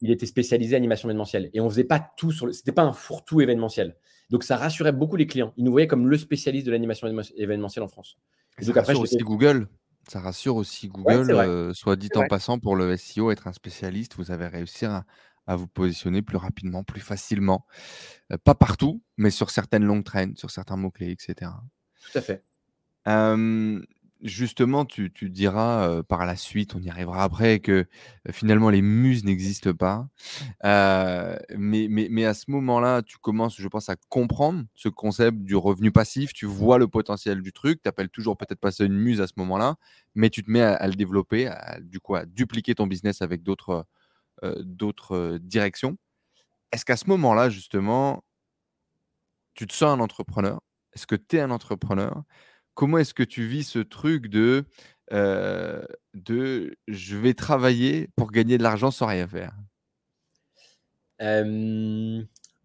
[0.00, 1.50] il était spécialisé animation événementielle.
[1.52, 2.52] Et on faisait pas tout sur le.
[2.52, 3.96] C'était pas un fourre-tout événementiel.
[4.32, 5.52] Donc ça rassurait beaucoup les clients.
[5.58, 7.06] Ils nous voyaient comme le spécialiste de l'animation
[7.36, 8.16] événementielle en France.
[8.58, 9.68] Et donc après, aussi Google.
[10.08, 14.16] Ça rassure aussi Google, euh, soit dit en passant, pour le SEO, être un spécialiste,
[14.16, 15.04] vous avez réussi à,
[15.46, 17.66] vous positionner plus rapidement, plus facilement.
[18.32, 21.52] Euh, pas partout, mais sur certaines longues traînes, sur certains mots-clés, etc.
[22.10, 22.42] Tout à fait
[24.22, 27.86] justement, tu, diras par la suite, on y arrivera après, que
[28.30, 30.08] finalement les muses n'existent pas.
[30.64, 35.92] mais, mais, à ce moment-là, tu commences, je pense, à comprendre ce concept du revenu
[35.92, 36.32] passif.
[36.32, 37.82] Tu vois le potentiel du truc.
[37.82, 39.76] Tu appelles toujours peut-être pas ça une muse à ce moment-là,
[40.14, 43.42] mais tu te mets à, le développer, à, du coup, à dupliquer ton business avec
[43.42, 43.86] d'autres
[44.64, 45.96] d'autres directions.
[46.72, 48.24] Est-ce qu'à ce moment-là, justement,
[49.54, 50.60] tu te sens un entrepreneur?
[50.94, 52.22] Est-ce que tu es un entrepreneur?
[52.74, 54.64] Comment est-ce que tu vis ce truc de,
[55.10, 59.54] de je vais travailler pour gagner de l'argent sans rien faire?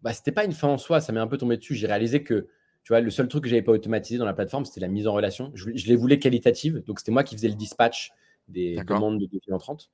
[0.02, 1.74] Bah, C'était pas une fin en soi, ça m'est un peu tombé dessus.
[1.74, 2.48] J'ai réalisé que
[2.84, 5.06] tu vois, le seul truc que j'avais pas automatisé dans la plateforme, c'était la mise
[5.06, 5.50] en relation.
[5.54, 8.12] Je, les voulais qualitatives, donc c'était moi qui faisais le dispatch
[8.48, 9.90] des demandes de devis entrantes.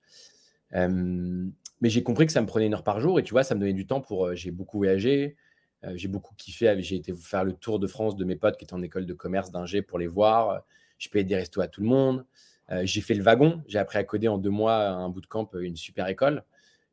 [0.73, 3.55] mais j'ai compris que ça me prenait une heure par jour et tu vois, ça
[3.55, 4.35] me donnait du temps pour.
[4.35, 5.37] j'ai beaucoup voyagé,
[5.85, 6.75] euh, j'ai beaucoup kiffé.
[6.83, 9.15] J'ai été faire le tour de France de mes potes qui étaient en école de
[9.15, 10.63] commerce d'ingé pour les voir.
[10.99, 12.25] Je payais des restos à tout le monde.
[12.71, 13.63] Euh, j'ai fait le wagon.
[13.67, 16.45] J'ai appris à coder en deux mois un bootcamp, une super école.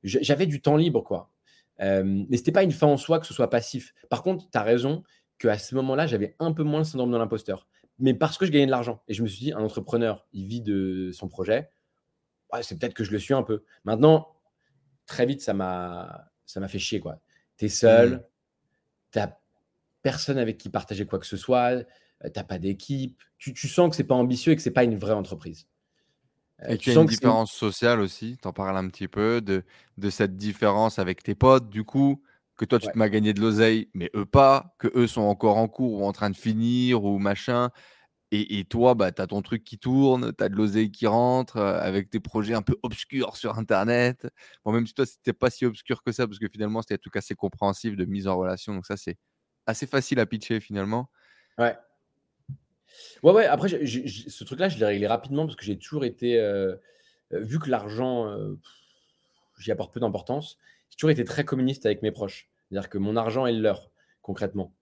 [0.04, 1.30] J'avais du temps libre, quoi.
[1.80, 3.94] Euh, mais ce n'était pas une fin en soi que ce soit passif.
[4.10, 5.04] Par contre, tu as raison
[5.38, 7.68] qu'à ce moment-là, j'avais un peu moins le syndrome de l'imposteur.
[8.00, 9.02] Mais parce que je gagnais de l'argent.
[9.08, 11.70] Et je me suis dit, un entrepreneur, il vit de son projet.
[12.62, 13.64] c'est peut-être que je le suis un peu.
[13.86, 14.36] Maintenant,
[15.06, 16.28] très vite, ça m'a
[16.68, 17.02] fait chier.
[17.58, 18.28] Tu es seul,
[19.12, 19.32] tu n'as
[20.02, 21.84] personne avec qui partager quoi que ce soit, euh,
[22.24, 24.98] tu n'as pas d'équipe, tu, sens que c'est pas ambitieux et que c'est pas une
[24.98, 25.68] vraie entreprise.
[26.64, 29.64] Euh, et tu, as une différence sociale aussi, tu en parles un petit peu de,
[29.98, 32.22] de cette différence avec tes potes, du coup,
[32.58, 35.58] que toi tu te m'as gagné de l'oseille, mais eux pas, que eux sont encore
[35.58, 37.70] en cours ou en train de finir ou machin.
[38.34, 41.58] Et, toi, bah, tu as ton truc qui tourne, tu as de l'oseille qui rentre
[41.58, 44.26] avec tes projets un peu obscurs sur Internet.
[44.64, 47.10] Bon, même si toi, c'était pas si obscur que ça, parce que finalement, c'était tout
[47.10, 48.74] cas assez compréhensif de mise en relation.
[48.74, 49.18] Donc, ça, c'est
[49.66, 51.10] assez facile à pitcher finalement.
[51.58, 51.76] Ouais.
[53.22, 53.46] Ouais, ouais.
[53.48, 56.40] Après, ce truc-là, je l'ai réglé rapidement parce que j'ai toujours été.
[57.32, 58.34] Vu que l'argent,
[59.60, 60.58] j'y apporte peu d'importance,
[60.90, 62.50] j'ai toujours été très communiste avec mes proches.
[62.70, 64.74] C'est-à-dire que mon argent est le leur, concrètement.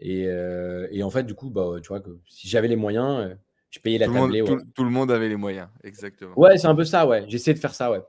[0.00, 3.34] Euh, et, en fait, du coup, bah, tu vois, que si j'avais les moyens, euh,
[3.70, 4.42] je payais la tout tablée.
[4.74, 6.38] tout, le monde avait les moyens, exactement.
[6.38, 7.24] Ouais, c'est un peu ça, ouais.
[7.28, 8.02] J'essaie de faire ça, ouais.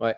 [0.00, 0.14] Ouais.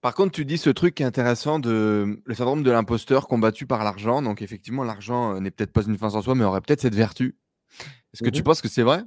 [0.00, 3.66] Par contre, tu dis ce truc qui est intéressant de le syndrome de l'imposteur combattu
[3.66, 4.22] par l'argent.
[4.22, 6.94] Donc, effectivement, l'argent euh, n'est peut-être pas une fin en soi, mais aurait peut-être cette
[6.94, 7.36] vertu.
[8.14, 9.02] Est-ce que tu mmh penses que c'est vrai?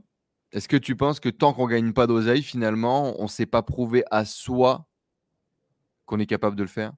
[0.51, 3.61] Est-ce que tu penses que tant qu'on gagne pas d'oseille, finalement, on ne s'est pas
[3.61, 4.87] prouvé à soi
[6.05, 6.91] qu'on est capable de le faire?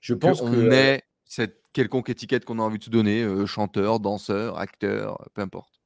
[0.00, 4.00] Je pense qu'on est cette quelconque étiquette qu'on a envie de se donner, euh, chanteur,
[4.00, 5.80] danseur, acteur, peu importe.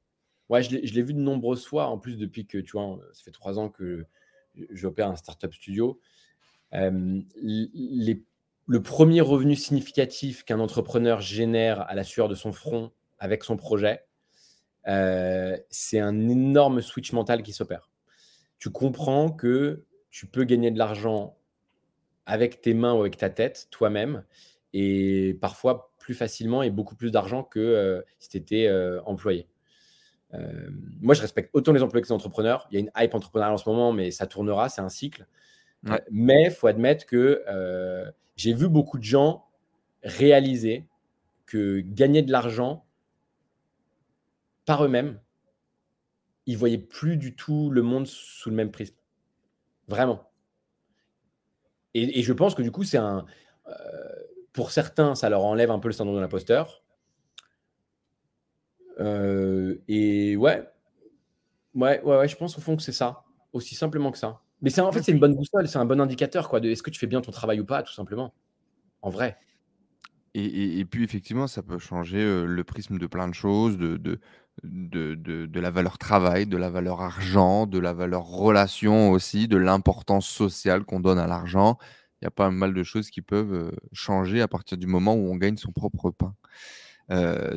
[0.49, 3.31] Ouais, je l'ai vu de nombreuses fois, en plus depuis que, tu vois, ça fait
[3.31, 4.05] trois ans que
[4.71, 5.99] j'opère un startup studio.
[6.71, 7.27] le
[8.81, 14.05] premier revenu significatif qu'un entrepreneur génère à la sueur de son front avec son projet,
[14.87, 17.89] euh, c'est un énorme switch mental qui s'opère.
[18.59, 21.37] Tu comprends que tu peux gagner de l'argent
[22.25, 24.23] avec tes mains ou avec ta tête, toi-même,
[24.73, 29.47] et parfois plus facilement et beaucoup plus d'argent que euh, si tu étais euh, employé.
[30.33, 30.69] Euh,
[30.99, 32.67] moi, je respecte autant les employés que les entrepreneurs.
[32.71, 35.27] Il y a une hype entrepreneuriale en ce moment, mais ça tournera, c'est un cycle.
[36.11, 37.43] mais il faut admettre que
[38.35, 39.45] j'ai vu beaucoup de gens
[40.03, 40.87] réaliser
[41.45, 42.85] que gagner de l'argent
[44.65, 45.19] par eux-mêmes,
[46.45, 48.95] ils voyaient plus du tout le monde sous le même prisme.
[49.87, 50.29] Vraiment.
[51.93, 53.25] Et, et je pense que du coup, c'est un,
[54.53, 56.83] pour certains, ça leur enlève un peu le syndrome de l'imposteur.
[58.99, 60.69] et ouais,
[61.75, 64.41] ouais, ouais, ouais, je pense au fond que c'est ça, aussi simplement que ça.
[64.61, 66.89] Mais en fait, c'est une bonne boussole, c'est un bon indicateur quoi, de est-ce que
[66.89, 68.33] tu fais bien ton travail ou pas, tout simplement.
[69.01, 69.37] En vrai.
[70.35, 74.19] Et, puis effectivement, ça peut changer le prisme de plein de choses, de,
[74.63, 80.85] la valeur travail, de la valeur argent, de la valeur relation aussi, de l'importance sociale
[80.85, 81.77] qu'on donne à l'argent.
[82.23, 85.29] Il y a pas mal de choses qui peuvent changer à partir du moment où
[85.29, 86.33] on gagne son propre pain.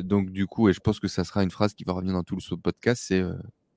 [0.03, 2.23] donc du coup, et je pense que ça sera une phrase qui va revenir dans
[2.23, 3.23] tout le podcast, c'est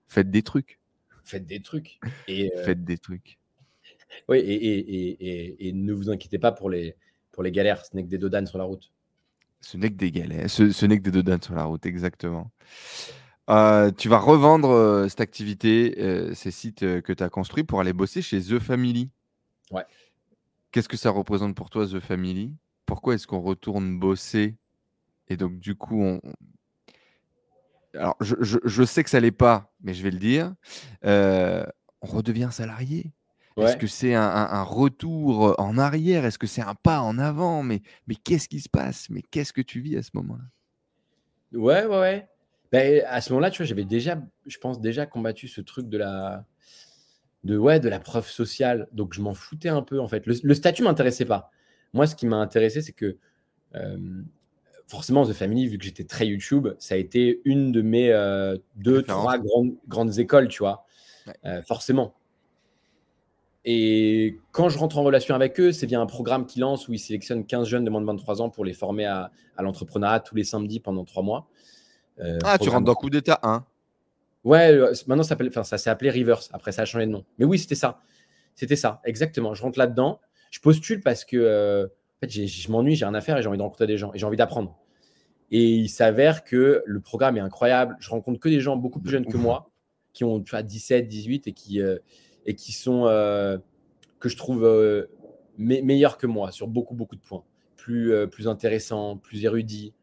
[0.09, 0.80] faites des trucs.
[1.24, 2.01] Faites des trucs.
[2.28, 3.38] Et, faites des trucs.
[4.28, 6.97] Oui, et, et, ne vous inquiétez pas pour les,
[7.30, 7.86] pour les galères.
[7.86, 8.91] Ce n'est que des dodanes sur la route.
[9.61, 10.51] Ce n'est que des galères.
[10.51, 12.51] Ce, n'est que des dodanes sur la route, exactement.
[13.49, 18.20] Euh, tu vas revendre cette activité, ces sites que tu as construits pour aller bosser
[18.20, 19.11] chez The Family.
[19.70, 19.84] Ouais.
[20.71, 22.55] Qu'est-ce que ça représente pour toi, The Family?
[22.87, 24.57] Pourquoi est-ce qu'on retourne bosser?
[25.29, 26.21] Et donc, du coup, on.
[27.95, 30.55] Alors, je, je sais que ça l'est pas, mais je vais le dire.
[31.03, 33.12] on redevient salarié.
[33.57, 36.25] Est-ce que c'est un, retour en arrière?
[36.25, 37.62] Est-ce que c'est un pas en avant?
[37.62, 39.09] Mais, mais qu'est-ce qui se passe?
[39.11, 40.45] Mais qu'est-ce que tu vis à ce moment-là?
[41.53, 42.29] Ouais, ouais, ouais.
[42.73, 45.99] Ben, à ce moment-là, tu vois, j'avais déjà, je pense, déjà combattu ce truc de
[45.99, 46.47] la,
[47.45, 48.88] de, ouais, de la preuve sociale.
[48.93, 50.26] Donc, je m'en foutais un peu, en fait.
[50.26, 51.51] Le, statut statut m'intéressait pas.
[51.93, 53.16] Moi, ce qui m'a intéressé, c'est que
[54.86, 58.11] forcément, The Family, vu que j'étais très YouTube, ça a été une de mes
[58.76, 60.84] deux, trois grandes, grandes écoles, tu vois.
[61.64, 62.14] forcément.
[63.64, 66.95] Et quand je rentre en relation avec eux, c'est via un programme qu'ils lancent où
[66.95, 70.34] ils sélectionnent 15 jeunes de moins de 23 ans pour les former à, l'entrepreneuriat tous
[70.34, 71.47] les samedis pendant trois mois.
[72.20, 73.64] Euh, ah, tu rentres dans Coup d'État 1
[74.45, 76.49] Ouais, euh, maintenant ça, enfin, ça s'est appelé Reverse.
[76.53, 77.24] Après, ça a changé de nom.
[77.38, 78.01] Mais oui, c'était ça.
[78.55, 79.55] C'était ça, exactement.
[79.55, 80.20] Je rentre là-dedans.
[80.51, 83.49] Je postule parce que euh, en fait, je m'ennuie, j'ai rien à faire et j'ai
[83.49, 84.78] envie de rencontrer des gens et j'ai envie d'apprendre.
[85.51, 87.97] Et il s'avère que le programme est incroyable.
[88.01, 89.70] Je rencontre que des gens beaucoup plus jeunes que moi
[90.12, 91.80] qui ont tu vois, 17, 18 et qui
[92.47, 93.59] et qui sont, euh,
[94.18, 95.07] que je trouve euh,
[95.57, 97.45] meilleurs que moi sur beaucoup, beaucoup de points.
[97.76, 99.95] Plus, euh, plus intéressants, plus érudits.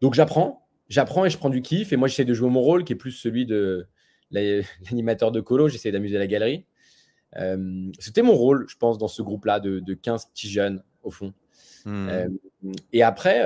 [0.00, 1.92] Donc j'apprends, j'apprends et je prends du kiff.
[1.92, 3.86] Et moi, j'essaie de jouer mon rôle qui est plus celui de
[4.30, 5.68] l'animateur de colo.
[5.68, 6.64] J'essaie d'amuser la galerie.
[7.98, 11.32] C'était mon rôle, je pense, dans ce groupe-là de, de, 15 petits jeunes, au fond.
[11.84, 12.08] Hmm.
[12.92, 13.44] et après,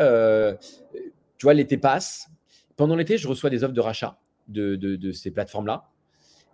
[1.39, 2.29] tu vois, l'été passe.
[2.77, 4.19] Pendant l'été, je reçois des offres de rachat
[4.49, 5.91] de, de, de ces plateformes-là.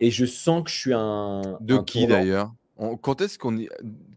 [0.00, 1.58] Et je sens que je suis un.
[1.60, 2.52] De qui d'ailleurs?
[3.02, 3.58] Quand est-ce qu'on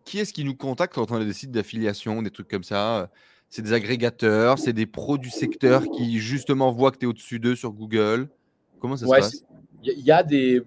[0.05, 3.09] Qui est-ce qui nous contacte quand on a des sites d'affiliation, des trucs comme ça?
[3.51, 7.37] C'est des agrégateurs, c'est des pros du secteur qui justement voient que tu es au-dessus
[7.37, 8.29] d'eux sur Google.
[8.79, 9.43] Comment ça se passe?
[9.83, 10.61] Il y, a des.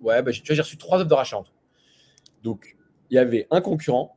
[0.00, 1.40] Ouais, bah, j'ai reçu trois offres de rachat.
[2.42, 2.76] Donc,
[3.10, 4.16] il y avait un concurrent,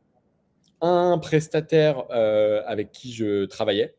[0.81, 3.95] un prestataire euh, avec qui je travaillais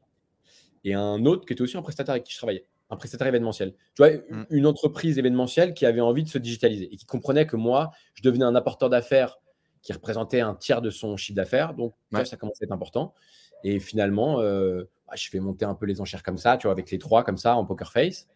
[0.83, 3.75] et un autre qui était aussi un prestataire avec qui je travaillais un prestataire événementiel.
[3.95, 4.47] Tu vois, mm.
[4.51, 8.23] une entreprise événementielle qui avait envie de se digitaliser et qui comprenait que moi, je
[8.23, 9.39] devenais un apporteur d'affaires
[9.83, 11.75] qui représentait un tiers de son chiffre d'affaires.
[11.75, 13.15] Donc, ça commençait à être important.
[13.63, 16.73] Et finalement, euh, bah, je fais monter un peu les enchères comme ça, tu vois,
[16.73, 18.29] avec les trois comme ça en poker face.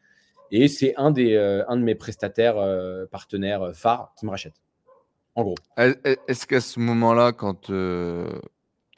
[0.50, 4.54] Et c'est un, des, euh, un de mes prestataires euh, partenaires phares qui me rachète.
[5.34, 5.56] En gros.
[5.76, 7.72] Est-ce qu'à ce moment-là, quand tu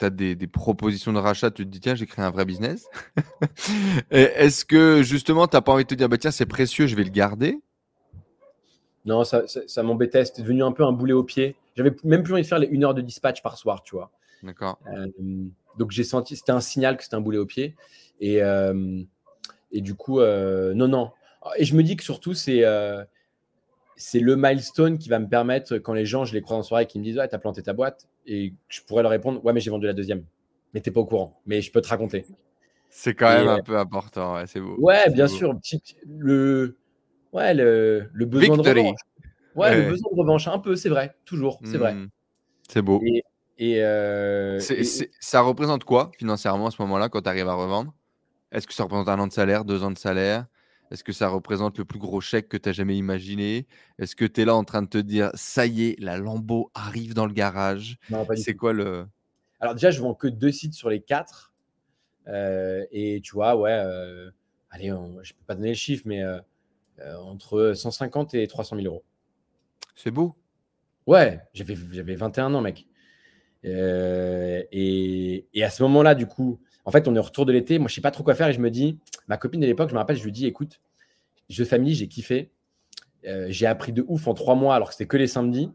[0.05, 2.87] as des, propositions de rachat, tu te dis, tiens, j'ai créé un vrai business.
[4.11, 6.95] Est-ce que justement, tu n'as pas envie de te dire, bah, tiens, c'est précieux, je
[6.95, 7.59] vais le garder?
[9.05, 10.25] Non, ça, ça, m'embêtait.
[10.25, 11.55] C'était devenu un peu un boulet au pied.
[11.75, 14.11] J'avais même plus envie de faire les une heure de dispatch par soir, tu vois.
[14.43, 14.79] D'accord.
[15.77, 17.75] Donc j'ai senti, c'était un signal que c'était un boulet au pied.
[18.19, 18.39] Et,
[19.71, 21.11] et du coup, non, non.
[21.57, 22.63] Et je me dis que surtout, c'est
[23.97, 26.87] c'est le milestone qui va me permettre, quand les gens, je les crois en soirée,
[26.87, 29.59] qui me disent Ouais, t'as planté ta boîte, et je pourrais leur répondre Ouais, mais
[29.59, 30.23] j'ai vendu la deuxième.
[30.73, 32.25] Mais t'es pas au courant, mais je peux te raconter.
[32.89, 34.75] C'est quand même un peu important, ouais, c'est beau.
[34.79, 35.53] Ouais, bien sûr.
[36.07, 36.77] Le,
[37.31, 38.99] ouais, le, le besoin de revanche.
[39.55, 41.93] Ouais, le besoin de revanche, un peu, c'est vrai, toujours, c'est vrai.
[41.93, 42.07] Hmm.
[42.67, 43.01] C'est beau.
[43.05, 43.23] Et,
[43.61, 44.59] euh,
[45.19, 47.93] ça représente quoi financièrement à ce moment-là quand tu arrives à revendre?
[48.51, 50.47] Est-ce que ça représente un an de salaire, deux ans de salaire?
[50.89, 53.67] Est-ce que ça représente le plus gros chèque que tu as jamais imaginé?
[53.99, 56.71] Est-ce que tu es là en train de te dire ça y est, la Lambo
[56.73, 57.97] arrive dans le garage?
[58.35, 59.05] C'est quoi le.
[59.59, 61.53] Alors, déjà, je vends que deux sites sur les quatre.
[62.27, 64.31] Euh, et tu vois, ouais, euh,
[64.69, 66.23] allez, je ne peux pas donner le chiffre, mais
[67.23, 69.03] entre 150 et 300 000 euros.
[69.95, 70.35] C'est beau.
[71.05, 72.85] Ouais, j'avais 21 ans, mec.
[73.63, 77.79] Et, et, à ce moment-là, du coup, en fait, on est au retour de l'été.
[77.79, 78.97] Moi, je sais pas trop quoi faire et je me dis,
[79.27, 80.81] ma copine de l'époque, je me rappelle, je lui dis, écoute,
[81.49, 82.51] jeu famille, j'ai kiffé.
[83.27, 85.71] Euh, j'ai appris de ouf en trois mois alors que c'était que les samedis.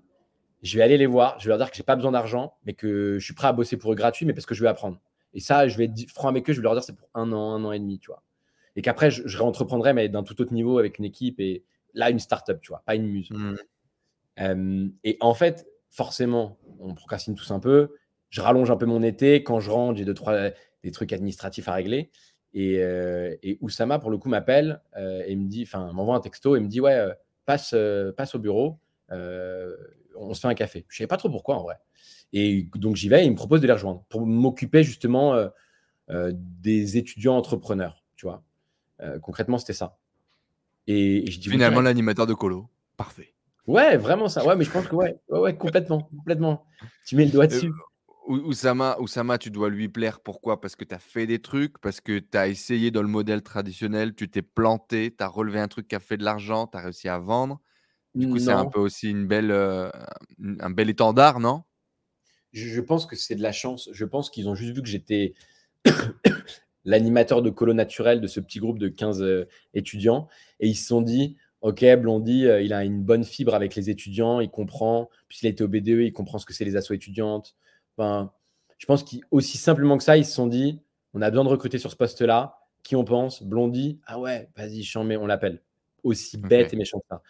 [0.62, 2.72] je vais aller les voir, je vais leur dire que j'ai pas besoin d'argent, mais
[2.72, 5.01] que je suis prêt à bosser pour eux gratuit, mais parce que je vais apprendre.
[5.32, 7.30] Et ça, je vais être franc avec eux, je vais leur dire c'est pour un
[7.32, 8.22] an, un an et demi, tu vois.
[8.74, 11.62] Et qu'après, je, je réentreprendrai, mais d'un tout autre niveau avec une équipe et
[11.95, 13.30] là, une startup, tu vois, pas une muse.
[13.30, 13.55] Mmh.
[14.41, 17.95] Euh, et en fait, forcément, on procrastine tous un peu.
[18.30, 19.43] Je rallonge un peu mon été.
[19.43, 20.51] Quand je rentre, j'ai deux, trois
[20.82, 22.11] des trucs administratifs à régler.
[22.55, 26.20] Et, euh, et Oussama, pour le coup, m'appelle euh, et me dit, enfin, m'envoie un
[26.20, 27.12] texto et me dit, ouais, euh,
[27.45, 27.74] passe,
[28.16, 28.78] passe au bureau,
[29.11, 30.87] on se fait un café.
[30.89, 31.76] Je ne savais pas trop pourquoi en vrai.
[32.32, 35.34] Et donc j'y vais et il me propose de les rejoindre pour m'occuper justement
[36.09, 38.43] des étudiants entrepreneurs, tu vois.
[39.22, 39.99] Concrètement, c'était ça.
[40.87, 42.68] Et, et je dis, Finalement, l'animateur de colo.
[42.97, 43.34] Parfait.
[43.67, 44.45] Ouais, vraiment ça.
[44.47, 46.64] Ouais, mais je pense que ouais, ouais, ouais, complètement, complètement.
[47.05, 47.73] Tu mets le doigt dessus.
[48.29, 50.21] Ou- Oussama, Oussama, tu dois lui plaire.
[50.21, 50.61] Pourquoi?
[50.61, 53.43] Parce que tu as fait des trucs, parce que tu as essayé dans le modèle
[53.43, 56.77] traditionnel, tu t'es planté, tu as relevé un truc qui a fait de l'argent, tu
[56.77, 57.61] as réussi à vendre.
[58.14, 59.91] Du coup, c'est un peu aussi une belle, euh,
[60.43, 61.62] un un bel étendard, non?
[62.53, 63.89] Je, je pense que c'est de la chance.
[63.93, 65.35] Je pense qu'ils ont juste vu que j'étais
[66.85, 70.29] l'animateur de colo naturel de ce petit groupe de 15 euh, étudiants.
[70.61, 71.37] Et ils se sont dit,
[71.67, 75.11] OK, Blondie, euh, il a une bonne fibre avec les étudiants, il comprend.
[75.27, 77.57] Puisqu'il a été au BDE, il comprend ce que c'est les assos étudiantes.
[77.97, 78.31] Enfin,
[78.79, 80.81] je pense qu'aussi simplement que ça, ils se sont dit,
[81.12, 82.59] on a besoin de recruter sur ce poste-là.
[82.85, 83.43] Qui on pense?
[83.43, 83.99] Blondie?
[84.07, 85.61] Ah ouais, vas-y, j'en mets, on l'appelle.
[86.05, 87.21] Aussi bête et méchant que ça.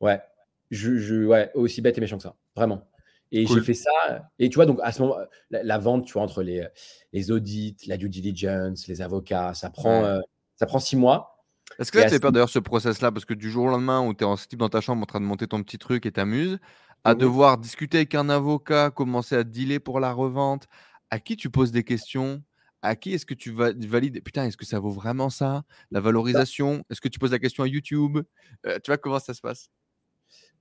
[0.00, 0.22] Ouais.
[0.70, 2.36] Je, je- ouais, aussi bête et méchant que ça.
[2.56, 2.88] Vraiment.
[3.32, 3.58] Et Cool.
[3.58, 4.30] j'ai fait ça.
[4.38, 5.16] Et tu vois, donc à ce moment,
[5.50, 6.66] la, la vente, tu vois, entre les,
[7.12, 10.08] les audits, la due diligence, les avocats, ça prend, Ouais.
[10.08, 10.20] euh,
[10.56, 11.33] ça prend six mois.
[11.78, 13.12] Est-ce que là, tu as ce- peur d'ailleurs ce process-là?
[13.12, 15.06] Parce que du jour au lendemain où tu es en slip dans ta chambre en
[15.06, 16.58] train de monter ton petit truc et t'amuses,
[17.04, 17.18] à Mhm.
[17.20, 20.66] devoir discuter avec un avocat, commencer à dealer pour la revente,
[21.10, 22.42] à qui tu poses des questions?
[22.82, 24.22] À qui est-ce que tu va- valides?
[24.22, 25.64] Putain, est-ce que ça vaut vraiment ça?
[25.90, 26.84] La valorisation?
[26.90, 28.18] Est-ce que tu poses la question à YouTube?
[28.66, 29.68] Euh, Tu vois comment ça se passe?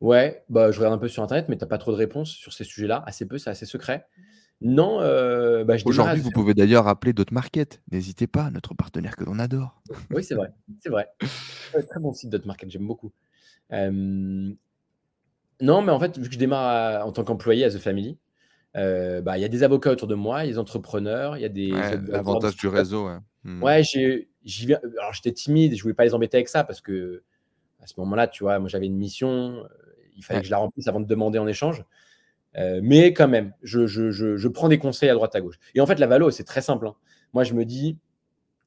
[0.01, 2.32] Ouais, bah, je regarde un peu sur Internet, mais tu n'as pas trop de réponses
[2.32, 3.03] sur ces sujets-là.
[3.05, 4.05] Assez peu, c'est assez secret.
[4.61, 7.81] Non, euh, bah, je Aujourd'hui, vous pouvez d'ailleurs appeler Dot Market.
[7.91, 9.81] N'hésitez pas, notre partenaire que l'on adore.
[10.11, 10.53] Oui, c'est vrai.
[10.79, 11.07] C'est vrai.
[11.89, 13.11] Très bon site Dotmarket, j'aime beaucoup.
[13.73, 13.91] Euh,
[15.61, 18.17] Non, mais en fait, vu que je démarre à- en tant qu'employé à The Family,
[18.77, 21.37] euh, bah, il y a des avocats autour de moi, il y a des entrepreneurs,
[21.37, 21.71] il y a des.
[21.73, 23.07] Ouais, L'avantage du d'autres- réseau.
[23.07, 23.17] ouais.
[23.61, 24.79] Ouais, j'ai- j'y viens.
[24.99, 27.23] Alors, j'étais timide, je voulais pas les embêter avec ça parce que
[27.81, 29.61] à ce moment-là, tu vois, moi j'avais une mission,
[30.15, 30.41] il fallait Ouais.
[30.41, 31.83] que je la remplisse avant de demander en échange.
[32.57, 35.57] Euh, mais quand même, je, je- je- je prends des conseils à droite à gauche.
[35.75, 36.87] Et en fait, la valo, c'est très simple.
[36.87, 36.95] hein.
[37.33, 37.97] Moi, je me dis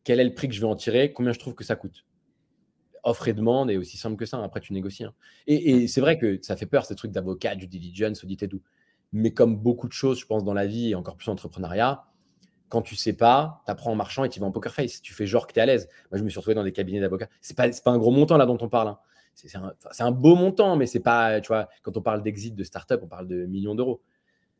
[0.04, 2.04] quel est le prix que je vais en tirer, combien je trouve que ça coûte?
[3.04, 4.42] Offre et demande est aussi simple que ça.
[4.42, 5.04] Après, tu négocies.
[5.04, 5.14] hein.
[5.46, 8.48] Et, et c'est vrai que ça fait peur ces trucs d'avocat, du diligence, audit et
[8.48, 8.62] tout.
[9.12, 12.04] Mais comme beaucoup de choses, je pense, dans la vie et encore plus en entrepreneuriat,
[12.68, 15.02] quand tu sais pas, tu apprends en marchant et tu vas en poker face.
[15.02, 15.88] Tu fais genre que tu es à l'aise.
[16.10, 17.28] Moi, je me suis retrouvé dans des cabinets d'avocats.
[17.40, 18.96] C'est pas, c'est pas un gros montant là dont on parle.
[19.36, 23.02] C'est un, beau montant, mais c'est pas, tu vois, quand on parle d'exit de start-up,
[23.04, 24.02] on parle de millions d'euros.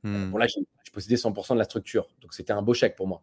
[0.03, 0.31] Hmm.
[0.31, 2.07] Bon, là, je possédais 100% de la structure.
[2.21, 3.23] Donc, c'était un beau chèque pour moi.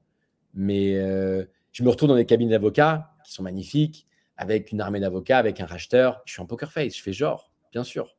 [0.55, 4.99] Mais euh, je me retrouve dans des cabinets d'avocats qui sont magnifiques, avec une armée
[4.99, 6.23] d'avocats, avec un racheteur.
[6.25, 6.97] Je suis en poker face.
[6.97, 8.17] Je fais genre, bien sûr.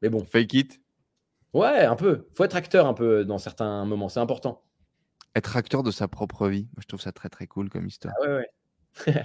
[0.00, 0.80] Mais bon, Fake it.
[1.52, 2.26] ouais, un peu.
[2.34, 4.08] faut être acteur un peu dans certains moments.
[4.08, 4.64] C'est important.
[5.36, 6.68] Être acteur de sa propre vie.
[6.74, 8.14] Moi, je trouve ça très très cool comme histoire.
[8.22, 8.46] Ah ouais,
[9.06, 9.24] ouais.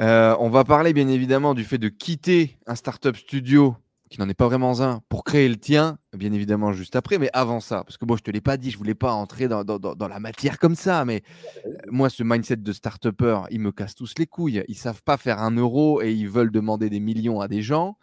[0.00, 3.76] Euh, on va parler bien évidemment du fait de quitter un startup studio
[4.10, 7.18] qui n'en est pas vraiment un pour créer le tien, bien évidemment juste après.
[7.18, 9.48] Mais avant ça, parce que moi je te l'ai pas dit, je voulais pas entrer
[9.48, 11.22] dans, dans- la matière comme ça, mais
[11.66, 14.64] euh, moi ce mindset de start-upper, ils me cassent tous les couilles.
[14.68, 17.98] Ils savent pas faire un euro et ils veulent demander des millions à des gens.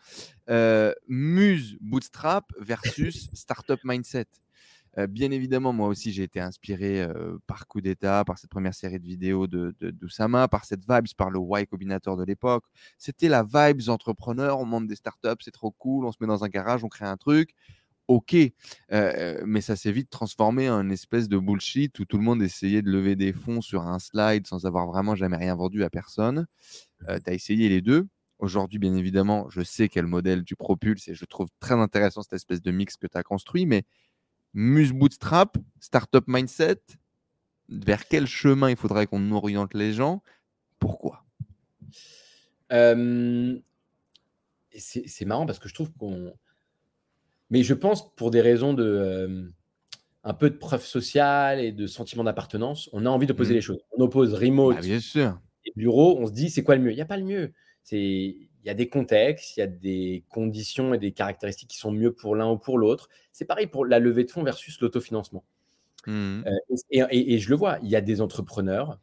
[0.50, 4.26] Euh, Muse Bootstrap versus startup mindset.
[4.98, 8.74] Euh, bien évidemment, moi aussi, j'ai été inspiré euh, par Coup d'État, par cette première
[8.74, 12.64] série de vidéos de, d'Oussama, par cette vibes, par le Y Combinator de l'époque.
[12.98, 16.44] C'était la vibes entrepreneur, on monte des startups, c'est trop cool, on se met dans
[16.46, 17.52] un garage, on crée un truc.
[18.08, 18.36] Ok,
[18.94, 22.42] Euh, mais ça s'est vite transformé en une espèce de bullshit où tout le monde
[22.44, 25.90] essayait de lever des fonds sur un slide sans avoir vraiment jamais rien vendu à
[25.90, 26.46] personne.
[27.08, 28.08] tu as essayé les deux.
[28.40, 32.34] Aujourd'hui, bien évidemment, je sais quel modèle tu propulses et je trouve très intéressant cette
[32.34, 33.84] espèce de mix que tu as construit, mais
[34.56, 36.80] Muse Bootstrap, Startup Mindset,
[37.70, 40.24] vers quel chemin il faudrait qu'on oriente les gens
[40.80, 41.26] Pourquoi?
[42.72, 43.60] Euh,
[44.78, 46.34] c'est marrant parce que je trouve qu'on.
[47.50, 48.84] Mais je pense pour des raisons de.
[48.84, 49.50] euh,
[50.24, 53.56] un peu de preuve sociale et de sentiment d'appartenance, on a envie d'opposer Mhm.
[53.58, 53.78] les choses.
[53.96, 55.40] On oppose remote Bah, Bien sûr.
[55.66, 56.92] et bureau, on se dit c'est quoi le mieux?
[56.92, 57.54] Il n'y a pas le mieux.
[57.84, 61.78] C'est il y a des contextes, il y a des conditions et des caractéristiques qui
[61.78, 63.10] sont mieux pour l'un ou pour l'autre.
[63.32, 65.44] C'est pareil pour la levée de fonds versus l'autofinancement.
[66.08, 66.44] Mhm.
[66.48, 69.00] Euh, et, et- et je le vois, il y a des entrepreneurs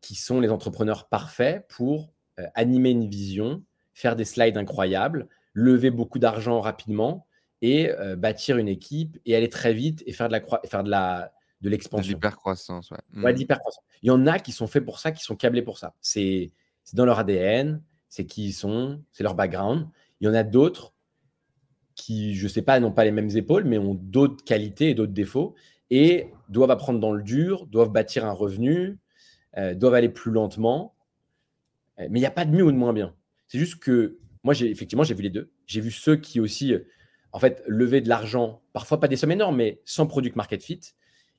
[0.00, 3.62] qui sont les entrepreneurs parfaits pour euh, animer une vision,
[3.92, 7.26] faire des slides incroyables, lever beaucoup d'argent rapidement
[7.62, 11.32] et bâtir une équipe et aller très vite et faire de la faire de la
[11.62, 12.12] de l'expansion.
[12.12, 12.98] l'hypercroissance, ouais.
[13.16, 13.36] Ouais, mmh.
[13.36, 13.82] l'hypercroissance.
[14.02, 15.94] Il y en a qui sont faits pour ça, qui sont câblés pour ça.
[16.02, 16.52] C'est
[16.92, 17.82] dans leur ADN,
[18.16, 19.86] c'est qui ils sont, c'est leur background.
[20.20, 20.94] Il y en a d'autres
[21.94, 25.12] qui, je sais pas, n'ont pas les mêmes épaules, mais ont d'autres qualités et d'autres
[25.12, 25.54] défauts
[25.90, 28.98] et doivent apprendre dans le dur, doivent bâtir un revenu,
[29.74, 30.94] doivent aller plus lentement.
[31.98, 33.14] mais il n'y a pas de mieux ou de moins bien.
[33.48, 35.52] C'est juste que moi, effectivement, j'ai vu les deux.
[35.66, 36.74] J'ai vu ceux qui aussi
[37.32, 40.80] en fait, lever de l'argent, parfois pas des sommes énormes, mais sans product market fit.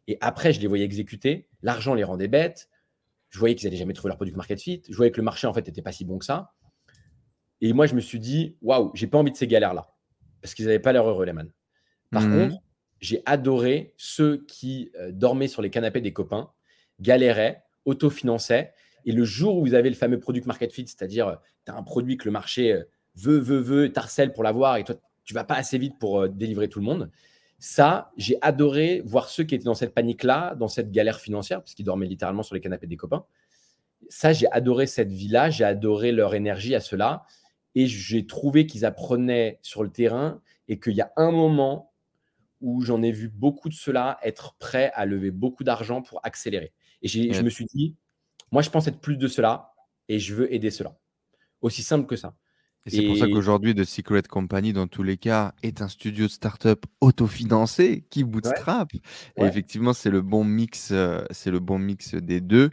[0.05, 1.47] Et après, je les voyais exécuter.
[1.63, 2.69] L'argent les rendait bêtes.
[3.29, 4.83] Je voyais qu'ils n'allaient jamais trouver leur product market fit.
[4.87, 6.53] Je voyais que le marché, en fait, n'était pas si bon que ça.
[7.61, 9.88] Et moi, je me suis dit, waouh, j'ai pas envie de ces galères-là.
[10.41, 11.51] Parce qu'ils n'avaient pas l'air heureux, les man.
[12.11, 12.49] Par mhm.
[12.49, 12.61] contre,
[12.99, 16.51] j'ai adoré ceux qui euh, dormaient sur les canapés des copains,
[16.99, 18.73] galéraient, autofinançaient.
[19.05, 21.35] Et le jour où vous avez le fameux product market fit, c'est-à-dire, euh,
[21.65, 22.84] tu as un produit que le marché euh,
[23.15, 26.27] veut, veut, veut, t'harcèle pour l'avoir, et toi, tu vas pas assez vite pour euh,
[26.27, 27.11] délivrer tout le monde.
[27.59, 31.73] Ça, j'ai adoré voir ceux qui étaient dans cette panique-là, dans cette galère financière, parce
[31.73, 33.25] qu'ils dormaient littéralement sur les canapés des copains.
[34.09, 37.25] Ça, j'ai adoré cette vie-là, j'ai adoré leur énergie à cela.
[37.79, 41.93] Et j'ai trouvé qu'ils apprenaient sur le terrain et qu'il y a un moment
[42.59, 46.73] où j'en ai vu beaucoup de ceux-là être prêts à lever beaucoup d'argent pour accélérer.
[47.03, 47.95] Et je me suis dit,
[48.51, 49.75] moi, je pense être plus de cela
[50.09, 50.97] et je veux aider cela.
[51.61, 52.35] Aussi simple que ça.
[52.87, 56.25] Et c'est pour ça qu'aujourd'hui, The Secret Company, dans tous les cas, est un studio
[56.25, 58.89] de start-up autofinancé qui bootstrap.
[59.35, 62.71] Et effectivement, c'est le bon mix, euh, c'est le bon mix des deux.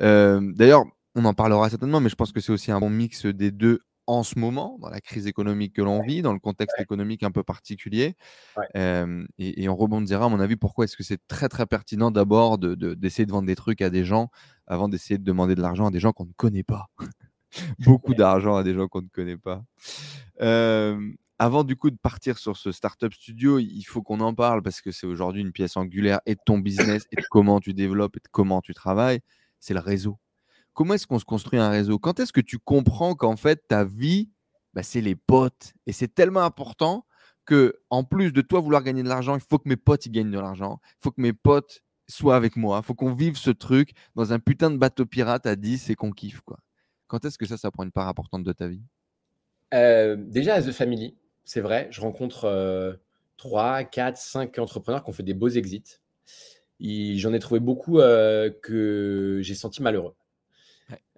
[0.00, 0.84] Euh, d'ailleurs,
[1.16, 3.80] on en parlera certainement, mais je pense que c'est aussi un bon mix des deux
[4.06, 7.30] en ce moment, dans la crise économique que l'on vit, dans le contexte économique un
[7.30, 8.16] peu particulier.
[8.76, 12.58] Euh, et, on rebondira, à mon avis, pourquoi est-ce que c'est très très pertinent d'abord
[12.58, 14.30] d'essayer de, de vendre des trucs à des gens
[14.66, 16.86] avant d'essayer de demander de l'argent à des gens qu'on ne connaît pas.
[17.78, 19.62] beaucoup d'argent à des gens qu'on ne connaît pas.
[21.38, 24.80] avant du coup de partir sur ce startup studio, il faut qu'on en parle parce
[24.80, 28.16] que c'est aujourd'hui une pièce angulaire et de ton business et de comment tu développes
[28.16, 29.20] et de comment tu travailles.
[29.60, 30.18] C'est le réseau.
[30.74, 31.98] Comment est-ce qu'on se construit un réseau?
[31.98, 34.30] Quand est-ce que tu comprends qu'en fait ta vie,
[34.74, 35.72] bah, c'est les potes?
[35.86, 37.06] Et c'est tellement important
[37.44, 40.12] que en plus de toi vouloir gagner de l'argent, il faut que mes potes ils
[40.12, 40.80] gagnent de l'argent.
[40.84, 42.80] Il faut que mes potes soient avec moi.
[42.82, 45.94] Il faut qu'on vive ce truc dans un putain de bateau pirate à 10 et
[45.94, 46.58] qu'on kiffe quoi.
[47.06, 48.82] Quand est-ce que ça, ça prend une part importante de ta vie?
[49.72, 52.98] Euh, Déjà, à The Family, c'est vrai, je rencontre
[53.36, 56.00] 3, 4, 5 entrepreneurs qui ont fait des beaux exits.
[56.80, 60.14] J'en ai trouvé beaucoup euh, que j'ai senti malheureux.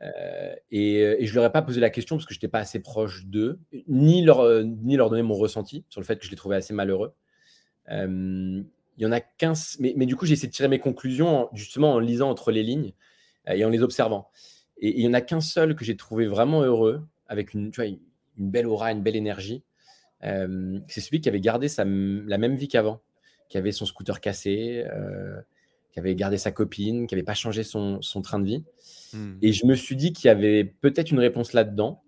[0.03, 2.61] Euh, et, je ne leur ai pas posé la question parce que je n'étais pas
[2.61, 6.31] assez proche d'eux, ni leur, ni leur donner mon ressenti sur le fait que je
[6.31, 7.13] les trouvais assez malheureux.
[7.91, 8.65] il
[8.99, 11.93] y en a 15, mais, mais du coup, j'ai essayé de tirer mes conclusions justement
[11.95, 12.93] en lisant entre les lignes
[13.47, 14.31] et en les observant.
[14.79, 17.99] Et il n'y en a qu'un seul que j'ai trouvé vraiment heureux, avec une, une
[18.51, 19.63] belle aura, une belle énergie.
[20.25, 23.01] Euh, c'est celui qui avait gardé la même vie qu'avant,
[23.49, 25.41] qui avait son scooter cassé, euh,
[25.97, 28.65] qui avait gardé sa copine, qui n'avait pas changé son, son, train de vie.
[29.15, 29.39] Hmm.
[29.41, 32.03] Et je me suis dit qu'il y avait peut-être une réponse là-dedans.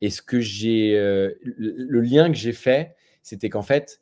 [0.00, 2.94] Et ce que j'ai, euh, le, lien que j'ai fait,
[3.24, 4.00] c'était qu'en fait,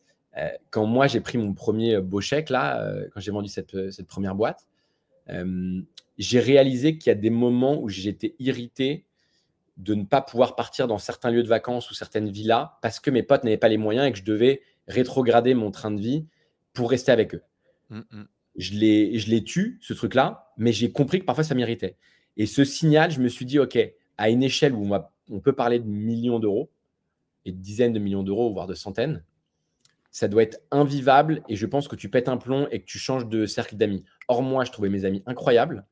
[0.69, 4.35] quand moi j'ai pris mon premier beau chèque là, quand j'ai vendu cette, cette première
[4.35, 4.67] boîte,
[6.19, 9.07] j'ai réalisé qu'il y a des moments où j'étais irrité
[9.79, 13.11] de ne pas pouvoir partir dans certains lieux de vacances ou certaines villas parce que
[13.11, 16.27] mes potes n'avaient pas les moyens et que je devais rétrograder mon train de vie
[16.75, 17.43] pour rester avec eux.
[17.91, 18.25] Mmh.
[18.57, 21.97] Je l'ai, je l'ai tu, ce truc-là, mais j'ai compris que parfois ça m'irritait.
[22.37, 23.79] Et ce signal, je me suis dit, OK,
[24.19, 24.95] à une échelle où
[25.29, 26.71] on, peut parler de millions d'euros
[27.45, 29.25] et de dizaines de millions d'euros, voire de centaines,
[30.11, 32.99] ça doit être invivable et je pense que tu pètes un plomb et que tu
[32.99, 34.05] changes de cercle d'amis.
[34.29, 35.87] Or, moi, je trouvais mes amis incroyables.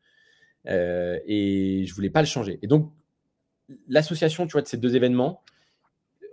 [0.68, 2.60] Euh, et je voulais pas le changer.
[2.62, 2.93] Et donc,
[3.89, 5.43] l'association, tu vois, de ces deux événements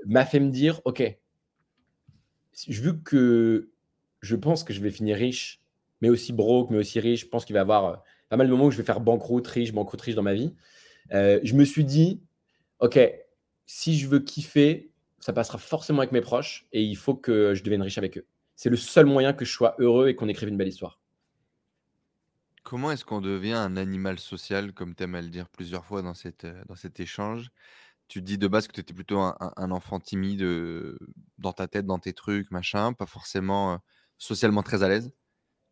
[0.06, 1.02] m'a fait me dire, OK,
[2.68, 3.72] vu que
[4.22, 5.62] je pense que je vais finir riche,
[6.02, 7.96] mais aussi broke, mais aussi riche, je pense qu'il va y avoir euh,
[8.30, 10.54] pas mal de moments où je vais faire banqueroute, riche, banqueroute, riche dans ma vie.
[11.12, 12.22] Euh, je me suis dit,
[12.80, 13.00] OK,
[13.66, 17.64] si je veux kiffer, ça passera forcément avec mes proches et il faut que je
[17.64, 18.26] devienne riche avec eux.
[18.56, 21.00] C'est le seul moyen que je sois heureux et qu'on écrive une belle histoire.
[22.64, 26.02] Comment est-ce qu'on devient un animal social, comme tu aimes à le dire plusieurs fois
[26.02, 27.50] dans, cette, euh, dans cet échange?
[28.08, 30.44] Tu dis de base que tu étais plutôt un, enfant timide
[31.38, 33.80] dans ta tête, dans tes trucs, machin, pas forcément
[34.18, 35.12] socialement très à l'aise?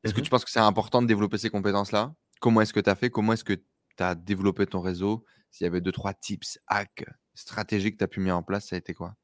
[0.03, 2.13] Est-ce que mmh tu penses que c'est important de développer ces compétences-là?
[2.39, 3.09] Comment est-ce que tu as fait?
[3.09, 3.63] Comment est-ce que tu
[4.03, 5.25] as développé ton réseau?
[5.49, 8.67] S'il y avait deux, trois tips, hacks, stratégies que tu as pu mettre en place,
[8.67, 9.15] ça a été quoi?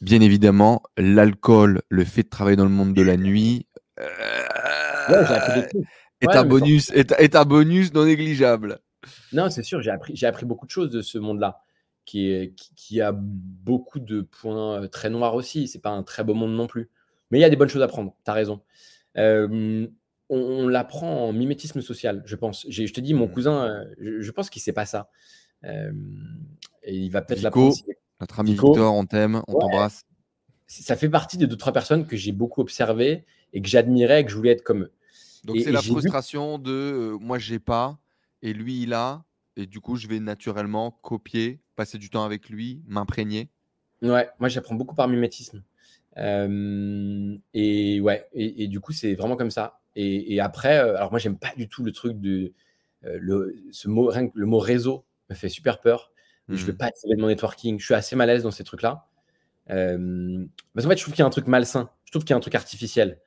[0.00, 3.66] Bien évidemment, l'alcool, le fait de travailler dans le monde de la nuit.
[3.98, 5.84] Ouais, trucs
[6.22, 8.80] est, un bonus, est, un bonus non négligeable.
[9.32, 11.60] Non, c'est sûr, j'ai appris, beaucoup de choses de ce monde-là.
[12.06, 15.68] qui, qui, a beaucoup de points très noirs aussi.
[15.68, 16.88] C'est pas un très beau monde non plus.
[17.30, 18.62] Mais il y a des bonnes choses à prendre, tu as raison.
[19.16, 22.66] On, l'apprend en mimétisme social, je pense.
[22.68, 23.32] Je te dis, mon mmh.
[23.32, 25.10] cousin, je, pense qu'il sait pas ça.
[25.64, 25.90] et
[26.84, 27.74] il va peut-être l'apprendre.
[28.20, 30.04] Notre ami Victor, on t'aime, on t'embrasse.
[30.66, 34.24] Ça fait partie de deux, trois personnes que j'ai beaucoup observées et que j'admirais et
[34.24, 34.92] que je voulais être comme eux.
[35.44, 37.98] Donc c'est la frustration de moi j'ai pas
[38.42, 39.24] et lui il a
[39.56, 43.50] et du coup je vais naturellement copier, passer du temps avec lui, m'imprégner.
[44.02, 45.62] Ouais, moi j'apprends beaucoup par mimétisme.
[46.16, 49.80] Et ouais, et, du coup c'est vraiment comme ça.
[49.96, 52.52] Et, après, alors moi j'aime pas du tout le truc de
[53.02, 56.12] le, ce mot, le mot réseau me fait super peur.
[56.48, 56.76] Je ne veux mmh.
[56.76, 57.78] pas activer mon networking.
[57.78, 59.06] Je suis assez mal à l'aise dans ces trucs-là.
[59.66, 61.90] parce qu'en fait, je trouve qu'il y a un truc malsain.
[62.04, 63.18] Je trouve qu'il y a un truc artificiel.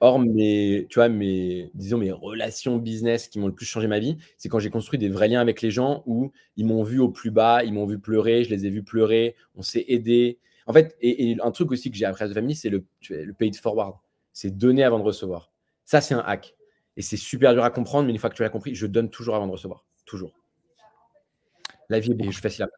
[0.00, 3.98] Or, mes, tu vois, mes, disons, mes relations business qui m'ont le plus changé ma
[3.98, 6.98] vie, c'est quand j'ai construit des vrais liens avec les gens où ils m'ont vu
[6.98, 10.38] au plus bas, ils m'ont vu pleurer, je les ai vus pleurer, on s'est aidé.
[10.66, 13.32] En fait, et, un truc aussi que j'ai appris à la famille, c'est le, le
[13.32, 13.94] pay it forward.
[14.32, 15.52] C'est donner avant de recevoir.
[15.84, 16.54] Ça, c'est un hack.
[16.96, 19.10] Et c'est super dur à comprendre, mais une fois que tu l'as compris, je donne
[19.10, 19.84] toujours avant de recevoir.
[20.04, 20.34] Toujours.
[21.88, 22.68] La vie est beaucoup plus facile à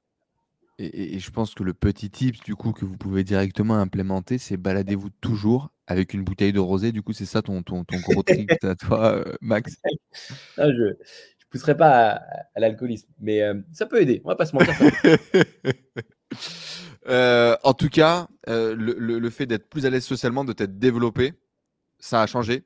[0.81, 4.57] et, je pense que le petit tip du coup que vous pouvez directement implémenter, c'est
[4.57, 6.93] baladez-vous toujours avec une bouteille de rosé.
[6.93, 9.77] Du coup, c'est ça ton, ton, ton gros trick à toi, euh, Max?
[10.57, 10.95] je ne
[11.51, 12.21] pousserai pas
[12.55, 14.21] à, l'alcoolisme, mais euh, ça peut aider.
[14.25, 14.75] On va pas se mentir.
[17.09, 21.35] Euh, en tout cas, le, le, fait d'être plus à l'aise socialement, de t'être développé,
[21.99, 22.65] ça a changé.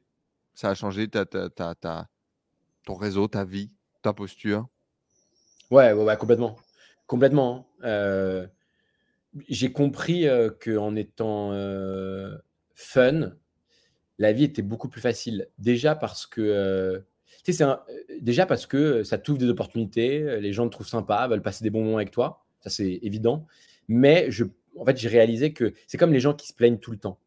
[0.55, 3.71] Ça a changé ton réseau, ta vie,
[4.03, 4.67] ta posture.
[5.71, 6.59] Ouais, ouais, ouais complètement.
[7.07, 7.69] Complètement.
[7.81, 7.87] Hein.
[7.87, 8.47] Euh,
[9.49, 12.37] j'ai compris euh, qu'en étant euh,
[12.75, 13.33] fun,
[14.19, 15.49] la vie était beaucoup plus facile.
[15.59, 17.03] Déjà parce que,
[17.45, 17.65] c'est
[18.21, 21.71] déjà parce que ça t'ouvre des opportunités, les gens te trouvent sympa, veulent passer des
[21.71, 23.47] bons moments avec toi, ça c'est évident.
[23.89, 24.45] Mais je,
[24.77, 27.19] en fait, j'ai réalisé que c'est comme les gens qui se plaignent tout le temps.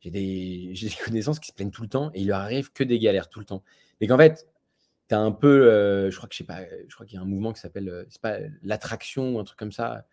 [0.00, 2.84] J'ai des, des connaissances qui se plaignent tout le temps et il leur arrive que
[2.84, 3.62] des galères tout le temps.
[4.00, 4.46] Mais qu'en fait,
[5.08, 7.18] tu as un peu, euh, je crois que je sais pas, je crois qu'il y
[7.18, 10.06] a un mouvement qui s'appelle, euh, c'est pas l'attraction ou un truc comme ça.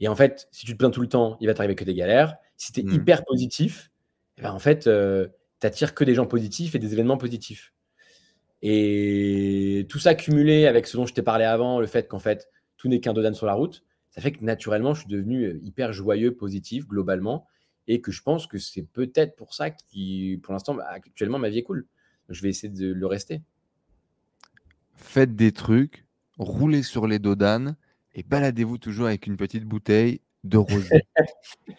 [0.00, 1.94] et en fait, si tu te plains tout le temps, il va t'arriver que des
[1.94, 2.36] galères.
[2.56, 2.92] Si tu es mmh.
[2.92, 3.90] hyper positif,
[4.40, 5.28] eh ben en fait, euh,
[5.60, 7.72] tu attires que des gens positifs et des événements positifs.
[8.62, 12.48] Et tout ça cumulé avec ce dont je t'ai parlé avant, le fait qu'en fait,
[12.76, 13.84] tout n'est qu'un dodan sur la route,
[14.20, 17.46] ça fait que naturellement, je suis devenu hyper joyeux, positif, globalement,
[17.88, 21.58] et que je pense que c'est peut-être pour ça qui, pour l'instant, actuellement, ma vie
[21.58, 21.86] est cool.
[22.28, 23.42] Je vais essayer de le rester
[25.00, 26.04] faites des trucs,
[26.38, 27.76] roulez sur les dos d'âne
[28.14, 31.02] et baladez-vous toujours avec une petite bouteille de rosé.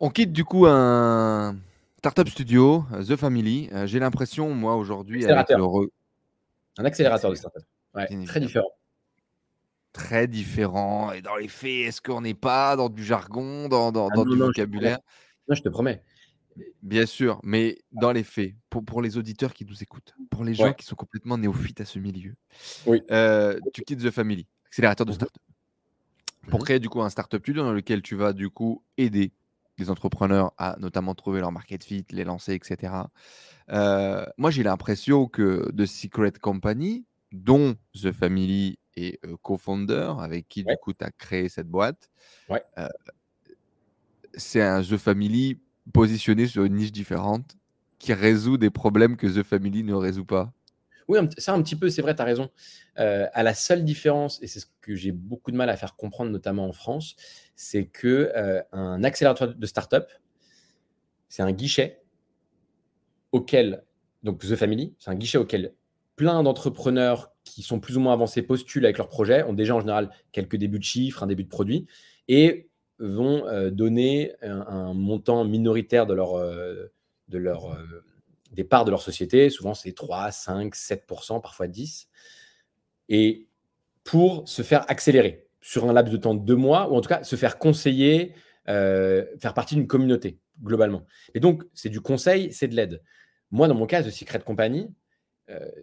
[0.00, 1.56] On quitte du coup un
[1.98, 3.68] startup studio, euh, The Family.
[3.72, 5.90] Euh, j'ai l'impression, moi, aujourd'hui, avec le
[6.78, 7.62] Un accélérateur de startup.
[8.26, 8.70] très différent.
[9.98, 11.12] Très différent.
[11.12, 14.98] Et dans les faits, est-ce qu'on n'est pas dans du jargon, dans, ah du vocabulaire?
[15.48, 16.02] Non, je te promets.
[16.82, 20.54] Bien sûr, mais dans les faits, pour, pour les auditeurs qui nous écoutent, pour les
[20.54, 22.34] gens qui sont complètement néophytes à ce milieu,
[22.86, 23.02] oui.
[23.10, 25.42] Euh, tu quittes The Family, accélérateur de mmh start-up,
[26.48, 29.32] pour mmh créer du coup un startup studio dans lequel tu vas du coup aider
[29.78, 32.92] les entrepreneurs à notamment trouver leur market fit, les lancer, etc.
[33.70, 40.48] Euh, moi, j'ai l'impression que The Secret Company, dont The Family est euh, co-founder, avec
[40.48, 42.10] qui du coup tu as créé cette boîte,
[44.34, 45.58] c'est un The Family
[45.92, 47.56] positionné sur une niche différente
[47.98, 50.52] qui résout des problèmes que The Family ne résout pas.
[51.08, 52.50] Oui, ça un petit peu, c'est vrai, tu as raison.
[52.98, 55.96] Euh, à la seule différence, et c'est ce que j'ai beaucoup de mal à faire
[55.96, 57.16] comprendre, notamment en France,
[57.56, 60.10] c'est que euh, un accélérateur de start-up,
[61.28, 62.02] c'est un guichet
[63.32, 63.84] auquel,
[64.22, 65.74] donc The Family, c'est un guichet auquel
[66.16, 69.80] plein d'entrepreneurs qui sont plus ou moins avancés postulent avec leur projet, ont déjà en
[69.80, 71.86] général quelques débuts de chiffres, un début de produit,
[72.28, 72.68] et
[72.98, 76.90] vont euh, donner un, montant minoritaire de leur, euh,
[77.28, 78.04] de leur, euh,
[78.52, 79.50] des parts de leur société.
[79.50, 82.08] Souvent, c'est 3, 5, 7%, parfois 10.
[83.08, 83.46] Et
[84.04, 87.08] pour se faire accélérer sur un laps de temps de deux mois, ou en tout
[87.08, 88.34] cas se faire conseiller,
[88.66, 91.06] faire partie d'une communauté, globalement.
[91.34, 93.02] Et donc, c'est du conseil, c'est de l'aide.
[93.50, 94.90] Moi, dans mon cas, de Secret Company,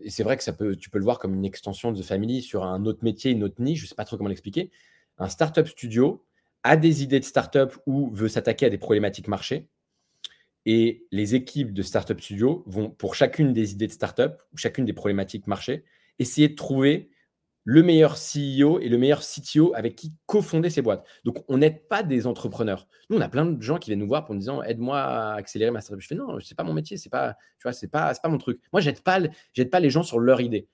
[0.02, 2.06] et c'est vrai que ça peut, tu peux le voir comme une extension de The
[2.06, 4.72] Family sur un autre métier, une autre niche, je ne sais pas trop comment l'expliquer.
[5.18, 6.24] Un startup studio,
[6.66, 9.70] a des idées de startup ou veut s'attaquer à des problématiques marché.
[10.66, 14.84] Et les équipes de Startup Studio vont, pour chacune des idées de startup ou chacune
[14.84, 15.84] des problématiques marché,
[16.18, 17.12] essayer de trouver
[17.68, 21.04] le meilleur CEO et le meilleur CTO avec qui cofonder ces boîtes.
[21.24, 22.88] Donc, on n'aide pas des entrepreneurs.
[23.10, 25.34] Nous, on a plein de gens qui viennent nous voir pour nous disant aide-moi à
[25.34, 26.00] accélérer ma startup.
[26.00, 27.36] Je fais non, c'est pas mon métier, c'est pas,
[27.92, 28.62] pas, pas mon truc.
[28.72, 29.20] Moi, j'aide pas,
[29.72, 30.68] pas les gens sur leur idée.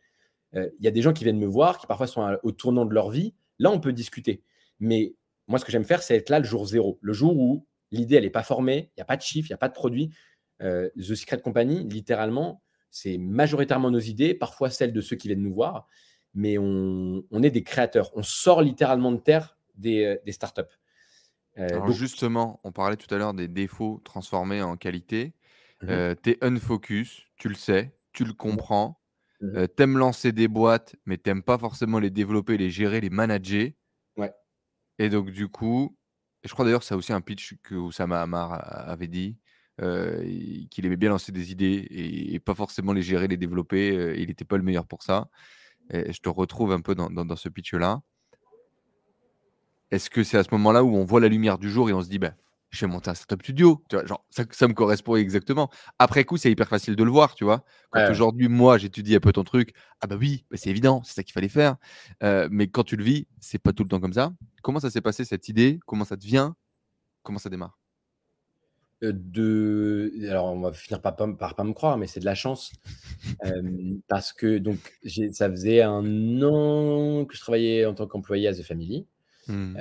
[0.55, 2.85] Euh, il y a des gens qui viennent me voir, qui parfois sont au tournant
[2.85, 4.43] de leur vie, là, on peut discuter.
[4.79, 5.15] Mais
[5.47, 8.15] moi, ce que j'aime faire, c'est être là le jour zéro, le jour où l'idée,
[8.15, 9.73] elle n'est pas formée, il n'y a pas de chiffre, il n'y a pas de
[9.73, 10.13] produit.
[10.61, 15.41] Euh, The Secret Company, littéralement, c'est majoritairement nos idées, parfois celles de ceux qui viennent
[15.41, 15.87] nous voir,
[16.33, 18.11] mais on, est des créateurs.
[18.15, 20.61] On sort littéralement de terre des, euh, des startups.
[21.57, 25.33] Euh, Alors justement, on parlait tout à l'heure des défauts transformés en qualité.
[25.81, 29.01] Mmh tu es unfocus, tu le sais, tu le comprends.
[29.41, 33.71] Mmh t'aimes lancer des boîtes, mais t'aimes pas forcément les développer, les gérer, les manager.
[34.15, 34.31] Ouais.
[34.99, 35.97] Et donc, du coup,
[36.43, 38.53] je crois d'ailleurs que c'est aussi un pitch que Oussama Hamar
[38.87, 39.37] avait dit,
[39.79, 44.13] qu'il aimait bien lancer des idées et, pas forcément les gérer, les développer.
[44.17, 45.29] il n'était pas le meilleur pour ça.
[45.91, 48.01] Et je te retrouve un peu dans, dans, ce pitch-là.
[49.91, 52.01] Est-ce que c'est à ce moment-là où on voit la lumière du jour et on
[52.01, 52.33] se dit, ben,
[52.71, 53.83] je vais monter un startup studio.
[53.89, 55.69] Tu vois, genre, ça, me correspond exactement.
[55.99, 57.65] Après coup, c'est hyper facile de le voir, tu vois.
[57.91, 61.13] Quand aujourd'hui, moi, j'étudie un peu ton truc, ah bah oui, bah c'est évident, c'est
[61.13, 61.75] ça qu'il fallait faire.
[62.23, 64.31] Euh, mais quand tu le vis, c'est pas tout le temps comme ça.
[64.63, 65.79] Comment ça s'est passé cette idée?
[65.85, 66.53] Comment ça devient
[67.23, 67.80] Comment ça démarre?
[69.01, 70.11] De...
[70.29, 72.71] Alors, on va finir par, par pas me croire, mais c'est de la chance.
[73.45, 73.61] Euh,
[74.07, 74.77] parce que donc,
[75.31, 79.05] ça faisait un an que je travaillais en tant qu'employé à The Family.
[79.47, 79.77] Mmh.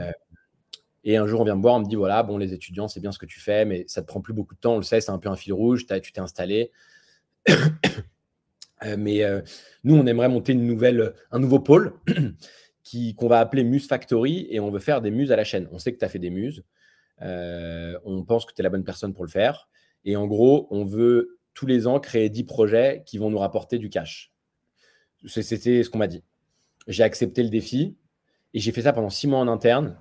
[1.05, 3.01] Et un jour, on vient me voir, on me dit voilà, bon, les étudiants, c'est
[3.01, 4.83] bien ce que tu fais, mais ça te prend plus beaucoup de temps, on le
[4.83, 6.71] sait, c'est un peu un fil rouge, tu t'es installé.
[8.87, 9.43] Euh, mais euh,
[9.85, 11.93] nous, on aimerait monter une nouvelle, un nouveau pôle
[13.19, 15.69] qu'on va appeler Muse Factory et on veut faire des muses à la chaîne.
[15.71, 16.63] On sait que tu as fait des muses, euh,
[17.21, 19.69] on pense que tu es la bonne personne pour le faire.
[20.05, 23.79] Et en gros, on veut tous les ans créer 10 projets qui vont nous rapporter
[23.79, 24.33] du cash.
[25.27, 26.23] C'était ce qu'on m'a dit.
[26.87, 27.97] J'ai accepté le défi
[28.55, 29.97] et j'ai fait ça pendant 6 mois en interne.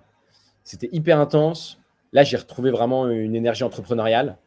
[0.64, 1.80] C'était hyper intense.
[2.14, 4.38] Là, j'ai retrouvé vraiment une énergie entrepreneuriale.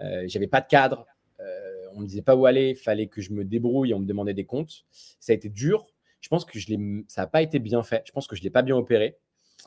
[0.00, 1.06] Euh, J'avais pas de cadre.
[1.40, 2.70] Euh, on me disait pas où aller.
[2.70, 3.94] Il fallait que je me débrouille.
[3.94, 4.84] On me demandait des comptes.
[4.90, 5.86] Ça a été dur.
[6.20, 6.58] Je pense que
[7.06, 8.02] ça n'a pas été bien fait.
[8.06, 9.18] Je pense que je ne l'ai pas bien opéré.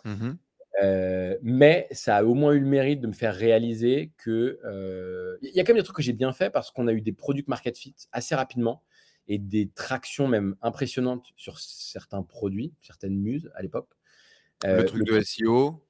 [0.04, 0.32] Mmh
[0.82, 5.38] euh, mais ça a au moins eu le mérite de me faire réaliser que euh,
[5.42, 7.02] il y a quand même des trucs que j'ai bien fait parce qu'on a eu
[7.02, 8.84] des produits market fit assez rapidement
[9.28, 13.90] et des tractions même impressionnantes sur certains produits, certaines muses à l'époque.
[14.64, 15.84] le truc de SEO,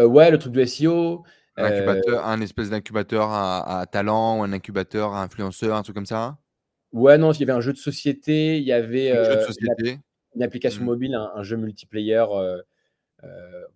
[0.00, 1.24] euh, ouais, le truc du SEO.
[1.56, 6.38] Un, un espèce d'incubateur à, talent ou un incubateur à influenceur, un truc comme ça?
[6.92, 10.86] Ouais, non, il y avait un jeu de société, il y avait Une, application mmh.
[10.86, 12.24] mobile, un, jeu multiplayer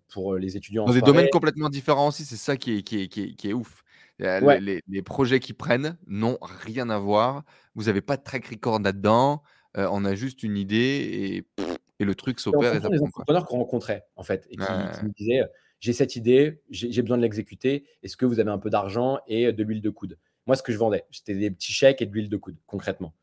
[0.09, 0.85] pour les étudiants.
[0.85, 3.83] Dans des domaines complètement différents aussi, c'est ça qui est, qui est, qui est, ouf.
[4.19, 7.43] Les, projets qui prennent n'ont rien à voir.
[7.75, 9.43] Vous n'avez pas de track record là-dedans.
[9.75, 11.63] on a juste une idée et,
[11.99, 12.81] et le truc s'opère.
[12.81, 15.43] C'est les entrepreneurs qu'on rencontrait, en fait, et qui, qui me disaient
[15.83, 17.83] j'ai cette idée, j'ai besoin de l'exécuter.
[18.03, 20.17] Est-ce que vous avez un peu d'argent et de l'huile de coude?
[20.47, 23.13] Moi, ce que je vendais, c'était des petits chèques et de l'huile de coude, concrètement.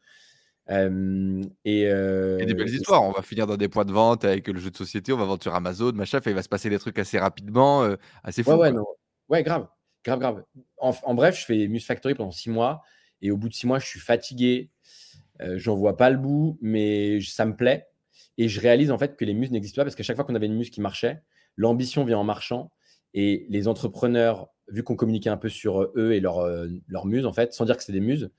[0.70, 3.02] Euh, et, des belles histoires.
[3.02, 5.24] On va finir dans des points de vente avec le jeu de société, on va
[5.24, 8.52] vendre sur Amazon, machin, il va se passer des trucs assez rapidement, euh, assez fou.
[8.52, 8.72] Ouais,
[9.28, 9.66] ouais, grave,
[10.04, 10.44] grave, grave.
[10.78, 12.82] En, bref, je fais Muse Factory pendant six mois,
[13.20, 14.70] et au bout de six mois, je suis fatigué.
[15.56, 17.86] J'en vois pas le bout, mais ça me plaît.
[18.36, 20.34] Et je réalise en fait que les muses n'existent pas parce qu'à chaque fois qu'on
[20.34, 21.22] avait une muse qui marchait,
[21.56, 22.72] L'ambition vient en marchant
[23.12, 26.68] et les entrepreneurs, vu qu'on communiquait un peu sur eux et leurs euh,
[27.04, 28.30] muses, en fait, sans dire que c'est des muses,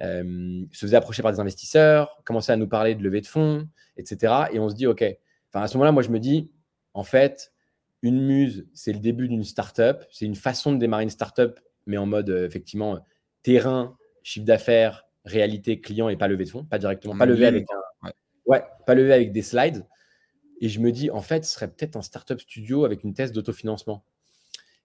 [0.00, 3.68] euh, se faisaient approcher par des investisseurs, commençaient à nous parler de levée de fonds,
[3.96, 4.44] etc.
[4.52, 5.04] Et on se dit, OK,
[5.48, 6.50] enfin, à ce moment-là, moi, je me dis,
[6.94, 7.52] en fait,
[8.02, 11.96] une muse, c'est le début d'une startup, c'est une façon de démarrer une startup, mais
[11.96, 13.04] en mode, effectivement,
[13.42, 17.66] terrain, chiffre d'affaires, réalité, client et pas levée de fonds, pas directement, pas levé avec
[18.02, 18.10] un,
[18.46, 19.86] ouais, pas levé avec des slides.
[20.60, 23.32] Et je me dis, en fait, ce serait peut-être un startup studio avec une thèse
[23.32, 24.04] d'autofinancement.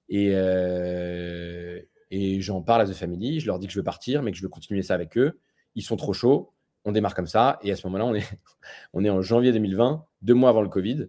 [0.10, 1.67] Et, euh,
[2.12, 4.38] et j'en parle à The Family, je leur dis que je veux partir, mais que
[4.38, 5.40] je veux continuer ça avec eux.
[5.76, 6.52] Ils sont trop chauds,
[6.86, 7.60] on démarre comme ça.
[7.64, 8.28] Et à ce moment-là, on est,
[8.94, 11.08] on est en janvier 2020, deux mois avant le Covid.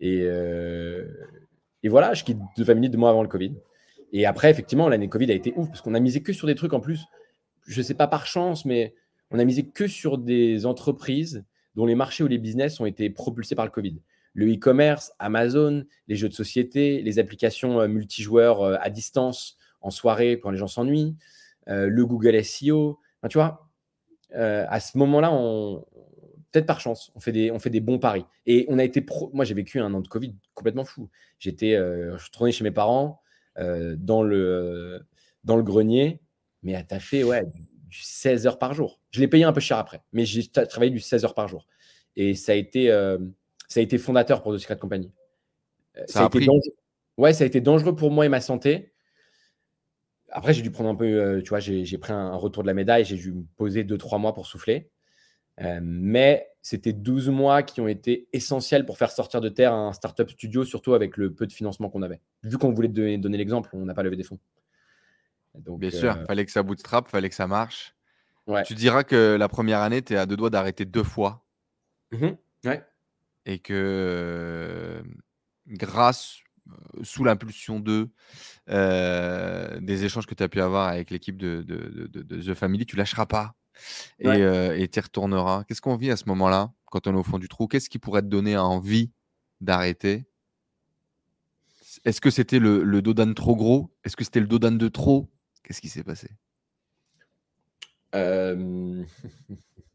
[0.00, 1.06] Et, euh,
[1.82, 3.54] et voilà, je quitte The Family deux mois avant le Covid.
[4.12, 6.54] Et après, effectivement, l'année Covid a été ouf parce qu'on a misé que sur des
[6.54, 7.04] trucs en plus,
[7.66, 8.94] je ne sais pas par chance, mais
[9.30, 11.44] on a misé que sur des entreprises
[11.74, 14.00] dont les marchés ou les business ont été propulsés par le Covid.
[14.34, 19.90] Le e-commerce, Amazon, les jeux de société, les applications euh, multijoueurs euh, à distance en
[19.90, 21.16] soirée quand les gens s'ennuient,
[21.68, 22.98] euh, le Google SEO.
[23.28, 23.68] tu vois,
[24.32, 25.84] à ce moment-là, on,
[26.50, 28.24] peut-être par chance, on fait, des, on fait des bons paris.
[28.46, 29.30] Et on a été pro...
[29.32, 31.08] Moi, j'ai vécu un an de Covid complètement fou.
[31.38, 33.20] J'étais, je suis tourné chez mes parents
[33.56, 35.06] dans, le,
[35.44, 36.20] dans le grenier,
[36.64, 37.44] mais à fait ouais,
[38.02, 39.00] 16 heures par jour.
[39.10, 41.66] Je l'ai payé un peu cher après, mais j'ai travaillé du 16 heures par jour.
[42.16, 43.18] Et ça a été, euh,
[43.68, 45.12] ça a été fondateur pour The Secret Company.
[45.96, 46.46] Euh, ça, a, été
[47.16, 48.93] Ouais, ça a été dangereux pour moi et ma santé.
[50.36, 52.74] Après, j'ai dû prendre un peu, euh, tu vois, j'ai pris un, retour de la
[52.74, 54.90] médaille, j'ai dû me poser 2-3 mois pour souffler.
[55.60, 59.92] Euh, mais c'était 12 mois qui ont été essentiels pour faire sortir de terre un
[59.92, 62.20] startup studio, surtout avec le peu de financement qu'on avait.
[62.42, 64.40] Vu qu'on voulait donner, donner l'exemple, on n'a pas levé des fonds.
[65.54, 67.94] Donc, Bien sûr, il fallait que ça bootstrap, fallait que ça marche.
[68.66, 71.46] Tu diras que la première année, tu es à deux doigts d'arrêter deux fois.
[72.10, 72.30] Mmh
[72.64, 72.84] ouais.
[73.46, 75.02] Et que
[75.68, 76.40] grâce,
[77.02, 78.08] sous l'impulsion de
[78.68, 81.62] des échanges que tu as pu avoir avec l'équipe de,
[82.12, 83.54] The Family, tu lâcheras pas
[84.18, 85.64] et tu y retourneras.
[85.64, 87.66] Qu'est-ce qu'on vit à ce moment-là, quand on est au fond du trou?
[87.66, 89.10] Qu'est-ce qui pourrait te donner envie
[89.60, 90.26] d'arrêter?
[92.04, 93.94] Est-ce que c'était le, le Dodan trop gros?
[94.04, 95.30] Est-ce que c'était le Dodan de trop?
[95.62, 96.28] Qu'est-ce qui s'est passé?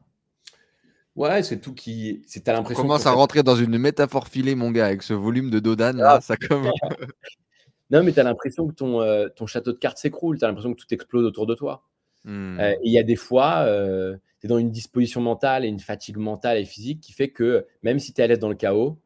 [1.20, 2.22] Ouais, c'est tout qui.
[2.28, 2.82] C'est à l'impression.
[2.82, 5.98] On commence à rentrer dans une métaphore filée, mon gars, avec ce volume de Dodan.
[5.98, 6.22] Là, ah.
[6.22, 6.36] ça
[7.91, 10.40] non, mais tu as l'impression que ton, euh, ton château de cartes s'écroule.
[10.40, 11.84] Tu as l'impression que tout explose autour de toi.
[12.24, 12.60] Mmh.
[12.62, 15.68] Euh, et il y a des fois, euh, tu es dans une disposition mentale et
[15.68, 18.48] une fatigue mentale et physique qui fait que même si tu es à l'aise dans
[18.48, 18.98] le chaos,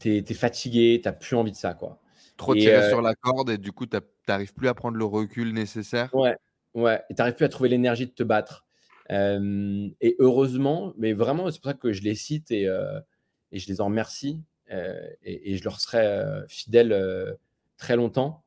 [0.00, 1.74] tu es, fatigué, tu n'as plus envie de ça.
[1.74, 2.00] Quoi.
[2.38, 5.52] Trop tiré sur la corde et du coup, tu n'arrives plus à prendre le recul
[5.52, 6.08] nécessaire.
[6.14, 6.34] Ouais,
[6.72, 7.02] ouais.
[7.10, 8.64] Et tu n'arrives plus à trouver l'énergie de te battre
[9.10, 12.64] et heureusement, mais vraiment, c'est pour ça que je les cite et,
[13.52, 17.36] et je les en remercie et, je leur serai fidèle
[17.76, 18.44] très longtemps.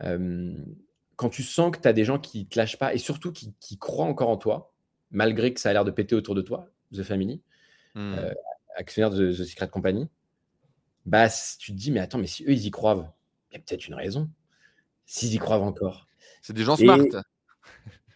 [0.00, 3.32] quand tu sens que tu as des gens qui ne te lâchent pas et surtout
[3.32, 4.72] qui, croient encore en toi,
[5.10, 7.42] malgré que ça a l'air de péter autour de toi, The Family,
[7.94, 8.14] mmh.
[8.76, 10.08] actionnaire de The Secret Company,
[11.06, 11.28] bah,
[11.58, 13.14] tu te dis, mais attends, mais si eux, ils y croient,
[13.50, 14.30] il y a peut-être une raison.
[15.04, 16.06] S'ils y croient encore.
[16.40, 16.98] C'est des gens smart.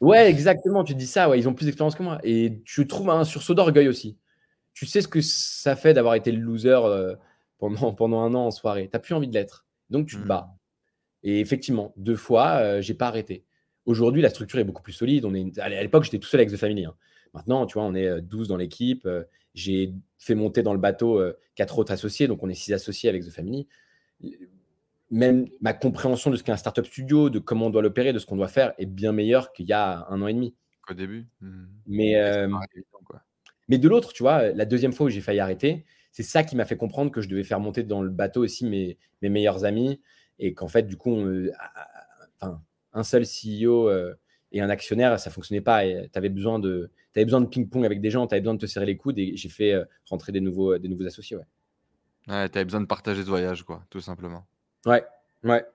[0.01, 0.85] Ouais, exactement.
[0.85, 2.18] Tu dis ça, ouais, ils ont plus d'expérience que moi.
[2.23, 4.16] Et tu trouves un sursaut d'orgueil aussi.
[4.74, 7.14] Tu sais ce que ça fait d'avoir été le loser euh,
[7.59, 8.85] pendant, pendant un an en soirée.
[8.85, 9.66] Tu n'as plus envie de l'être.
[9.90, 10.48] Donc tu te bats.
[10.51, 11.28] Mmh.
[11.28, 13.44] Et effectivement, deux fois, je euh, j'ai pas arrêté.
[13.85, 15.24] Aujourd'hui, la structure est beaucoup plus solide.
[15.24, 16.85] On est, à l'époque, j'étais tout seul avec The Family.
[16.85, 16.94] Hein.
[17.35, 19.09] Maintenant, tu vois, on est 12 euh, dans l'équipe.
[19.55, 21.23] J'ai fait monter dans le bateau
[21.55, 22.27] quatre autres associés.
[22.27, 23.68] Donc, on est six associés avec The Family
[25.11, 28.19] même ma compréhension de ce qu'est un startup studio, de comment on doit l'opérer, de
[28.19, 30.55] ce qu'on doit faire, est bien meilleure qu'il y a un an et demi.
[30.89, 31.27] Au début.
[31.41, 31.65] Mmh.
[31.87, 32.49] Mais, euh,
[33.69, 36.57] mais de l'autre, tu vois, la deuxième fois où j'ai failli arrêter, c'est ça qui
[36.57, 39.65] m'a fait comprendre que je devais faire monter dans le bateau aussi mes, mes meilleurs
[39.65, 40.01] amis
[40.39, 41.16] et qu'en fait, du coup,
[42.41, 42.62] enfin,
[42.93, 44.15] un seul CEO euh,
[44.53, 45.83] et un actionnaire, ça fonctionnait pas.
[45.85, 48.61] Tu avais besoin de, avais besoin de ping-pong avec des gens, tu avais besoin de
[48.61, 51.37] te serrer les coudes et j'ai fait euh, rentrer des nouveaux, des nouveaux associés.
[51.37, 51.45] Ouais,
[52.28, 54.47] ouais tu avais besoin de partager ce voyage, quoi, tout simplement.
[54.87, 55.05] Ouais,
[55.43, 55.67] ouais.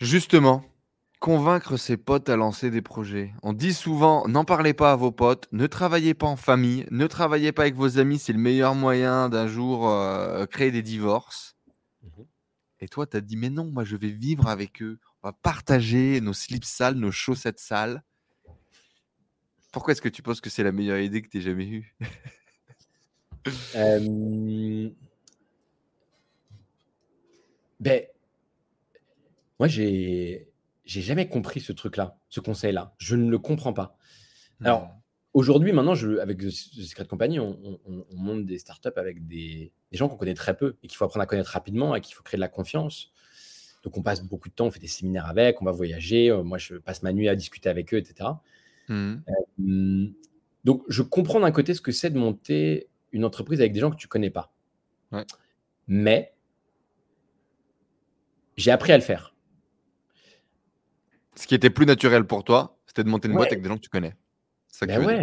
[0.00, 0.62] Justement,
[1.18, 3.32] convaincre ses potes à lancer des projets.
[3.42, 7.06] On dit souvent, n'en parlez pas à vos potes, ne travaillez pas en famille, ne
[7.06, 11.56] travaillez pas avec vos amis, c'est le meilleur moyen d'un jour euh, créer des divorces.
[12.02, 12.22] Mmh
[12.80, 15.32] Et toi, tu as dit, mais non, moi je vais vivre avec eux, on va
[15.32, 18.02] partager nos slips sales, nos chaussettes sales.
[19.72, 21.96] Pourquoi est-ce que tu penses que c'est la meilleure idée que tu aies jamais eue?
[27.80, 28.02] Ben,
[29.58, 30.48] moi, j'ai
[30.86, 32.94] j'ai jamais compris ce truc-là, ce conseil-là.
[32.98, 33.98] Je ne le comprends pas.
[34.62, 35.00] Alors, mmh.
[35.34, 37.58] aujourd'hui, maintenant, je, avec The Secret Company, on,
[38.12, 41.24] monte des startups avec des, des gens qu'on connaît très peu et qu'il faut apprendre
[41.24, 43.10] à connaître rapidement et qu'il faut créer de la confiance.
[43.82, 46.30] Donc, on passe beaucoup de temps, on fait des séminaires avec, on va voyager.
[46.30, 48.30] Euh, moi, je passe ma nuit à discuter avec eux, etc.
[48.88, 49.14] Mmh.
[49.58, 50.06] Euh,
[50.64, 53.90] donc, je comprends d'un côté ce que c'est de monter une entreprise avec des gens
[53.90, 54.52] que tu connais pas.
[55.88, 56.35] Mais
[58.56, 59.34] j'ai appris à le faire.
[61.34, 63.76] Ce qui était plus naturel pour toi, c'était de monter une boîte avec des gens
[63.76, 64.14] que tu connais.
[64.68, 65.20] Ça ben ouais.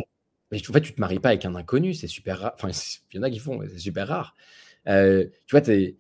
[0.52, 2.52] Mais en fait, tu te maries pas avec un inconnu, c'est super rare.
[2.56, 2.70] Enfin,
[3.12, 4.36] il y en a qui font, c'est super rare.
[4.88, 5.96] Euh, tu vois, es...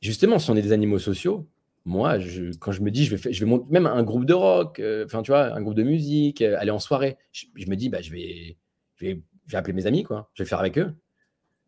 [0.00, 1.48] justement, si on est des animaux sociaux,
[1.84, 4.34] moi, je, quand je me dis, je vais, je vais monter même un groupe de
[4.34, 7.76] rock, euh, enfin, tu vois, un groupe de musique, euh, aller en soirée, je, me
[7.76, 8.56] dis, bah, je vais,
[8.96, 10.30] je vais, je vais appeler mes amis, quoi.
[10.34, 10.92] Je vais le faire avec eux.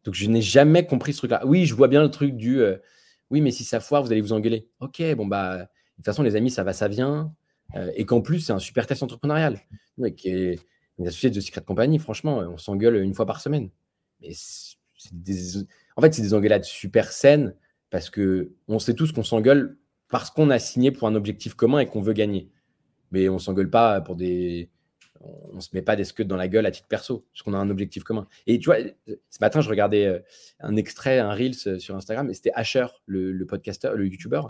[0.03, 1.43] Donc, je n'ai jamais compris ce truc-là.
[1.47, 2.61] Oui, je vois bien le truc du
[3.35, 4.69] oui, mais si ça foire, vous allez vous engueuler.
[4.79, 5.67] Ok, bon, bah, de
[5.97, 7.35] toute façon, les amis, ça va, ça vient.
[7.75, 9.61] Euh, et qu'en plus, c'est un super test entrepreneurial.
[9.99, 10.61] Avec les
[11.01, 13.71] associés de Secret Company, franchement, on s'engueule une fois par semaine.
[14.21, 14.29] Mais
[15.97, 17.57] en fait, c'est des engueulades super saines
[17.91, 19.79] parce que on sait tous qu'on s'engueule
[20.09, 22.53] parce qu'on a signé pour un objectif commun et qu'on veut gagner.
[23.11, 24.71] Mais on s'engueule pas pour des,
[25.53, 27.55] on ne se met pas des scuds dans la gueule à titre perso, parce qu'on
[27.55, 28.27] a un objectif commun.
[28.47, 30.19] Et tu vois, ce matin, je regardais euh,
[30.61, 34.43] un extrait, un Reels euh, sur Instagram, et c'était Asher, le, le podcasteur, le YouTuber,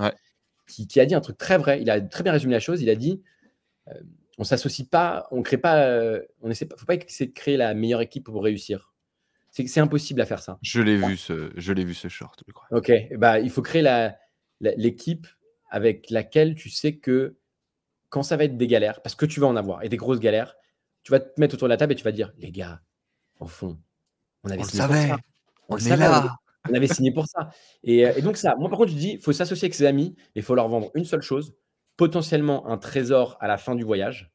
[0.67, 1.81] qui, a dit un truc très vrai.
[1.81, 2.83] Il a très bien résumé la chose.
[2.83, 3.23] Il a dit
[3.87, 4.01] on euh,
[4.39, 7.73] on s'associe pas, on crée pas, on essaie pas, faut pas essayer de créer la
[7.73, 8.93] meilleure équipe pour réussir.
[9.51, 10.59] C'est impossible à faire ça.
[10.63, 12.67] Je l'ai vu, ce, je l'ai vu ce short, je crois.
[12.73, 14.19] Ok, bah, il faut créer la,
[14.61, 15.29] l'équipe
[15.71, 17.37] avec laquelle tu sais que
[18.09, 20.21] quand ça va être des galères, parce que tu vas en avoir, et des grosses
[20.21, 20.57] galères,
[21.05, 22.81] tu vas te mettre autour de la table et tu vas dire, les gars,
[23.39, 23.79] au fond.
[24.43, 25.09] On avait signé savait.
[25.69, 25.91] Pour ça.
[25.91, 26.37] On, le là.
[26.69, 27.51] On avait signé pour ça.
[27.83, 30.17] Et, et, donc ça, moi par contre, je dis, il faut s'associer avec ses amis,
[30.35, 31.55] il faut leur vendre une seule chose,
[31.97, 34.33] potentiellement un trésor à la fin du voyage,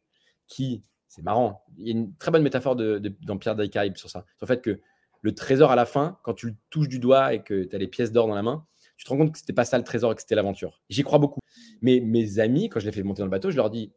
[0.48, 4.10] qui, c'est marrant, il y a une très bonne métaphore de, dans Pierre des sur
[4.10, 4.26] ça.
[4.38, 4.80] Sur le fait que
[5.22, 7.80] le trésor à la fin, quand tu le touches du doigt et que tu as
[7.80, 8.66] les pièces d'or dans la main,
[8.96, 10.82] tu te rends compte que c'était pas ça le trésor et que c'était l'aventure.
[10.90, 11.40] J'y crois beaucoup.
[11.82, 13.92] Mais mes amis, quand je les fais monter dans le bateau, je leur dis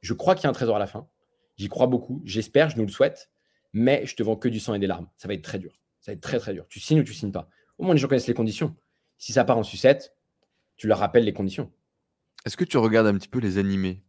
[0.00, 1.08] je crois qu'il y a un trésor à la fin.
[1.58, 2.22] J'y crois beaucoup.
[2.24, 3.30] J'espère, je nous le souhaite.
[3.74, 5.08] Mais je te vends que du sang et des larmes.
[5.16, 5.78] Ça va être très dur.
[6.00, 6.66] Ça va être très, très dur.
[6.68, 7.50] Tu signes ou tu signes pas?
[7.76, 8.74] Au moins, les gens connaissent les conditions.
[9.18, 10.14] Si ça part en sucette,
[10.76, 11.70] tu leur rappelles les conditions.
[12.46, 14.02] Est-ce que tu regardes un petit peu les animés,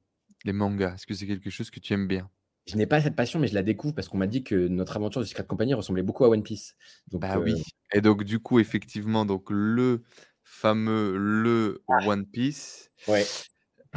[0.45, 0.95] les mangas?
[0.95, 2.29] Est-ce que c'est quelque chose que tu aimes bien?
[2.67, 4.95] Je n'ai pas cette passion, mais je la découvre parce qu'on m'a dit que notre
[4.95, 6.75] aventure de Secret Company ressemblait beaucoup à One Piece.
[7.07, 7.53] Donc, bah oui.
[7.53, 10.03] Euh, et donc, du coup, effectivement, donc le
[10.43, 12.07] fameux le ah.
[12.07, 12.91] One Piece.
[13.07, 13.25] Ouais.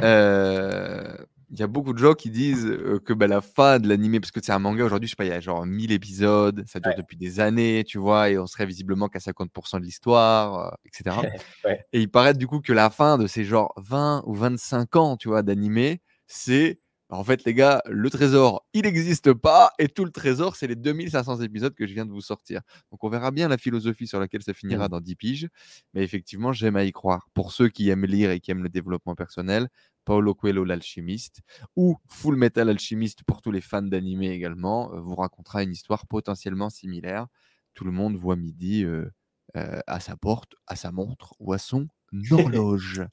[0.01, 1.15] Euh,
[1.53, 2.65] il y a beaucoup de gens qui disent
[3.05, 5.25] que bah, la fin de l'animé, parce que c'est un manga aujourd'hui, je sais pas,
[5.25, 8.47] il y a genre 1000 épisodes, ça dure depuis des années, tu vois, et on
[8.47, 11.15] serait visiblement qu'à 50% de l'histoire, etc.
[11.93, 15.15] Et il paraît du coup que la fin de ces genre 20 ou 25 ans,
[15.15, 16.79] tu vois, d'animé, c'est
[17.13, 20.65] bah, en fait, les gars, le trésor, il n'existe pas et tout le trésor, c'est
[20.65, 22.61] les 2500 épisodes que je viens de vous sortir.
[22.91, 24.89] Donc, on verra bien la philosophie sur laquelle ça finira mmh.
[24.89, 25.47] dans 10 piges.
[25.93, 27.27] Mais effectivement, j'aime à y croire.
[27.35, 29.69] Pour ceux qui aiment lire et qui aiment le développement personnel,
[30.05, 31.41] Paulo Coelho, l'alchimiste,
[31.75, 36.07] ou Full Metal Alchimiste pour tous les fans d'animé également, euh, vous racontera une histoire
[36.07, 37.27] potentiellement similaire.
[37.73, 39.09] Tout le monde voit midi euh,
[39.55, 41.87] euh, à sa porte, à sa montre ou à son
[42.31, 43.03] horloge.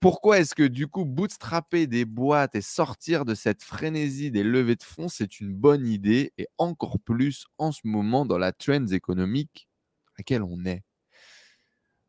[0.00, 4.76] pourquoi est-ce que du coup bootstrapper des boîtes et sortir de cette frénésie des levées
[4.76, 6.32] de fonds, c'est une bonne idée?
[6.38, 9.68] Et encore plus en ce moment dans la trends économique
[10.08, 10.84] à laquelle on est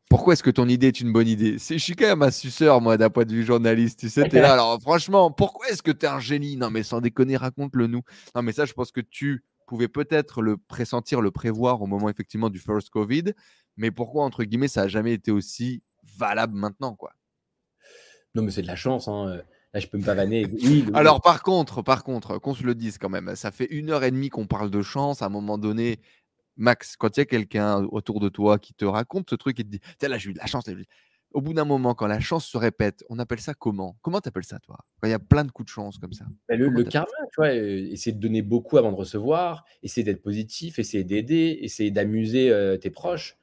[0.08, 1.58] pourquoi est-ce que ton idée est une bonne idée?
[1.58, 4.00] Je suis quand même un suceur, moi, d'un point de vue journaliste.
[4.00, 4.54] Tu sais, là.
[4.54, 6.56] Alors, franchement, pourquoi est-ce que tu es un génie?
[6.56, 8.02] Non, mais sans déconner, raconte-le nous.
[8.34, 12.08] Non, mais ça, je pense que tu pouvais peut-être le pressentir, le prévoir au moment
[12.08, 13.34] effectivement du first Covid.
[13.76, 15.82] Mais pourquoi, entre guillemets, ça n'a jamais été aussi
[16.16, 17.12] valable maintenant, quoi?
[18.34, 19.08] Non, mais c'est de la chance.
[19.08, 19.42] Hein.
[19.74, 20.46] Là, je peux me pavaner.
[20.46, 23.90] Oui, Alors, par contre, par contre, qu'on se le dise quand même, ça fait une
[23.90, 25.20] heure et demie qu'on parle de chance.
[25.20, 26.00] À un moment donné,
[26.58, 29.64] Max, quand il y a quelqu'un autour de toi qui te raconte ce truc et
[29.64, 30.64] te dit Tiens, là, j'ai eu de la chance.
[31.32, 33.96] Au bout d'un moment, quand la chance se répète, on appelle ça comment?
[34.02, 34.78] Comment tu appelles ça, toi?
[35.00, 37.36] Quand il y a plein de coups de chance comme ça bah, Le, karma, tu
[37.36, 42.78] vois, essayer de donner beaucoup avant de recevoir, essayer d'être positif, essayer d'aider, essayer d'amuser
[42.80, 43.38] tes proches,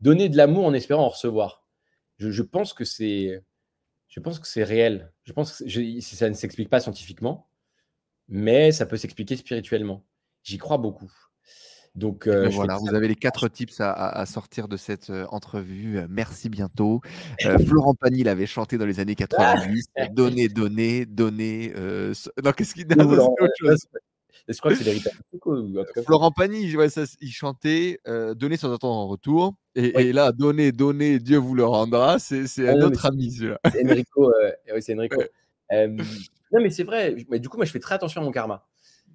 [0.00, 1.66] donner de l'amour en espérant en recevoir.
[2.18, 3.42] Je, pense que c'est.
[4.08, 5.12] Je pense que c'est réel.
[5.24, 7.50] Je pense que ça ne s'explique pas scientifiquement,
[8.28, 10.04] mais ça peut s'expliquer spirituellement.
[10.42, 11.12] J'y crois beaucoup.
[11.94, 15.98] Donc, euh, ben voilà, vous avez les quatre tips à, sortir de cette euh, entrevue.
[15.98, 17.00] Euh, merci bientôt.
[17.66, 19.86] Florent Pagny l'avait chanté dans les années 90.
[20.12, 21.72] donner, donner, donner.
[22.44, 23.86] Non, qu'est-ce qu'il a autre chose.
[24.48, 25.18] Je crois que c'est l'héritage.
[26.04, 28.00] Florent Pagny, ouais, ça, il chantait
[28.36, 29.54] donner sans attendre en retour.
[29.74, 32.18] Et, là, donner, donner, Dieu vous le rendra.
[32.18, 33.30] C'est ah un autre ami.
[33.30, 34.32] C'est Enrico.
[34.72, 35.22] oui, c'est Enrico.
[35.72, 37.16] non, mais c'est vrai.
[37.28, 38.64] Mais du coup, moi, je fais très attention à mon karma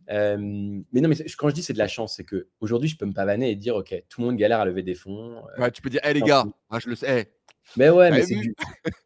[0.08, 3.06] mais non, mais quand je dis c'est de la chance, c'est que aujourd'hui je peux
[3.06, 5.42] me pavaner et dire ok, tout le monde galère à lever des fonds.
[5.58, 7.32] ouais, tu peux dire, hé les gars, ah, je le sais.
[7.78, 8.24] Mais ouais, mais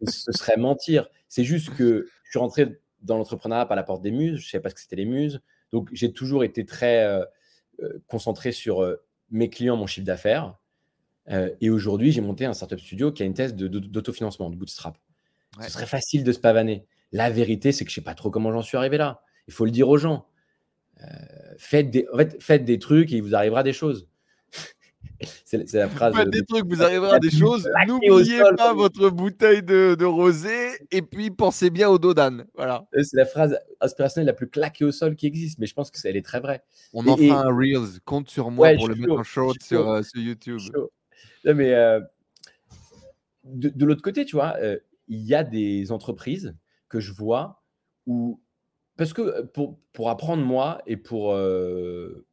[0.07, 1.07] ce serait mentir.
[1.27, 4.39] C'est juste que je suis rentré dans l'entrepreneuriat par la porte des muses.
[4.39, 5.41] Je ne savais pas ce que c'était les muses.
[5.71, 7.07] Donc j'ai toujours été très
[8.07, 8.97] concentré sur
[9.29, 10.57] mes clients, mon chiffre d'affaires.
[11.61, 14.97] et aujourd'hui, j'ai monté un startup studio qui a une thèse d'autofinancement, de, bootstrap.
[15.61, 16.85] Ce serait facile de se pavaner.
[17.11, 19.21] La vérité, c'est que je ne sais pas trop comment j'en suis arrivé là.
[19.47, 20.27] Il faut le dire aux gens.
[21.01, 24.07] Euh, faites, des, en fait, faites des trucs et il vous arrivera des choses.
[25.45, 26.15] c'est la phrase.
[26.15, 27.69] Faites des trucs, vous arrivera des choses.
[27.87, 30.55] N'oubliez pas votre bouteille de, de, rosé
[30.91, 32.45] et puis pensez bien au dos d'âne.
[32.55, 32.87] Voilà.
[32.93, 35.97] C'est la phrase inspirationnelle la plus claquée au sol qui existe, mais je pense que
[36.07, 36.63] elle est très vraie.
[36.93, 37.99] On en fera un Reels.
[38.05, 40.59] Compte sur moi pour le mettre en short sur, euh, sur, YouTube.
[41.45, 41.99] Non, mais euh,
[43.43, 44.57] de, de l'autre côté, tu vois,
[45.07, 46.55] il y a des entreprises
[46.89, 47.61] que je vois
[48.05, 48.41] où
[48.97, 51.37] parce que pour, pour apprendre moi et pour,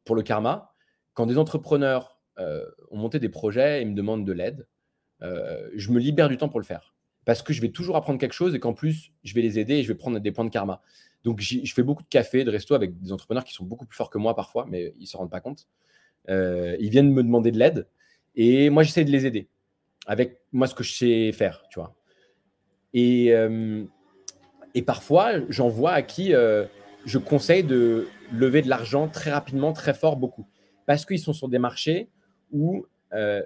[0.05, 0.75] pour le karma,
[1.13, 4.67] quand des entrepreneurs ont monté des projets et me demandent de l'aide,
[5.21, 6.95] je me libère du temps pour le faire.
[7.25, 9.75] Parce que je vais toujours apprendre quelque chose et qu'en plus, je vais les aider
[9.75, 10.83] et je vais prendre des points de karma.
[11.23, 13.97] Donc, je fais beaucoup de café, de resto avec des entrepreneurs qui sont beaucoup plus
[13.97, 15.67] forts que moi parfois, mais ils ne se rendent pas compte.
[16.29, 17.87] ils viennent me demander de l'aide
[18.37, 19.49] et moi, j'essaie de les aider
[20.07, 21.95] avec moi ce que je sais faire, tu vois.
[22.93, 23.33] Et,
[24.75, 26.65] et parfois, j'en vois à qui euh,
[27.05, 30.47] je conseille de lever de l'argent très rapidement, très fort, beaucoup.
[30.87, 32.11] Parce qu'ils sont sur des marchés
[32.53, 33.43] où euh,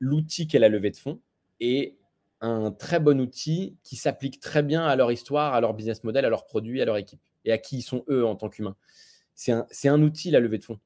[0.00, 1.20] l'outil qu'est la levée de fonds
[1.60, 1.96] est
[2.40, 6.24] un très bon outil qui s'applique très bien à leur histoire, à leur business model,
[6.24, 8.76] à leurs produits, à leur équipe et à qui ils sont eux en tant qu'humains.
[9.34, 9.52] c'est
[9.88, 10.80] un, outil, la levée de fonds.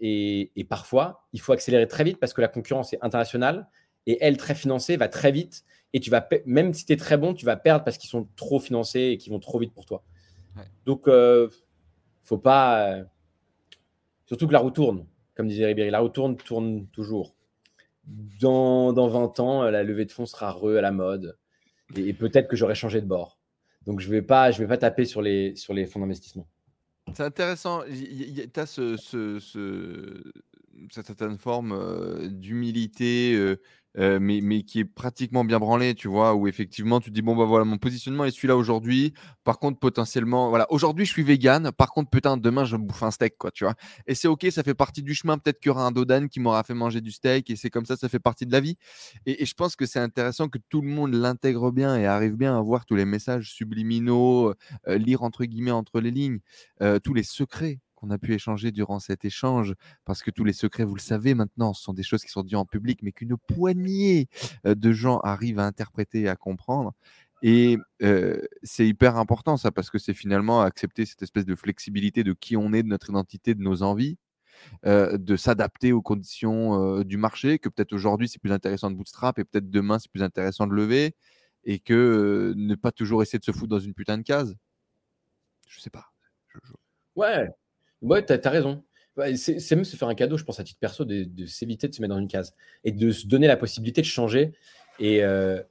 [0.00, 3.66] et, et, parfois, il faut accélérer très vite parce que la concurrence est internationale
[4.06, 5.64] et elle, très financée, va très vite.
[5.92, 8.28] Et tu vas, même si tu es très bon, tu vas perdre parce qu'ils sont
[8.36, 10.02] trop financés et qu'ils vont trop vite pour toi.
[10.84, 11.48] Donc, euh,
[12.22, 12.98] faut pas.
[14.26, 15.90] surtout que la roue tourne, comme disait Ribéry.
[15.90, 17.34] La roue tourne, tourne toujours.
[18.04, 21.38] Dans, dans 20 ans, la levée de fonds sera re à la mode.
[21.96, 23.38] Et, peut-être que j'aurai changé de bord.
[23.86, 26.46] Donc, je ne vais, pas, je vais pas taper sur les, sur les fonds d'investissement.
[27.14, 27.82] C'est intéressant.
[27.82, 30.32] Tu as ce, ce,
[30.90, 33.56] cette certaine forme d'humilité.
[33.94, 37.66] Mais, qui est pratiquement bien branlé, tu vois, où effectivement tu dis bon bah voilà
[37.66, 39.12] mon positionnement est celui-là aujourd'hui.
[39.44, 41.70] Par contre potentiellement voilà aujourd'hui je suis vegan.
[41.72, 43.74] Par contre putain demain je bouffe un steak quoi, tu vois.
[44.06, 45.36] Et c'est ok, ça fait partie du chemin.
[45.36, 47.84] Peut-être qu'il y aura un dodan qui m'aura fait manger du steak et c'est comme
[47.84, 48.76] ça, ça fait partie de la vie.
[49.26, 52.56] Et, je pense que c'est intéressant que tout le monde l'intègre bien et arrive bien
[52.56, 54.54] à voir tous les messages subliminaux,
[54.86, 56.38] lire entre guillemets entre les lignes,
[57.04, 59.74] tous les secrets qu'on a pu échanger durant cet échange,
[60.04, 62.42] parce que tous les secrets, vous le savez maintenant, ce sont des choses qui sont
[62.42, 64.28] dites en public, mais qu'une poignée
[64.64, 66.92] de gens arrivent à interpréter et à comprendre.
[67.42, 67.78] Et
[68.62, 72.56] c'est hyper important ça, parce que c'est finalement accepter cette espèce de flexibilité de qui
[72.56, 74.18] on est, de notre identité, de nos envies.
[74.82, 79.44] de s'adapter aux conditions du marché, que peut-être aujourd'hui c'est plus intéressant de bootstrap et
[79.44, 81.14] peut-être demain c'est plus intéressant de lever,
[81.64, 84.56] et que ne pas toujours essayer de se foutre dans une putain de case.
[85.68, 86.06] Je sais pas.
[87.14, 87.48] Ouais,
[88.02, 88.82] Ouais, tu as, raison.
[89.36, 92.02] c'est même se faire un cadeau, je pense, à titre perso, de, s'éviter de se
[92.02, 92.54] mettre dans une case
[92.84, 94.52] et de se donner la possibilité de changer.
[94.98, 95.62] Et, euh,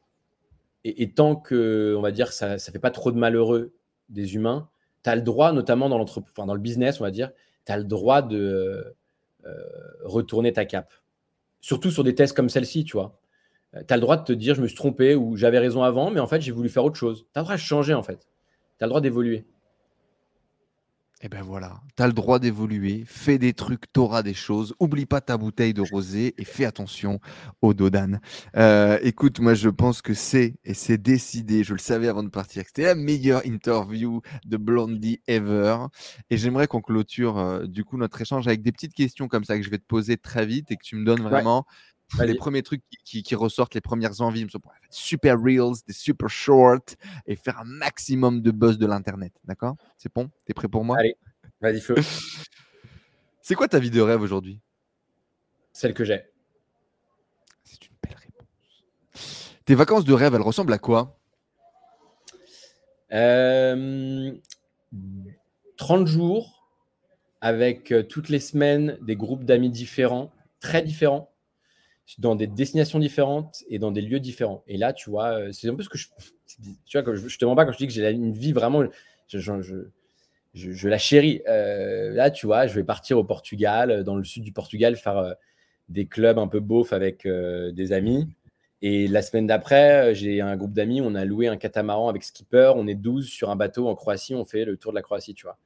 [1.16, 3.74] tant que, on va dire, ça ne fait pas trop de malheureux
[4.10, 4.70] des humains,
[5.04, 7.32] tu as le droit, notamment dans, enfin, dans le business, on va dire,
[7.66, 8.96] tu as le droit de
[9.46, 9.64] euh,
[10.04, 10.94] retourner ta cape.
[11.60, 13.20] Surtout sur des tests comme celle-ci, tu vois.
[13.76, 15.84] Euh, tu as le droit de te dire, je me suis trompé ou j'avais raison
[15.84, 17.26] avant, mais en fait, j'ai voulu faire autre chose.
[17.34, 18.28] Tu as le droit de changer, en fait.
[18.78, 19.46] Tu as le droit d'évoluer.
[21.24, 24.74] Et eh ben voilà, tu as le droit d'évoluer, fais des trucs, t'auras des choses,
[24.80, 27.20] oublie pas ta bouteille de rosé et fais attention
[27.62, 28.20] au Dodan.
[28.58, 32.30] Euh, écoute, moi je pense que c'est, et c'est décidé, je le savais avant de
[32.30, 35.86] partir, que c'était la meilleure interview de Blondie ever.
[36.32, 39.58] Et j'aimerais qu'on clôture euh, du coup notre échange avec des petites questions comme ça
[39.58, 41.68] que je vais te poser très vite et que tu me donnes vraiment
[42.20, 44.48] les premiers trucs qui, ressortent, les premières envies,
[44.90, 49.34] super reels, des super shorts et faire un maximum de buzz de l'internet.
[49.46, 49.76] D'accord?
[49.98, 50.30] C'est bon?
[50.46, 50.98] T'es prêt pour moi?
[51.00, 51.16] Allez,
[51.62, 51.96] vas-y, feu.
[53.42, 54.60] C'est quoi ta vie de rêve aujourd'hui?
[55.74, 56.22] Celle que j'ai.
[57.64, 58.86] C'est une belle réponse.
[59.66, 61.18] Tes vacances de rêve, elles ressemblent à quoi?
[63.10, 64.36] 30 euh,
[66.06, 66.70] jours
[67.42, 70.32] avec euh, toutes les semaines des groupes d'amis différents,
[70.62, 71.31] très différents
[72.20, 74.64] dans des destinations différentes et dans des lieux différents.
[74.68, 76.08] Et là, tu vois, euh, c'est un peu ce que je.
[76.86, 78.84] Tu vois, je, te mens pas quand je dis que j'ai une vie vraiment.
[79.30, 79.86] Je, je,
[80.54, 81.42] je la chéris.
[81.48, 85.18] Euh, là, tu vois, je vais partir au Portugal, dans le sud du Portugal, faire
[85.18, 85.34] euh,
[85.88, 88.28] des clubs un peu beaufs avec des amis.
[88.82, 92.74] Et la semaine d'après, j'ai un groupe d'amis, on a loué un catamaran avec skipper,
[92.76, 95.34] on est 12 sur un bateau en Croatie, on fait le tour de la Croatie,
[95.34, 95.58] tu vois.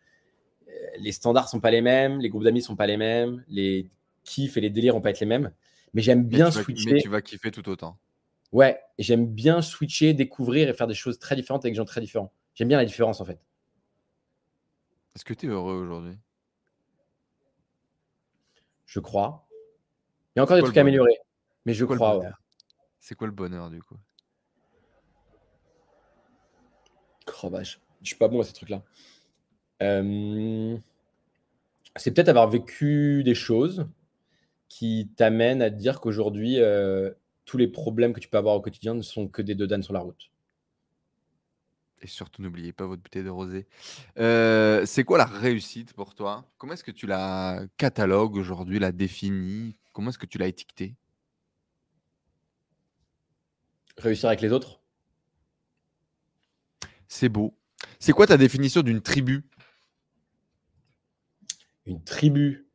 [0.99, 3.89] Les standards sont pas les mêmes, les groupes d'amis sont pas les mêmes, les
[4.23, 5.51] kiffs et les délires vont pas être les mêmes.
[5.95, 6.93] Mais j'aime bien switcher.
[6.93, 7.97] mais tu vas kiffer tout autant.
[8.51, 12.01] Ouais, j'aime bien switcher, découvrir et faire des choses très différentes avec des gens très
[12.01, 12.33] différents.
[12.53, 13.39] J'aime bien la différence en fait.
[15.15, 16.17] Est-ce que tu es heureux aujourd'hui?
[18.85, 19.47] Je crois.
[20.35, 21.17] Il y a encore des trucs à améliorer,
[21.65, 22.21] mais je crois.
[22.99, 23.97] C'est quoi le bonheur du coup?
[27.43, 28.83] Oh, je suis pas bon à ces trucs-là.
[29.81, 30.77] Euh,
[31.95, 33.87] c'est peut-être avoir vécu des choses
[34.77, 37.09] qui t'amène à te dire qu'aujourd'hui, euh,
[37.45, 39.93] tous les problèmes que tu peux avoir au quotidien ne sont que des deux sur
[39.93, 40.29] la route.
[42.01, 43.67] Et surtout, n'oubliez pas votre bouteille de rosé.
[44.17, 46.51] Euh, c'est quoi la réussite pour toi?
[46.57, 49.77] Comment est-ce que tu la catalogues aujourd'hui, la définis?
[49.93, 50.97] Comment est-ce que tu l'as étiquetée?
[53.95, 54.81] Réussir avec les autres?
[57.07, 57.57] C'est beau.
[57.97, 59.45] C'est quoi ta définition d'une tribu?
[61.85, 62.67] Une tribu,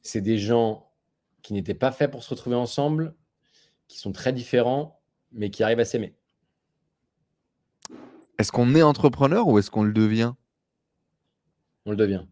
[0.00, 0.88] c'est des gens
[1.42, 3.14] qui n'étaient pas faits pour se retrouver ensemble,
[3.88, 5.00] qui sont très différents,
[5.32, 6.14] mais qui arrivent à s'aimer.
[8.38, 10.34] Est-ce qu'on est entrepreneur ou est-ce qu'on le devient?
[11.84, 12.24] On le devient.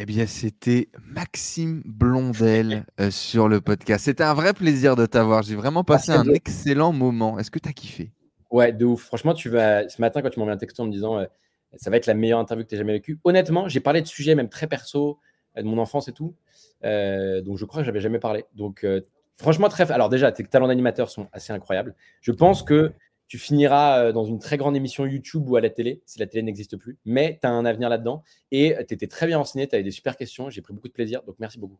[0.00, 4.04] Eh bien, c'était Maxime Blondel euh, sur le podcast.
[4.04, 5.42] C'était un vrai plaisir de t'avoir.
[5.42, 7.36] J'ai vraiment passé un excellent moment.
[7.38, 8.12] Est-ce que tu as kiffé?
[8.50, 9.02] Ouais, de ouf.
[9.02, 9.88] Franchement, tu vas...
[9.88, 11.26] ce matin, quand tu m'as envoyé un texto en me disant euh,
[11.74, 14.06] ça va être la meilleure interview que tu aies jamais vécue, honnêtement, j'ai parlé de
[14.06, 15.18] sujets même très perso,
[15.56, 16.36] euh, de mon enfance et tout.
[16.84, 18.44] Euh, donc je crois que j'avais jamais parlé.
[18.54, 19.00] Donc euh,
[19.36, 19.90] franchement très.
[19.90, 21.94] Alors déjà, tes talents d'animateur sont assez incroyables.
[22.20, 22.92] Je pense que
[23.28, 26.42] tu finiras dans une très grande émission YouTube ou à la télé, si la télé
[26.42, 26.96] n'existe plus.
[27.04, 29.90] Mais tu as un avenir là-dedans et tu étais très bien renseigné, tu avais des
[29.90, 30.48] super questions.
[30.48, 31.78] J'ai pris beaucoup de plaisir, donc merci beaucoup.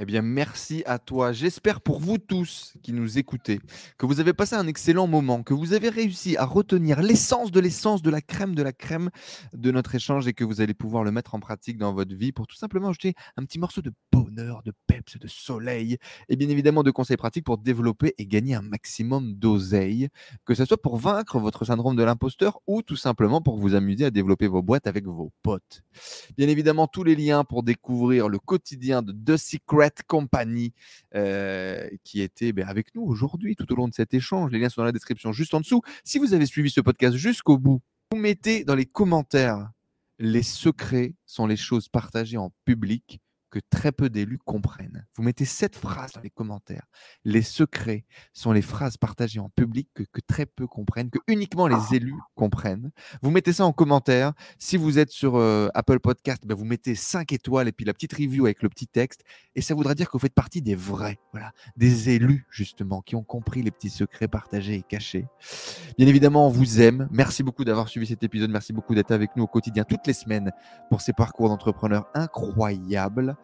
[0.00, 1.32] Eh bien, merci à toi.
[1.32, 3.58] J'espère pour vous tous qui nous écoutez
[3.98, 7.58] que vous avez passé un excellent moment, que vous avez réussi à retenir l'essence de
[7.58, 9.10] l'essence, de la crème de la crème
[9.54, 12.30] de notre échange et que vous allez pouvoir le mettre en pratique dans votre vie
[12.30, 15.96] pour tout simplement ajouter un petit morceau de bonheur, de peps, de soleil
[16.28, 20.10] et bien évidemment de conseils pratiques pour développer et gagner un maximum d'oseille,
[20.44, 24.04] que ce soit pour vaincre votre syndrome de l'imposteur ou tout simplement pour vous amuser
[24.04, 25.82] à développer vos boîtes avec vos potes.
[26.36, 30.72] Bien évidemment, tous les liens pour découvrir le quotidien de The Secret compagnie
[31.14, 34.50] euh, qui était ben, avec nous aujourd'hui tout au long de cet échange.
[34.50, 35.82] Les liens sont dans la description juste en dessous.
[36.04, 37.80] Si vous avez suivi ce podcast jusqu'au bout,
[38.12, 39.70] vous mettez dans les commentaires
[40.18, 45.06] les secrets sont les choses partagées en public que très peu d'élus comprennent.
[45.16, 46.86] Vous mettez cette phrase dans les commentaires.
[47.24, 51.94] Les secrets sont les phrases partagées en public que, très peu comprennent, que uniquement les
[51.94, 52.90] élus comprennent.
[53.22, 54.32] Vous mettez ça en commentaire.
[54.58, 57.94] Si vous êtes sur euh, Apple Podcast, ben vous mettez 5 étoiles et puis la
[57.94, 59.22] petite review avec le petit texte.
[59.54, 63.16] Et ça voudra dire que vous faites partie des vrais, voilà, des élus justement, qui
[63.16, 65.26] ont compris les petits secrets partagés et cachés.
[65.96, 67.08] Bien évidemment, on vous aime.
[67.10, 68.50] Merci beaucoup d'avoir suivi cet épisode.
[68.50, 70.52] Merci beaucoup d'être avec nous au quotidien toutes les semaines
[70.90, 73.37] pour ces parcours d'entrepreneurs incroyables.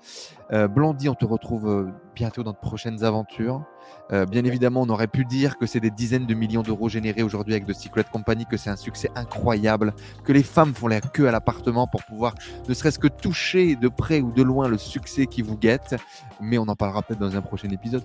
[0.53, 3.65] Euh, Blondie, on te retrouve euh, bientôt dans de prochaines aventures.
[4.13, 7.23] Euh, bien évidemment, on aurait pu dire que c'est des dizaines de millions d'euros générés
[7.23, 9.95] aujourd'hui avec The Secret Company, que c'est un succès incroyable,
[10.25, 12.35] que les femmes font la queue à l'appartement pour pouvoir
[12.69, 15.97] ne serait-ce que toucher de près ou de loin le succès qui vous guette.
[16.41, 18.05] Mais on en parlera peut-être dans un prochain épisode.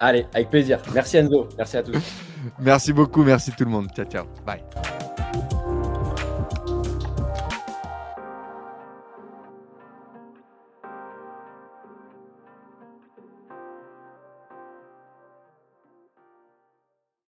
[0.00, 0.80] Allez, avec plaisir.
[0.94, 1.48] Merci Enzo.
[1.56, 1.96] Merci à tous.
[2.58, 3.22] merci beaucoup.
[3.22, 3.88] Merci tout le monde.
[3.94, 4.24] Ciao, ciao.
[4.44, 4.62] Bye.